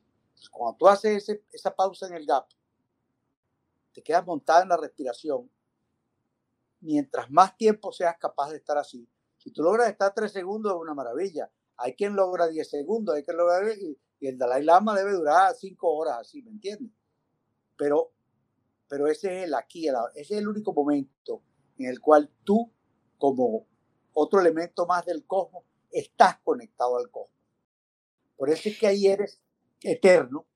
cuando 0.51 0.77
tú 0.77 0.87
haces 0.87 1.29
esa 1.51 1.75
pausa 1.75 2.07
en 2.07 2.15
el 2.15 2.25
gap, 2.25 2.47
te 3.93 4.01
quedas 4.01 4.25
montada 4.25 4.63
en 4.63 4.69
la 4.69 4.77
respiración. 4.77 5.47
Mientras 6.79 7.29
más 7.29 7.55
tiempo 7.55 7.91
seas 7.91 8.17
capaz 8.17 8.49
de 8.49 8.57
estar 8.57 8.79
así, 8.79 9.07
si 9.37 9.51
tú 9.51 9.61
logras 9.61 9.91
estar 9.91 10.11
tres 10.11 10.31
segundos 10.31 10.73
es 10.73 10.81
una 10.81 10.95
maravilla. 10.95 11.51
Hay 11.75 11.93
quien 11.93 12.15
logra 12.15 12.47
diez 12.47 12.71
segundos, 12.71 13.13
hay 13.15 13.23
quien 13.23 13.37
logra 13.37 13.71
y, 13.75 13.95
y 14.19 14.27
el 14.27 14.39
Dalai 14.39 14.63
Lama 14.63 14.95
debe 14.95 15.11
durar 15.11 15.53
cinco 15.53 15.93
horas 15.93 16.17
así, 16.21 16.41
¿me 16.41 16.49
entiendes? 16.49 16.91
Pero, 17.77 18.11
pero 18.87 19.05
ese 19.05 19.37
es 19.37 19.43
el 19.45 19.53
aquí, 19.53 19.87
ese 19.87 20.33
es 20.33 20.39
el 20.39 20.47
único 20.47 20.73
momento 20.73 21.43
en 21.77 21.89
el 21.89 22.01
cual 22.01 22.31
tú, 22.43 22.71
como 23.19 23.67
otro 24.19 24.41
elemento 24.41 24.87
más 24.87 25.05
del 25.05 25.25
cosmos, 25.25 25.63
estás 25.91 26.39
conectado 26.39 26.97
al 26.97 27.11
cosmos. 27.11 27.37
Por 28.35 28.49
eso 28.49 28.69
es 28.69 28.79
que 28.79 28.87
ahí 28.87 29.05
eres 29.05 29.39
eterno, 29.81 30.47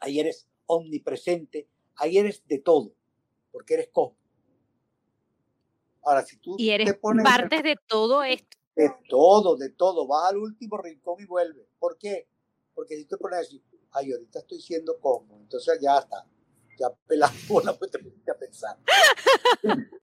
ahí 0.00 0.18
eres 0.18 0.48
omnipresente, 0.64 1.68
ahí 1.96 2.16
eres 2.16 2.46
de 2.46 2.58
todo, 2.60 2.94
porque 3.50 3.74
eres 3.74 3.88
cosmos. 3.92 4.16
Ahora, 6.02 6.24
si 6.24 6.38
tú 6.38 6.56
y 6.58 6.70
eres 6.70 6.86
te 6.86 6.94
pones 6.94 7.24
parte 7.24 7.62
de 7.62 7.76
todo 7.86 8.22
esto. 8.24 8.56
De 8.74 8.90
todo, 9.06 9.56
de 9.56 9.68
todo. 9.68 10.06
Vas 10.06 10.30
al 10.30 10.38
último 10.38 10.78
rincón 10.78 11.20
y 11.20 11.26
vuelves. 11.26 11.66
¿Por 11.78 11.98
qué? 11.98 12.26
Porque 12.74 12.96
si 12.96 13.04
te 13.04 13.18
pones 13.18 13.36
a 13.36 13.42
decir, 13.42 13.62
ay, 13.92 14.12
ahorita 14.12 14.38
estoy 14.38 14.62
siendo 14.62 14.98
cosmos, 14.98 15.42
entonces 15.42 15.78
ya 15.80 15.98
está. 15.98 16.26
Ya 16.78 16.90
pelas 17.06 17.30
bola, 17.48 17.78
pues 17.78 17.90
te 17.90 17.98
pusiste 17.98 18.30
a 18.30 18.38
pensar. 18.38 18.78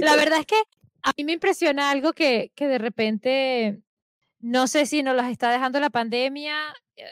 La 0.00 0.16
verdad 0.16 0.40
es 0.40 0.46
que 0.46 0.62
a 1.02 1.12
mí 1.16 1.24
me 1.24 1.32
impresiona 1.32 1.90
algo 1.90 2.12
que, 2.12 2.52
que 2.54 2.68
de 2.68 2.78
repente, 2.78 3.82
no 4.40 4.66
sé 4.66 4.86
si 4.86 5.02
nos 5.02 5.16
las 5.16 5.30
está 5.30 5.50
dejando 5.50 5.80
la 5.80 5.90
pandemia, 5.90 6.74
eh, 6.96 7.04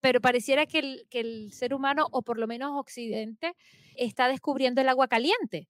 pero 0.00 0.20
pareciera 0.20 0.66
que 0.66 0.78
el, 0.78 1.06
que 1.10 1.20
el 1.20 1.52
ser 1.52 1.74
humano, 1.74 2.06
o 2.10 2.22
por 2.22 2.38
lo 2.38 2.46
menos 2.46 2.72
Occidente, 2.74 3.54
está 3.96 4.28
descubriendo 4.28 4.80
el 4.80 4.88
agua 4.88 5.08
caliente. 5.08 5.68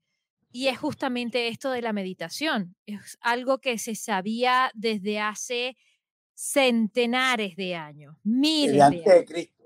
Y 0.50 0.68
es 0.68 0.78
justamente 0.78 1.48
esto 1.48 1.70
de 1.70 1.82
la 1.82 1.92
meditación. 1.92 2.74
Es 2.86 3.18
algo 3.20 3.58
que 3.58 3.78
se 3.78 3.94
sabía 3.94 4.70
desde 4.74 5.20
hace 5.20 5.76
centenares 6.34 7.56
de 7.56 7.74
años, 7.74 8.16
miles 8.22 8.76
de 8.76 8.82
años. 8.82 9.04
de 9.04 9.24
Cristo. 9.24 9.64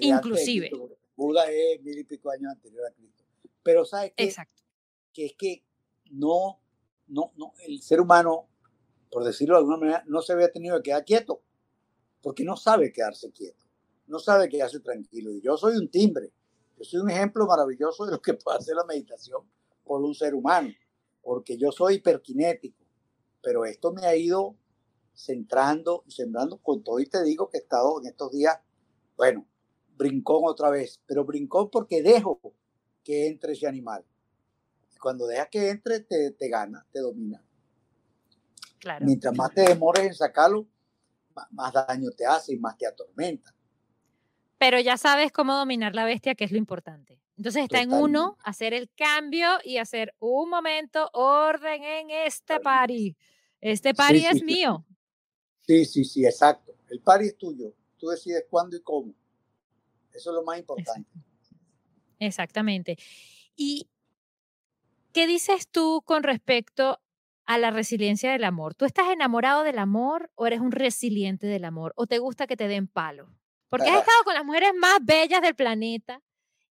Inclusive. 0.00 0.70
Buda 1.16 1.50
es 1.50 1.82
mil 1.82 1.98
y 1.98 2.04
pico 2.04 2.30
años 2.30 2.52
anterior 2.52 2.86
a 2.86 2.94
Cristo. 2.94 3.24
Pero 3.62 3.84
¿sabes 3.84 4.12
qué? 4.16 4.24
Exacto. 4.24 4.62
Que 5.12 5.26
es 5.26 5.34
que 5.34 5.64
no, 6.10 6.59
no, 7.10 7.32
no, 7.36 7.52
el 7.66 7.80
ser 7.82 8.00
humano, 8.00 8.48
por 9.10 9.24
decirlo 9.24 9.54
de 9.54 9.58
alguna 9.58 9.76
manera, 9.76 10.04
no 10.06 10.22
se 10.22 10.32
había 10.32 10.50
tenido 10.50 10.76
que 10.76 10.90
quedar 10.90 11.04
quieto, 11.04 11.42
porque 12.22 12.44
no 12.44 12.56
sabe 12.56 12.92
quedarse 12.92 13.30
quieto, 13.32 13.66
no 14.06 14.18
sabe 14.18 14.48
quedarse 14.48 14.80
tranquilo. 14.80 15.30
Y 15.32 15.40
yo 15.40 15.56
soy 15.56 15.76
un 15.76 15.90
timbre, 15.90 16.32
yo 16.78 16.84
soy 16.84 17.00
un 17.00 17.10
ejemplo 17.10 17.46
maravilloso 17.46 18.06
de 18.06 18.12
lo 18.12 18.20
que 18.20 18.34
puede 18.34 18.58
hacer 18.58 18.74
la 18.74 18.84
meditación 18.84 19.42
por 19.84 20.02
un 20.02 20.14
ser 20.14 20.34
humano, 20.34 20.70
porque 21.22 21.56
yo 21.58 21.72
soy 21.72 21.96
hiperkinético, 21.96 22.84
pero 23.42 23.64
esto 23.64 23.92
me 23.92 24.06
ha 24.06 24.16
ido 24.16 24.56
centrando 25.14 26.04
y 26.06 26.12
sembrando 26.12 26.58
con 26.58 26.82
todo 26.82 27.00
y 27.00 27.06
te 27.06 27.22
digo 27.22 27.48
que 27.50 27.58
he 27.58 27.60
estado 27.60 28.00
en 28.00 28.06
estos 28.06 28.32
días, 28.32 28.58
bueno, 29.16 29.46
brincón 29.96 30.42
otra 30.44 30.70
vez, 30.70 31.00
pero 31.06 31.24
brincón 31.24 31.70
porque 31.70 32.02
dejo 32.02 32.40
que 33.04 33.26
entre 33.26 33.52
ese 33.52 33.66
animal. 33.66 34.04
Cuando 35.00 35.26
dejas 35.26 35.48
que 35.50 35.70
entre, 35.70 36.00
te, 36.00 36.30
te 36.32 36.48
gana, 36.48 36.86
te 36.92 37.00
domina. 37.00 37.42
Claro. 38.78 39.04
Mientras 39.04 39.34
más 39.34 39.52
te 39.52 39.62
demores 39.62 40.04
en 40.04 40.14
sacarlo, 40.14 40.68
más 41.50 41.72
daño 41.72 42.10
te 42.10 42.26
hace 42.26 42.52
y 42.52 42.58
más 42.58 42.76
te 42.76 42.86
atormenta 42.86 43.54
pero 44.60 44.78
ya 44.78 44.98
sabes 44.98 45.32
cómo 45.32 45.54
dominar 45.54 45.94
la 45.94 46.04
bestia, 46.04 46.34
que 46.34 46.44
es 46.44 46.52
lo 46.52 46.58
importante. 46.58 47.18
Entonces 47.38 47.62
está 47.62 47.80
en 47.80 47.94
uno 47.94 48.36
hacer 48.44 48.74
el 48.74 48.90
cambio 48.90 49.48
y 49.64 49.78
hacer 49.78 50.14
un 50.18 50.50
momento 50.50 51.08
orden 51.14 51.82
en 51.82 52.10
este 52.10 52.60
party. 52.60 53.16
Este 53.62 53.94
party 53.94 54.26
es 54.26 54.42
mío. 54.42 54.84
Sí, 55.66 55.86
sí, 55.86 56.04
sí, 56.04 56.26
exacto. 56.26 56.76
El 56.90 57.00
party 57.00 57.28
es 57.28 57.38
tuyo. 57.38 57.74
Tú 57.96 58.08
decides 58.08 58.44
cuándo 58.50 58.76
y 58.76 58.82
cómo. 58.82 59.14
Eso 60.12 60.28
es 60.28 60.34
lo 60.34 60.44
más 60.44 60.58
importante. 60.58 61.08
Exactamente. 62.18 62.98
¿Y 63.56 63.88
qué 65.12 65.26
dices 65.26 65.68
tú 65.68 66.02
con 66.04 66.22
respecto 66.22 67.00
a 67.46 67.58
la 67.58 67.70
resiliencia 67.70 68.32
del 68.32 68.44
amor? 68.44 68.74
¿Tú 68.74 68.84
estás 68.84 69.10
enamorado 69.10 69.62
del 69.64 69.78
amor 69.78 70.30
o 70.34 70.46
eres 70.46 70.60
un 70.60 70.72
resiliente 70.72 71.46
del 71.46 71.64
amor? 71.64 71.92
¿O 71.96 72.06
te 72.06 72.18
gusta 72.18 72.46
que 72.46 72.56
te 72.56 72.68
den 72.68 72.86
palo? 72.86 73.28
Porque 73.68 73.88
has 73.88 74.00
estado 74.00 74.24
con 74.24 74.34
las 74.34 74.44
mujeres 74.44 74.72
más 74.78 74.98
bellas 75.02 75.42
del 75.42 75.54
planeta 75.54 76.22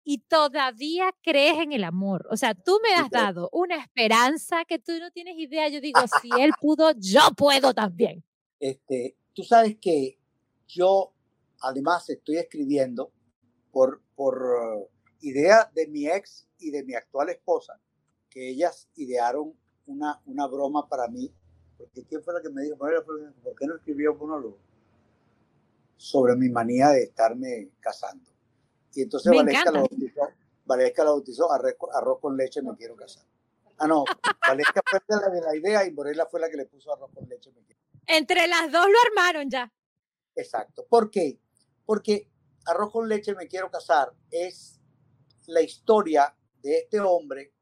y 0.04 0.20
todavía 0.20 1.14
crees 1.22 1.60
en 1.60 1.72
el 1.72 1.84
amor. 1.84 2.28
O 2.32 2.38
sea, 2.38 2.54
tú 2.56 2.80
me 2.84 2.94
has 2.96 3.10
dado 3.10 3.50
una 3.52 3.76
esperanza 3.76 4.66
que 4.66 4.80
tú 4.80 4.94
no 5.00 5.12
tienes 5.12 5.38
idea. 5.38 5.68
Yo 5.70 5.82
digo, 5.82 6.00
si 6.22 6.30
él 6.40 6.52
pudo, 6.60 6.94
yo 6.98 7.22
puedo 7.38 7.74
también. 7.74 8.24
Este, 8.60 9.16
tú 9.34 9.44
sabes 9.44 9.78
que 9.80 10.18
yo, 10.68 11.14
además, 11.62 12.10
estoy 12.10 12.38
escribiendo 12.38 13.12
por, 13.72 14.02
por 14.16 14.90
idea 15.22 15.70
de 15.74 15.88
mi 15.88 16.08
ex 16.08 16.48
y 16.58 16.72
de 16.72 16.84
mi 16.84 16.96
actual 16.96 17.30
esposa, 17.30 17.80
que 18.30 18.50
ellas 18.50 18.90
idearon 18.96 19.54
una, 19.86 20.22
una 20.26 20.48
broma 20.48 20.88
para 20.88 21.08
mí. 21.08 21.34
Porque 21.78 22.04
¿quién 22.06 22.22
fue 22.24 22.34
la 22.34 22.42
que 22.42 22.50
me 22.50 22.62
dijo, 22.64 22.78
¿por 22.78 23.56
qué 23.58 23.68
no 23.68 23.76
escribió 23.76 24.14
un 24.14 24.20
monólogo? 24.20 24.70
sobre 26.00 26.34
mi 26.38 26.48
manía 26.48 26.90
de 26.90 27.04
estarme 27.04 27.72
casando. 27.82 28.32
Y 28.94 29.02
entonces 29.02 29.32
Valesca 29.36 29.70
lo, 29.70 29.82
bautizó, 29.82 30.22
Valesca 30.66 31.04
lo 31.04 31.12
bautizó 31.12 31.52
arroz, 31.52 32.20
con 32.22 32.38
leche, 32.38 32.62
me 32.62 32.74
quiero 32.78 32.96
casar. 32.96 33.26
Ah, 33.78 33.86
no, 33.86 34.06
Valesca 34.48 34.82
fue 34.90 35.02
la 35.10 35.30
de 35.30 35.42
la 35.42 35.56
idea 35.58 35.86
y 35.86 35.92
Morela 35.92 36.26
fue 36.26 36.40
la 36.40 36.50
que 36.50 36.56
le 36.56 36.66
puso 36.66 36.94
arroz 36.94 37.12
con 37.14 37.28
leche, 37.28 37.52
me 37.52 37.62
quiero 37.64 37.82
Entre 38.08 38.48
las 38.48 38.72
dos 38.72 38.88
lo 38.88 38.98
armaron 39.08 39.50
ya. 39.50 39.72
Exacto. 40.36 40.86
¿Por 40.90 41.12
qué? 41.12 41.38
Porque 41.86 42.30
arroz 42.66 42.94
con 42.94 43.10
leche, 43.10 43.36
me 43.36 43.48
quiero 43.50 43.70
casar 43.70 44.14
es 44.32 44.80
la 45.48 45.62
historia 45.62 46.34
de 46.62 46.78
este 46.78 47.02
hombre 47.02 47.54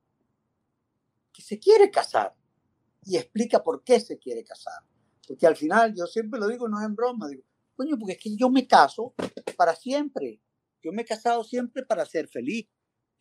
que 1.38 1.44
se 1.44 1.60
quiere 1.60 1.92
casar 1.92 2.34
y 3.06 3.16
explica 3.16 3.64
por 3.64 3.84
qué 3.84 4.00
se 4.00 4.18
quiere 4.18 4.44
casar. 4.44 4.82
Porque 5.28 5.46
al 5.46 5.56
final, 5.56 5.94
yo 5.96 6.08
siempre 6.08 6.40
lo 6.40 6.48
digo, 6.48 6.68
no 6.68 6.80
es 6.80 6.86
en 6.88 6.96
broma, 6.96 7.28
digo, 7.28 7.44
Coño, 7.76 7.96
porque 8.00 8.14
es 8.14 8.20
que 8.20 8.36
yo 8.36 8.50
me 8.50 8.68
caso 8.68 9.14
para 9.56 9.76
siempre. 9.76 10.42
Yo 10.82 10.92
me 10.92 11.04
he 11.04 11.06
casado 11.06 11.44
siempre 11.44 11.86
para 11.86 12.06
ser 12.08 12.28
feliz. 12.28 12.68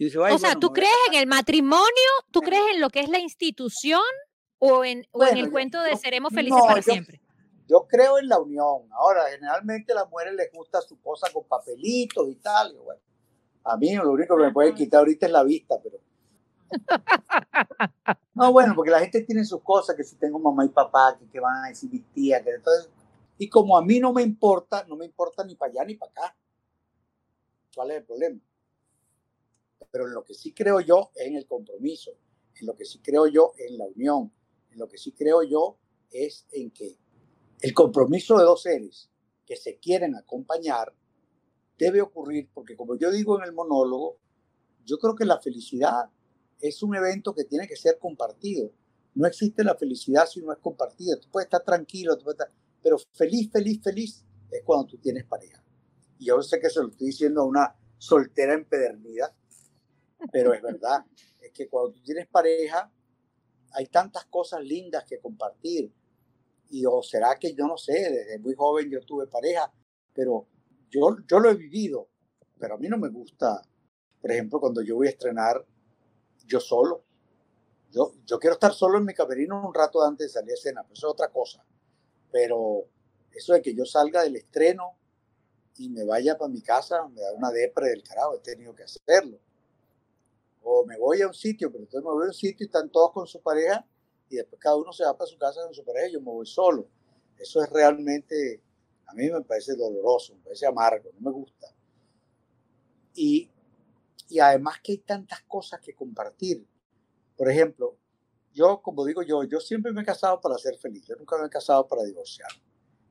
o 0.00 0.38
sea, 0.38 0.54
¿tú 0.54 0.72
crees 0.72 0.94
en 1.08 1.18
el 1.18 1.26
matrimonio? 1.26 2.08
¿Tú 2.30 2.40
crees 2.40 2.64
en 2.72 2.80
lo 2.80 2.88
que 2.88 3.00
es 3.00 3.10
la 3.10 3.18
institución 3.18 4.00
o 4.58 4.82
en, 4.82 5.06
en 5.12 5.36
el 5.36 5.50
cuento 5.50 5.82
de 5.82 5.94
seremos 5.96 6.32
felices 6.32 6.62
para 6.66 6.80
siempre? 6.80 7.20
Yo 7.68 7.86
creo 7.86 8.18
en 8.18 8.28
la 8.28 8.38
unión. 8.38 8.88
Ahora, 8.92 9.24
generalmente 9.30 9.92
a 9.92 9.96
las 9.96 10.08
mujeres 10.08 10.34
les 10.34 10.50
gusta 10.52 10.80
su 10.80 10.98
cosa 11.02 11.30
con 11.30 11.44
papelitos 11.44 12.26
y 12.30 12.36
tal. 12.36 12.78
bueno, 12.78 13.00
a 13.64 13.76
mí 13.76 13.94
lo 13.94 14.12
único 14.12 14.38
que 14.38 14.44
me 14.44 14.52
puede 14.52 14.72
quitar 14.72 15.00
ahorita 15.00 15.26
es 15.26 15.32
la 15.32 15.42
vista, 15.42 15.74
pero... 15.82 15.98
No, 18.34 18.52
bueno, 18.52 18.74
porque 18.74 18.90
la 18.90 19.00
gente 19.00 19.22
tiene 19.22 19.44
sus 19.44 19.62
cosas, 19.62 19.96
que 19.96 20.04
si 20.04 20.16
tengo 20.16 20.38
mamá 20.38 20.64
y 20.64 20.68
papá, 20.68 21.16
que, 21.18 21.26
que 21.26 21.40
van 21.40 21.64
a 21.64 21.68
decir 21.68 21.90
mis 21.90 22.04
tías, 22.12 22.42
que 22.42 22.50
entonces 22.50 22.90
y 23.38 23.48
como 23.48 23.76
a 23.76 23.82
mí 23.82 24.00
no 24.00 24.12
me 24.12 24.22
importa, 24.22 24.84
no 24.88 24.96
me 24.96 25.04
importa 25.04 25.44
ni 25.44 25.54
para 25.54 25.70
allá 25.72 25.84
ni 25.84 25.94
para 25.94 26.10
acá. 26.10 26.36
¿Cuál 27.74 27.90
es 27.90 27.98
el 27.98 28.04
problema? 28.04 28.40
Pero 29.90 30.06
en 30.06 30.14
lo 30.14 30.24
que 30.24 30.34
sí 30.34 30.52
creo 30.52 30.80
yo 30.80 31.10
es 31.14 31.26
en 31.26 31.36
el 31.36 31.46
compromiso, 31.46 32.12
en 32.54 32.66
lo 32.66 32.74
que 32.74 32.84
sí 32.84 33.00
creo 33.00 33.26
yo 33.26 33.52
en 33.58 33.76
la 33.76 33.84
unión, 33.84 34.32
en 34.70 34.78
lo 34.78 34.88
que 34.88 34.96
sí 34.96 35.12
creo 35.12 35.42
yo 35.42 35.78
es 36.10 36.46
en 36.52 36.70
que 36.70 36.98
el 37.60 37.74
compromiso 37.74 38.38
de 38.38 38.44
dos 38.44 38.62
seres 38.62 39.10
que 39.44 39.56
se 39.56 39.78
quieren 39.78 40.14
acompañar 40.14 40.94
debe 41.78 42.00
ocurrir, 42.00 42.48
porque 42.54 42.74
como 42.74 42.96
yo 42.96 43.10
digo 43.10 43.38
en 43.38 43.44
el 43.44 43.52
monólogo, 43.52 44.18
yo 44.84 44.98
creo 44.98 45.14
que 45.14 45.26
la 45.26 45.40
felicidad 45.40 46.10
es 46.60 46.82
un 46.82 46.94
evento 46.94 47.34
que 47.34 47.44
tiene 47.44 47.66
que 47.66 47.76
ser 47.76 47.98
compartido. 47.98 48.72
No 49.14 49.26
existe 49.26 49.64
la 49.64 49.74
felicidad 49.74 50.26
si 50.26 50.40
no 50.40 50.52
es 50.52 50.58
compartida. 50.58 51.16
Tú 51.18 51.28
puedes 51.30 51.46
estar 51.46 51.64
tranquilo, 51.64 52.18
pero 52.82 52.98
feliz, 53.12 53.50
feliz, 53.50 53.80
feliz 53.82 54.24
es 54.50 54.62
cuando 54.62 54.86
tú 54.86 54.98
tienes 54.98 55.24
pareja. 55.24 55.62
Y 56.18 56.26
yo 56.26 56.42
sé 56.42 56.60
que 56.60 56.70
se 56.70 56.80
lo 56.80 56.88
estoy 56.88 57.08
diciendo 57.08 57.42
a 57.42 57.44
una 57.44 57.74
soltera 57.98 58.54
empedernida, 58.54 59.34
pero 60.32 60.52
es 60.54 60.62
verdad. 60.62 61.04
Es 61.40 61.52
que 61.52 61.68
cuando 61.68 61.92
tú 61.92 62.02
tienes 62.02 62.26
pareja, 62.26 62.90
hay 63.70 63.86
tantas 63.86 64.24
cosas 64.24 64.64
lindas 64.64 65.04
que 65.04 65.20
compartir. 65.20 65.92
Y 66.70 66.84
o 66.84 67.00
será 67.02 67.36
que 67.38 67.54
yo 67.54 67.68
no 67.68 67.76
sé, 67.76 67.92
desde 67.92 68.38
muy 68.40 68.54
joven 68.54 68.90
yo 68.90 69.00
tuve 69.02 69.28
pareja, 69.28 69.72
pero 70.12 70.48
yo, 70.90 71.16
yo 71.28 71.38
lo 71.38 71.50
he 71.50 71.54
vivido, 71.54 72.08
pero 72.58 72.74
a 72.74 72.78
mí 72.78 72.88
no 72.88 72.98
me 72.98 73.10
gusta, 73.10 73.62
por 74.20 74.32
ejemplo, 74.32 74.58
cuando 74.58 74.82
yo 74.82 74.96
voy 74.96 75.06
a 75.06 75.10
estrenar 75.10 75.64
yo 76.46 76.60
solo. 76.60 77.02
Yo, 77.90 78.12
yo 78.24 78.38
quiero 78.38 78.54
estar 78.54 78.72
solo 78.72 78.98
en 78.98 79.04
mi 79.04 79.14
camerino 79.14 79.66
un 79.66 79.72
rato 79.72 80.02
antes 80.02 80.26
de 80.26 80.32
salir 80.32 80.50
a 80.52 80.54
escena, 80.54 80.82
pero 80.82 80.94
eso 80.94 81.06
es 81.06 81.12
otra 81.12 81.28
cosa. 81.28 81.64
Pero 82.30 82.86
eso 83.32 83.52
de 83.52 83.62
que 83.62 83.74
yo 83.74 83.84
salga 83.84 84.22
del 84.22 84.36
estreno 84.36 84.96
y 85.78 85.88
me 85.88 86.04
vaya 86.04 86.36
para 86.36 86.50
mi 86.50 86.62
casa, 86.62 87.06
me 87.08 87.20
da 87.20 87.32
una 87.32 87.50
depre 87.50 87.90
del 87.90 88.02
carajo, 88.02 88.36
he 88.36 88.40
tenido 88.40 88.74
que 88.74 88.84
hacerlo. 88.84 89.38
O 90.62 90.84
me 90.84 90.98
voy 90.98 91.22
a 91.22 91.28
un 91.28 91.34
sitio, 91.34 91.70
pero 91.70 91.84
entonces 91.84 92.04
me 92.04 92.12
voy 92.12 92.24
a 92.24 92.28
un 92.28 92.34
sitio 92.34 92.64
y 92.64 92.66
están 92.66 92.90
todos 92.90 93.12
con 93.12 93.26
su 93.26 93.40
pareja 93.40 93.86
y 94.28 94.36
después 94.36 94.60
cada 94.60 94.76
uno 94.76 94.92
se 94.92 95.04
va 95.04 95.16
para 95.16 95.30
su 95.30 95.38
casa 95.38 95.62
con 95.64 95.74
su 95.74 95.84
pareja 95.84 96.08
y 96.08 96.12
yo 96.14 96.20
me 96.20 96.32
voy 96.32 96.46
solo. 96.46 96.88
Eso 97.38 97.62
es 97.62 97.70
realmente, 97.70 98.62
a 99.06 99.14
mí 99.14 99.30
me 99.30 99.42
parece 99.42 99.74
doloroso, 99.74 100.34
me 100.34 100.42
parece 100.42 100.66
amargo, 100.66 101.10
no 101.14 101.30
me 101.30 101.30
gusta. 101.30 101.68
Y, 103.14 103.50
y 104.28 104.40
además 104.40 104.76
que 104.82 104.92
hay 104.92 104.98
tantas 104.98 105.42
cosas 105.42 105.80
que 105.80 105.94
compartir. 105.94 106.66
Por 107.36 107.50
ejemplo, 107.50 107.98
yo, 108.52 108.80
como 108.82 109.04
digo 109.04 109.22
yo, 109.22 109.44
yo 109.44 109.60
siempre 109.60 109.92
me 109.92 110.02
he 110.02 110.04
casado 110.04 110.40
para 110.40 110.56
ser 110.58 110.78
feliz, 110.78 111.06
yo 111.06 111.16
nunca 111.16 111.36
me 111.38 111.46
he 111.46 111.50
casado 111.50 111.86
para 111.86 112.02
divorciar, 112.04 112.48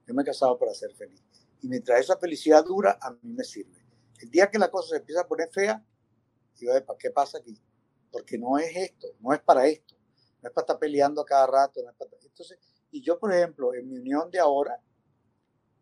yo 0.08 0.14
me 0.14 0.24
he 0.24 0.26
casado 0.26 0.58
para 0.58 0.74
ser 0.74 0.94
feliz. 0.96 1.24
Y 1.62 1.68
mientras 1.68 2.00
esa 2.00 2.18
felicidad 2.18 2.64
dura, 2.66 2.98
a 3.02 3.12
mí 3.12 3.34
me 3.34 3.44
sirve. 3.44 3.86
El 4.20 4.30
día 4.30 4.50
que 4.50 4.58
la 4.58 4.70
cosa 4.70 4.90
se 4.90 4.98
empieza 4.98 5.22
a 5.22 5.28
poner 5.28 5.50
fea, 5.52 5.84
digo, 6.60 6.74
¿para 6.86 6.98
qué 6.98 7.12
pasa 7.12 7.38
aquí? 7.38 7.60
Porque 8.12 8.38
no 8.38 8.58
es 8.58 8.76
esto, 8.76 9.08
no 9.20 9.34
es 9.34 9.42
para 9.42 9.68
esto, 9.68 9.96
no 10.42 10.50
es 10.50 10.54
para 10.54 10.64
estar 10.64 10.80
peleando 10.80 11.22
a 11.22 11.26
cada 11.26 11.48
rato. 11.48 11.82
No 11.84 11.90
es 11.90 11.96
para... 11.96 12.12
Entonces, 12.24 12.60
y 12.92 13.02
yo, 13.02 13.20
por 13.20 13.34
ejemplo, 13.34 13.74
en 13.74 13.88
mi 13.90 13.98
unión 13.98 14.30
de 14.32 14.40
ahora, 14.40 14.82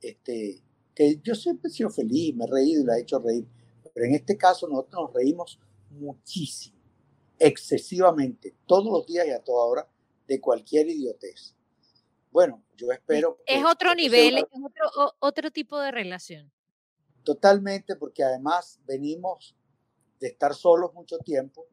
este, 0.02 0.64
que 0.96 1.20
yo 1.22 1.36
siempre 1.36 1.70
he 1.70 1.74
sido 1.74 1.90
feliz, 1.90 2.36
me 2.36 2.46
he 2.46 2.48
reído 2.48 2.82
y 2.82 2.86
la 2.86 2.98
he 2.98 3.02
hecho 3.02 3.20
reír, 3.20 3.48
pero 3.94 4.06
en 4.06 4.16
este 4.16 4.38
caso 4.38 4.68
nosotros 4.68 5.04
nos 5.04 5.14
reímos 5.14 5.60
muchísimo, 5.92 6.78
excesivamente, 7.38 8.56
todos 8.66 8.92
los 8.92 9.06
días 9.06 9.28
y 9.28 9.32
a 9.32 9.44
toda 9.44 9.66
hora, 9.66 9.90
de 10.28 10.42
cualquier 10.42 10.88
idiotez. 10.88 11.56
Bueno, 12.32 12.64
yo 12.76 12.92
espero. 12.92 13.38
es 13.46 13.64
otro 13.64 13.94
nivel, 13.94 14.38
es 14.38 14.44
otro, 14.44 15.16
otro 15.20 15.52
tipo 15.52 15.80
de 15.80 15.92
relación. 15.92 16.52
Totalmente, 17.24 17.96
porque 17.96 18.24
además 18.24 18.80
venimos 18.86 19.56
de 20.20 20.28
estar 20.30 20.56
solos 20.56 20.94
mucho 20.94 21.20
tiempo. 21.20 21.68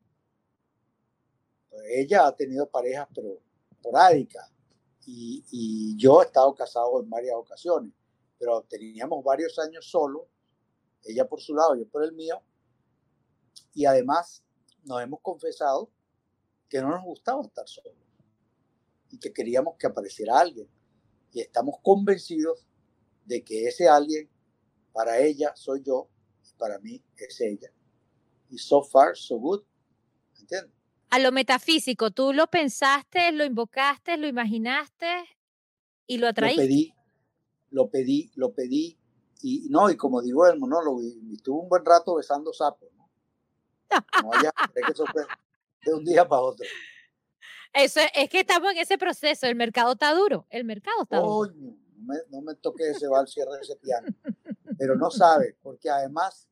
Ella 1.89 2.27
ha 2.27 2.37
tenido 2.37 2.69
parejas, 2.69 3.09
pero 3.15 3.41
porádicas. 3.81 4.53
Y, 5.07 5.45
y 5.51 5.97
yo 5.97 6.21
he 6.21 6.27
estado 6.27 6.55
casado 6.55 7.01
en 7.03 7.09
varias 7.09 7.35
ocasiones, 7.37 7.93
pero 8.39 8.63
teníamos 8.63 9.25
varios 9.25 9.59
años 9.59 9.89
solos, 9.89 10.25
ella 11.05 11.29
por 11.29 11.41
su 11.41 11.55
lado, 11.55 11.75
yo 11.77 11.87
por 11.89 12.05
el 12.05 12.13
mío. 12.13 12.43
Y 13.75 13.85
además 13.85 14.43
nos 14.85 15.03
hemos 15.03 15.21
confesado 15.21 15.91
que 16.69 16.81
no 16.81 16.89
nos 16.89 17.05
gustaba 17.05 17.43
estar 17.43 17.67
solos 17.69 17.95
y 19.11 19.19
que 19.19 19.33
queríamos 19.33 19.77
que 19.79 19.87
apareciera 19.87 20.39
alguien. 20.39 20.69
Y 21.33 21.41
estamos 21.41 21.77
convencidos 21.83 22.67
de 23.25 23.45
que 23.45 23.67
ese 23.67 23.89
alguien, 23.89 24.29
para 24.93 25.19
ella 25.19 25.53
soy 25.55 25.83
yo 25.85 26.09
y 26.45 26.53
para 26.57 26.79
mí 26.79 27.03
es 27.17 27.41
ella. 27.41 27.73
Y 28.49 28.59
so 28.59 28.83
far, 28.83 29.17
so 29.17 29.39
good. 29.39 29.63
¿Entiendes? 30.41 30.73
A 31.11 31.19
lo 31.19 31.33
metafísico, 31.33 32.11
tú 32.13 32.33
lo 32.33 32.47
pensaste, 32.49 33.33
lo 33.33 33.45
invocaste, 33.45 34.17
lo 34.17 34.29
imaginaste 34.29 35.07
y 36.07 36.19
lo 36.19 36.29
atraíste. 36.29 36.63
Lo 36.63 36.69
pedí, 36.69 36.95
lo 37.71 37.91
pedí, 37.91 38.31
lo 38.35 38.53
pedí. 38.53 39.00
Y 39.43 39.69
no, 39.71 39.91
y 39.91 39.97
como 39.97 40.23
digo 40.23 40.47
el 40.47 40.59
monólogo, 40.59 41.03
y, 41.03 41.35
estuve 41.35 41.61
un 41.61 41.69
buen 41.69 41.85
rato 41.85 42.17
besando 42.17 42.53
sapos. 42.53 42.89
¿no? 42.97 43.09
no 44.23 44.31
que 44.31 44.93
eso 44.93 45.05
fue 45.13 45.25
de 45.85 45.95
un 45.95 46.05
día 46.05 46.29
para 46.29 46.43
otro. 46.43 46.67
Eso 47.73 48.01
es, 48.15 48.29
que 48.29 48.41
estamos 48.41 48.73
en 48.73 48.79
ese 48.79 48.99
proceso, 48.99 49.47
el 49.47 49.55
mercado 49.55 49.93
está 49.93 50.13
duro, 50.13 50.47
el 50.51 50.65
mercado 50.65 51.03
está 51.03 51.19
duro. 51.19 51.53
No 51.53 51.77
me, 52.05 52.17
no 52.31 52.41
me 52.41 52.55
toque 52.57 52.91
ese 52.91 53.07
va 53.07 53.21
al 53.21 53.29
cierre 53.29 53.53
de 53.53 53.61
ese 53.61 53.77
piano. 53.77 54.09
Pero 54.79 54.97
no 54.97 55.11
sabe, 55.11 55.57
porque 55.63 55.89
además, 55.89 56.49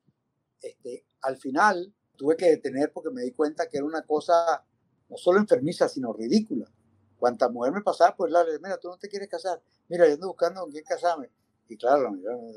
este, 0.61 1.05
al 1.23 1.37
final 1.37 1.93
tuve 2.17 2.37
que 2.37 2.47
detener 2.47 2.93
porque 2.93 3.11
me 3.11 3.23
di 3.23 3.33
cuenta 3.33 3.69
que 3.69 3.79
era 3.79 3.87
una 3.87 4.03
cosa 4.03 4.65
no 5.09 5.17
solo 5.17 5.39
enfermiza, 5.39 5.89
sino 5.89 6.13
ridícula. 6.13 6.71
Cuanta 7.19 7.49
mujer 7.49 7.73
me 7.73 7.83
pasaba, 7.83 8.15
pues 8.15 8.31
la 8.31 8.45
mira, 8.63 8.79
tú 8.79 8.89
no 8.89 8.99
te 8.99 9.09
quieres 9.09 9.29
casar, 9.29 9.61
mira, 9.89 10.07
yo 10.07 10.15
ando 10.15 10.29
buscando 10.29 10.61
con 10.61 10.71
quién 10.71 10.85
casarme. 10.85 11.31
Y 11.69 11.77
claro, 11.77 12.13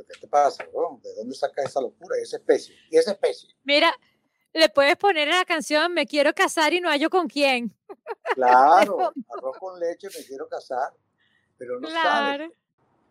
¿qué 0.07 0.19
te 0.19 0.27
pasa? 0.27 0.63
¿De 0.63 1.15
dónde 1.17 1.35
saca 1.35 1.63
esa 1.63 1.81
locura? 1.81 2.15
esa 2.21 2.37
especie. 2.37 2.75
Y 2.89 2.97
esa 2.97 3.11
especie. 3.11 3.49
Mira, 3.63 3.93
le 4.53 4.69
puedes 4.69 4.95
poner 4.97 5.27
en 5.27 5.35
la 5.35 5.45
canción 5.45 5.93
Me 5.93 6.05
quiero 6.05 6.33
casar 6.33 6.73
y 6.73 6.81
no 6.81 6.89
hallo 6.89 7.09
con 7.09 7.27
quién. 7.27 7.75
Claro, 8.35 9.11
arroz 9.37 9.57
con 9.59 9.79
leche, 9.79 10.07
me 10.17 10.25
quiero 10.25 10.47
casar, 10.47 10.93
pero 11.57 11.79
no 11.79 11.89
claro. 11.89 12.49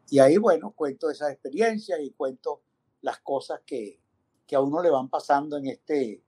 Y 0.08 0.18
ahí, 0.18 0.38
bueno, 0.38 0.72
cuento 0.72 1.10
esas 1.10 1.32
experiencias 1.32 2.00
y 2.00 2.10
cuento 2.12 2.62
las 3.02 3.20
cosas 3.20 3.60
que, 3.66 4.00
que 4.46 4.56
a 4.56 4.60
uno 4.60 4.82
le 4.82 4.88
van 4.88 5.08
pasando 5.08 5.58
en 5.58 5.66
este. 5.66 6.22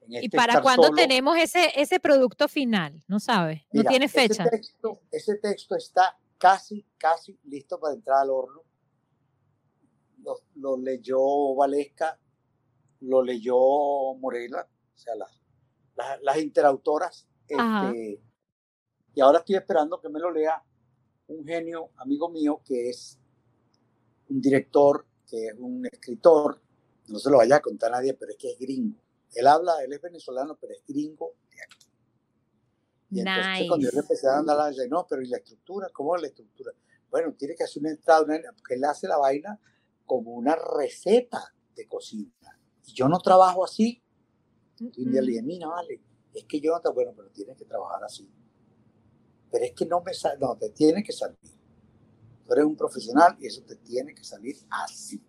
En 0.00 0.14
este 0.14 0.26
¿Y 0.26 0.28
para 0.30 0.62
cuándo 0.62 0.90
tenemos 0.90 1.36
ese, 1.36 1.72
ese 1.76 2.00
producto 2.00 2.48
final? 2.48 3.04
No 3.06 3.20
sabes, 3.20 3.62
no 3.72 3.84
tiene 3.84 4.08
fecha. 4.08 4.44
Ese 4.44 4.50
texto, 4.50 5.00
ese 5.10 5.34
texto 5.36 5.76
está 5.76 6.18
casi, 6.38 6.86
casi 6.96 7.38
listo 7.44 7.78
para 7.78 7.94
entrar 7.94 8.22
al 8.22 8.30
horno. 8.30 8.62
Lo, 10.56 10.76
leyó 10.76 11.54
Valesca 11.54 12.18
lo 13.00 13.22
leyó 13.22 13.56
Morela, 14.18 14.68
o 14.94 14.98
sea, 14.98 15.14
las, 15.14 15.40
las, 16.22 16.38
interautoras. 16.38 17.28
Este, 17.46 18.20
y 19.14 19.20
ahora 19.20 19.38
estoy 19.38 19.56
esperando 19.56 20.00
que 20.00 20.08
me 20.08 20.18
lo 20.18 20.32
lea 20.32 20.62
un 21.28 21.44
genio, 21.46 21.90
amigo 21.96 22.28
mío, 22.28 22.60
que 22.64 22.90
es 22.90 23.18
un 24.28 24.40
director, 24.40 25.06
que 25.28 25.48
es 25.48 25.54
un 25.58 25.86
escritor, 25.86 26.60
no 27.08 27.18
se 27.18 27.30
lo 27.30 27.38
vaya 27.38 27.56
a 27.56 27.60
contar 27.60 27.92
a 27.92 27.96
nadie, 27.96 28.14
pero 28.14 28.32
es 28.32 28.38
que 28.38 28.52
es 28.52 28.58
gringo. 28.58 28.98
Él 29.34 29.46
habla, 29.46 29.82
él 29.82 29.92
es 29.92 30.00
venezolano, 30.00 30.56
pero 30.60 30.74
es 30.74 30.82
gringo 30.86 31.34
de 31.50 31.62
aquí. 31.62 31.86
Y 33.10 33.20
entonces 33.20 33.68
cuando 33.68 33.86
yo 33.86 33.92
le 33.92 34.00
empecé 34.00 34.28
a 34.28 34.38
andar, 34.38 34.72
le 34.72 34.88
no, 34.88 35.06
pero 35.08 35.22
¿y 35.22 35.28
la 35.28 35.38
estructura? 35.38 35.88
¿Cómo 35.92 36.16
es 36.16 36.22
la 36.22 36.28
estructura? 36.28 36.72
Bueno, 37.10 37.32
tiene 37.34 37.54
que 37.54 37.64
hacer 37.64 37.80
una 37.80 37.90
entrada, 37.90 38.26
porque 38.54 38.74
él 38.74 38.84
hace 38.84 39.06
la 39.06 39.16
vaina 39.16 39.58
como 40.08 40.32
una 40.32 40.56
receta 40.56 41.54
de 41.76 41.86
cocina 41.86 42.32
yo 42.92 43.08
no 43.08 43.18
trabajo 43.20 43.64
así, 43.64 44.02
y 44.78 45.04
le 45.04 45.20
dije, 45.22 45.42
mira, 45.42 45.68
vale, 45.68 46.00
es 46.34 46.44
que 46.44 46.60
yo 46.60 46.72
no 46.72 46.80
te, 46.80 46.90
bueno, 46.90 47.12
pero 47.16 47.30
tienes 47.30 47.56
que 47.56 47.64
trabajar 47.64 48.02
así. 48.04 48.28
Pero 49.50 49.64
es 49.64 49.72
que 49.72 49.86
no 49.86 50.00
me 50.02 50.14
sale, 50.14 50.38
no, 50.38 50.56
te 50.56 50.70
tiene 50.70 51.02
que 51.02 51.12
salir. 51.12 51.38
Tú 52.44 52.52
eres 52.52 52.64
un 52.64 52.76
profesional 52.76 53.36
y 53.40 53.46
eso 53.46 53.62
te 53.62 53.76
tiene 53.76 54.14
que 54.14 54.22
salir 54.22 54.56
así. 54.70 55.20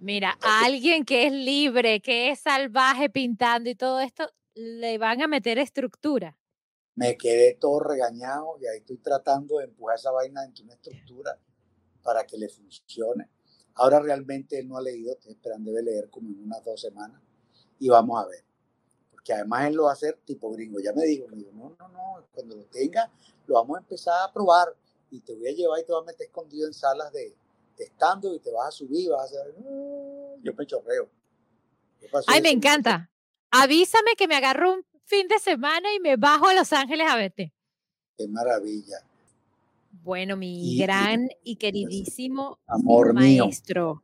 Mira, 0.00 0.36
a 0.40 0.64
alguien 0.64 1.04
que 1.04 1.26
es 1.26 1.32
libre, 1.32 2.00
que 2.00 2.30
es 2.30 2.40
salvaje 2.40 3.08
pintando 3.08 3.70
y 3.70 3.76
todo 3.76 4.00
esto, 4.00 4.28
le 4.54 4.98
van 4.98 5.22
a 5.22 5.28
meter 5.28 5.58
estructura. 5.58 6.36
Me 6.96 7.16
quedé 7.16 7.54
todo 7.54 7.80
regañado 7.80 8.58
y 8.60 8.66
ahí 8.66 8.78
estoy 8.78 8.98
tratando 8.98 9.58
de 9.58 9.64
empujar 9.64 9.96
esa 9.96 10.10
vaina 10.10 10.44
entre 10.44 10.64
una 10.64 10.74
estructura 10.74 11.38
para 12.02 12.26
que 12.26 12.36
le 12.36 12.48
funcione. 12.48 13.30
Ahora 13.74 14.00
realmente 14.00 14.58
él 14.58 14.68
no 14.68 14.76
ha 14.76 14.82
leído, 14.82 15.12
estoy 15.12 15.32
esperando 15.32 15.70
debe 15.70 15.82
leer 15.82 16.10
como 16.10 16.28
en 16.28 16.44
unas 16.44 16.62
dos 16.64 16.80
semanas 16.80 17.20
y 17.78 17.88
vamos 17.88 18.22
a 18.22 18.28
ver. 18.28 18.44
Porque 19.10 19.32
además 19.32 19.66
él 19.66 19.74
lo 19.74 19.84
va 19.84 19.90
a 19.90 19.94
hacer 19.94 20.18
tipo 20.24 20.50
gringo. 20.52 20.78
Ya 20.80 20.92
me 20.92 21.04
dijo, 21.04 21.26
me 21.28 21.36
dijo, 21.36 21.50
no, 21.52 21.74
no, 21.78 21.88
no, 21.88 22.26
cuando 22.32 22.56
lo 22.56 22.64
tenga 22.66 23.10
lo 23.46 23.54
vamos 23.54 23.76
a 23.76 23.80
empezar 23.80 24.28
a 24.28 24.32
probar 24.32 24.68
y 25.10 25.20
te 25.20 25.34
voy 25.34 25.48
a 25.48 25.52
llevar 25.52 25.80
y 25.80 25.84
te 25.84 25.92
vas 25.92 26.02
a 26.02 26.06
meter 26.06 26.26
escondido 26.26 26.66
en 26.66 26.72
salas 26.72 27.12
de, 27.12 27.34
estando 27.78 28.34
y 28.34 28.38
te 28.38 28.50
vas 28.50 28.68
a 28.68 28.70
subir, 28.70 29.10
vas 29.10 29.20
a 29.20 29.24
hacer, 29.24 29.54
yo 30.42 30.54
me 30.54 30.66
chorreo. 30.66 31.10
Ay, 32.26 32.40
me 32.40 32.50
encanta. 32.50 33.10
Avísame 33.50 34.16
que 34.16 34.26
me 34.26 34.36
agarro 34.36 34.72
un 34.72 34.86
fin 35.04 35.28
de 35.28 35.38
semana 35.38 35.92
y 35.94 36.00
me 36.00 36.16
bajo 36.16 36.46
a 36.46 36.54
Los 36.54 36.72
Ángeles 36.72 37.06
a 37.08 37.16
verte. 37.16 37.54
Qué 38.16 38.26
maravilla. 38.28 38.98
Bueno, 40.02 40.36
mi 40.36 40.76
gran 40.78 41.28
y, 41.44 41.56
queridísimo 41.56 42.58
amor 42.66 43.14
maestro. 43.14 44.02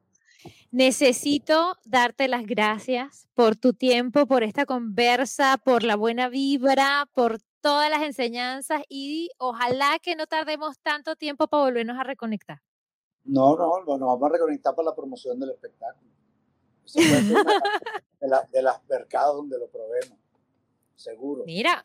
Necesito 0.70 1.76
darte 1.84 2.28
las 2.28 2.46
gracias 2.46 3.26
por 3.34 3.56
tu 3.56 3.72
tiempo, 3.72 4.26
por 4.26 4.44
esta 4.44 4.64
conversa, 4.64 5.58
por 5.64 5.82
la 5.82 5.96
buena 5.96 6.28
vibra, 6.28 7.08
por 7.14 7.40
todas 7.60 7.90
las 7.90 8.02
enseñanzas 8.02 8.82
y 8.88 9.30
ojalá 9.38 9.98
que 10.00 10.14
no 10.14 10.28
tardemos 10.28 10.78
tanto 10.78 11.16
tiempo 11.16 11.48
para 11.48 11.64
volvernos 11.64 11.98
a 11.98 12.04
reconectar. 12.04 12.60
No, 13.24 13.56
no, 13.56 13.84
nos 13.84 13.98
vamos 13.98 14.22
a 14.22 14.32
reconectar 14.32 14.76
para 14.76 14.90
la 14.90 14.94
promoción 14.94 15.40
del 15.40 15.50
espectáculo. 15.50 16.12
de, 16.94 18.28
de 18.52 18.62
las 18.62 18.88
mercados 18.88 19.36
donde 19.36 19.58
lo 19.58 19.66
probemos, 19.68 20.16
seguro. 20.94 21.42
Mira, 21.46 21.84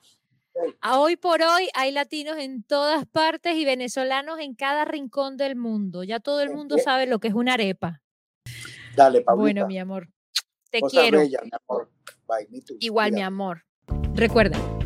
a 0.82 0.99
hoy 0.99 1.16
por 1.16 1.41
hoy 1.41 1.70
hay 1.74 1.91
latinos 1.91 2.38
en 2.38 2.64
todas 2.64 3.06
partes 3.06 3.56
y 3.56 3.66
venezolanos 3.66 4.39
en 4.39 4.56
cada 4.56 4.86
rincón 4.86 5.38
del 5.38 5.56
mundo. 5.56 6.04
Ya 6.04 6.20
todo 6.20 6.41
el 6.41 6.51
mundo 6.51 6.78
sabe 6.78 7.06
lo 7.08 7.20
que 7.20 7.30
es 7.30 7.34
una 7.34 7.54
arepa. 7.54 8.01
Dale, 8.95 9.22
Paulita. 9.22 9.41
Bueno, 9.41 9.68
mi 9.68 9.80
amor. 9.80 10.10
Te 10.70 10.82
quiero. 10.82 11.20
mi 11.20 11.36
amor. 11.68 11.89
Bye, 12.28 12.47
me 12.49 12.62
Igual, 12.80 13.12
mi 13.12 13.22
amor. 13.22 13.66
Recuerden, 14.16 14.62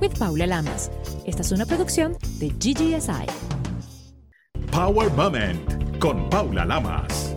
with 0.00 0.18
Paula 0.18 0.46
Lamas. 0.46 0.90
Esta 1.24 1.42
es 1.42 1.52
una 1.52 1.66
producción 1.66 2.16
de 2.38 2.48
GGSI. 2.48 3.26
Power 4.70 5.10
Moment 5.12 5.98
con 5.98 6.28
Paula 6.30 6.64
Lamas. 6.64 7.36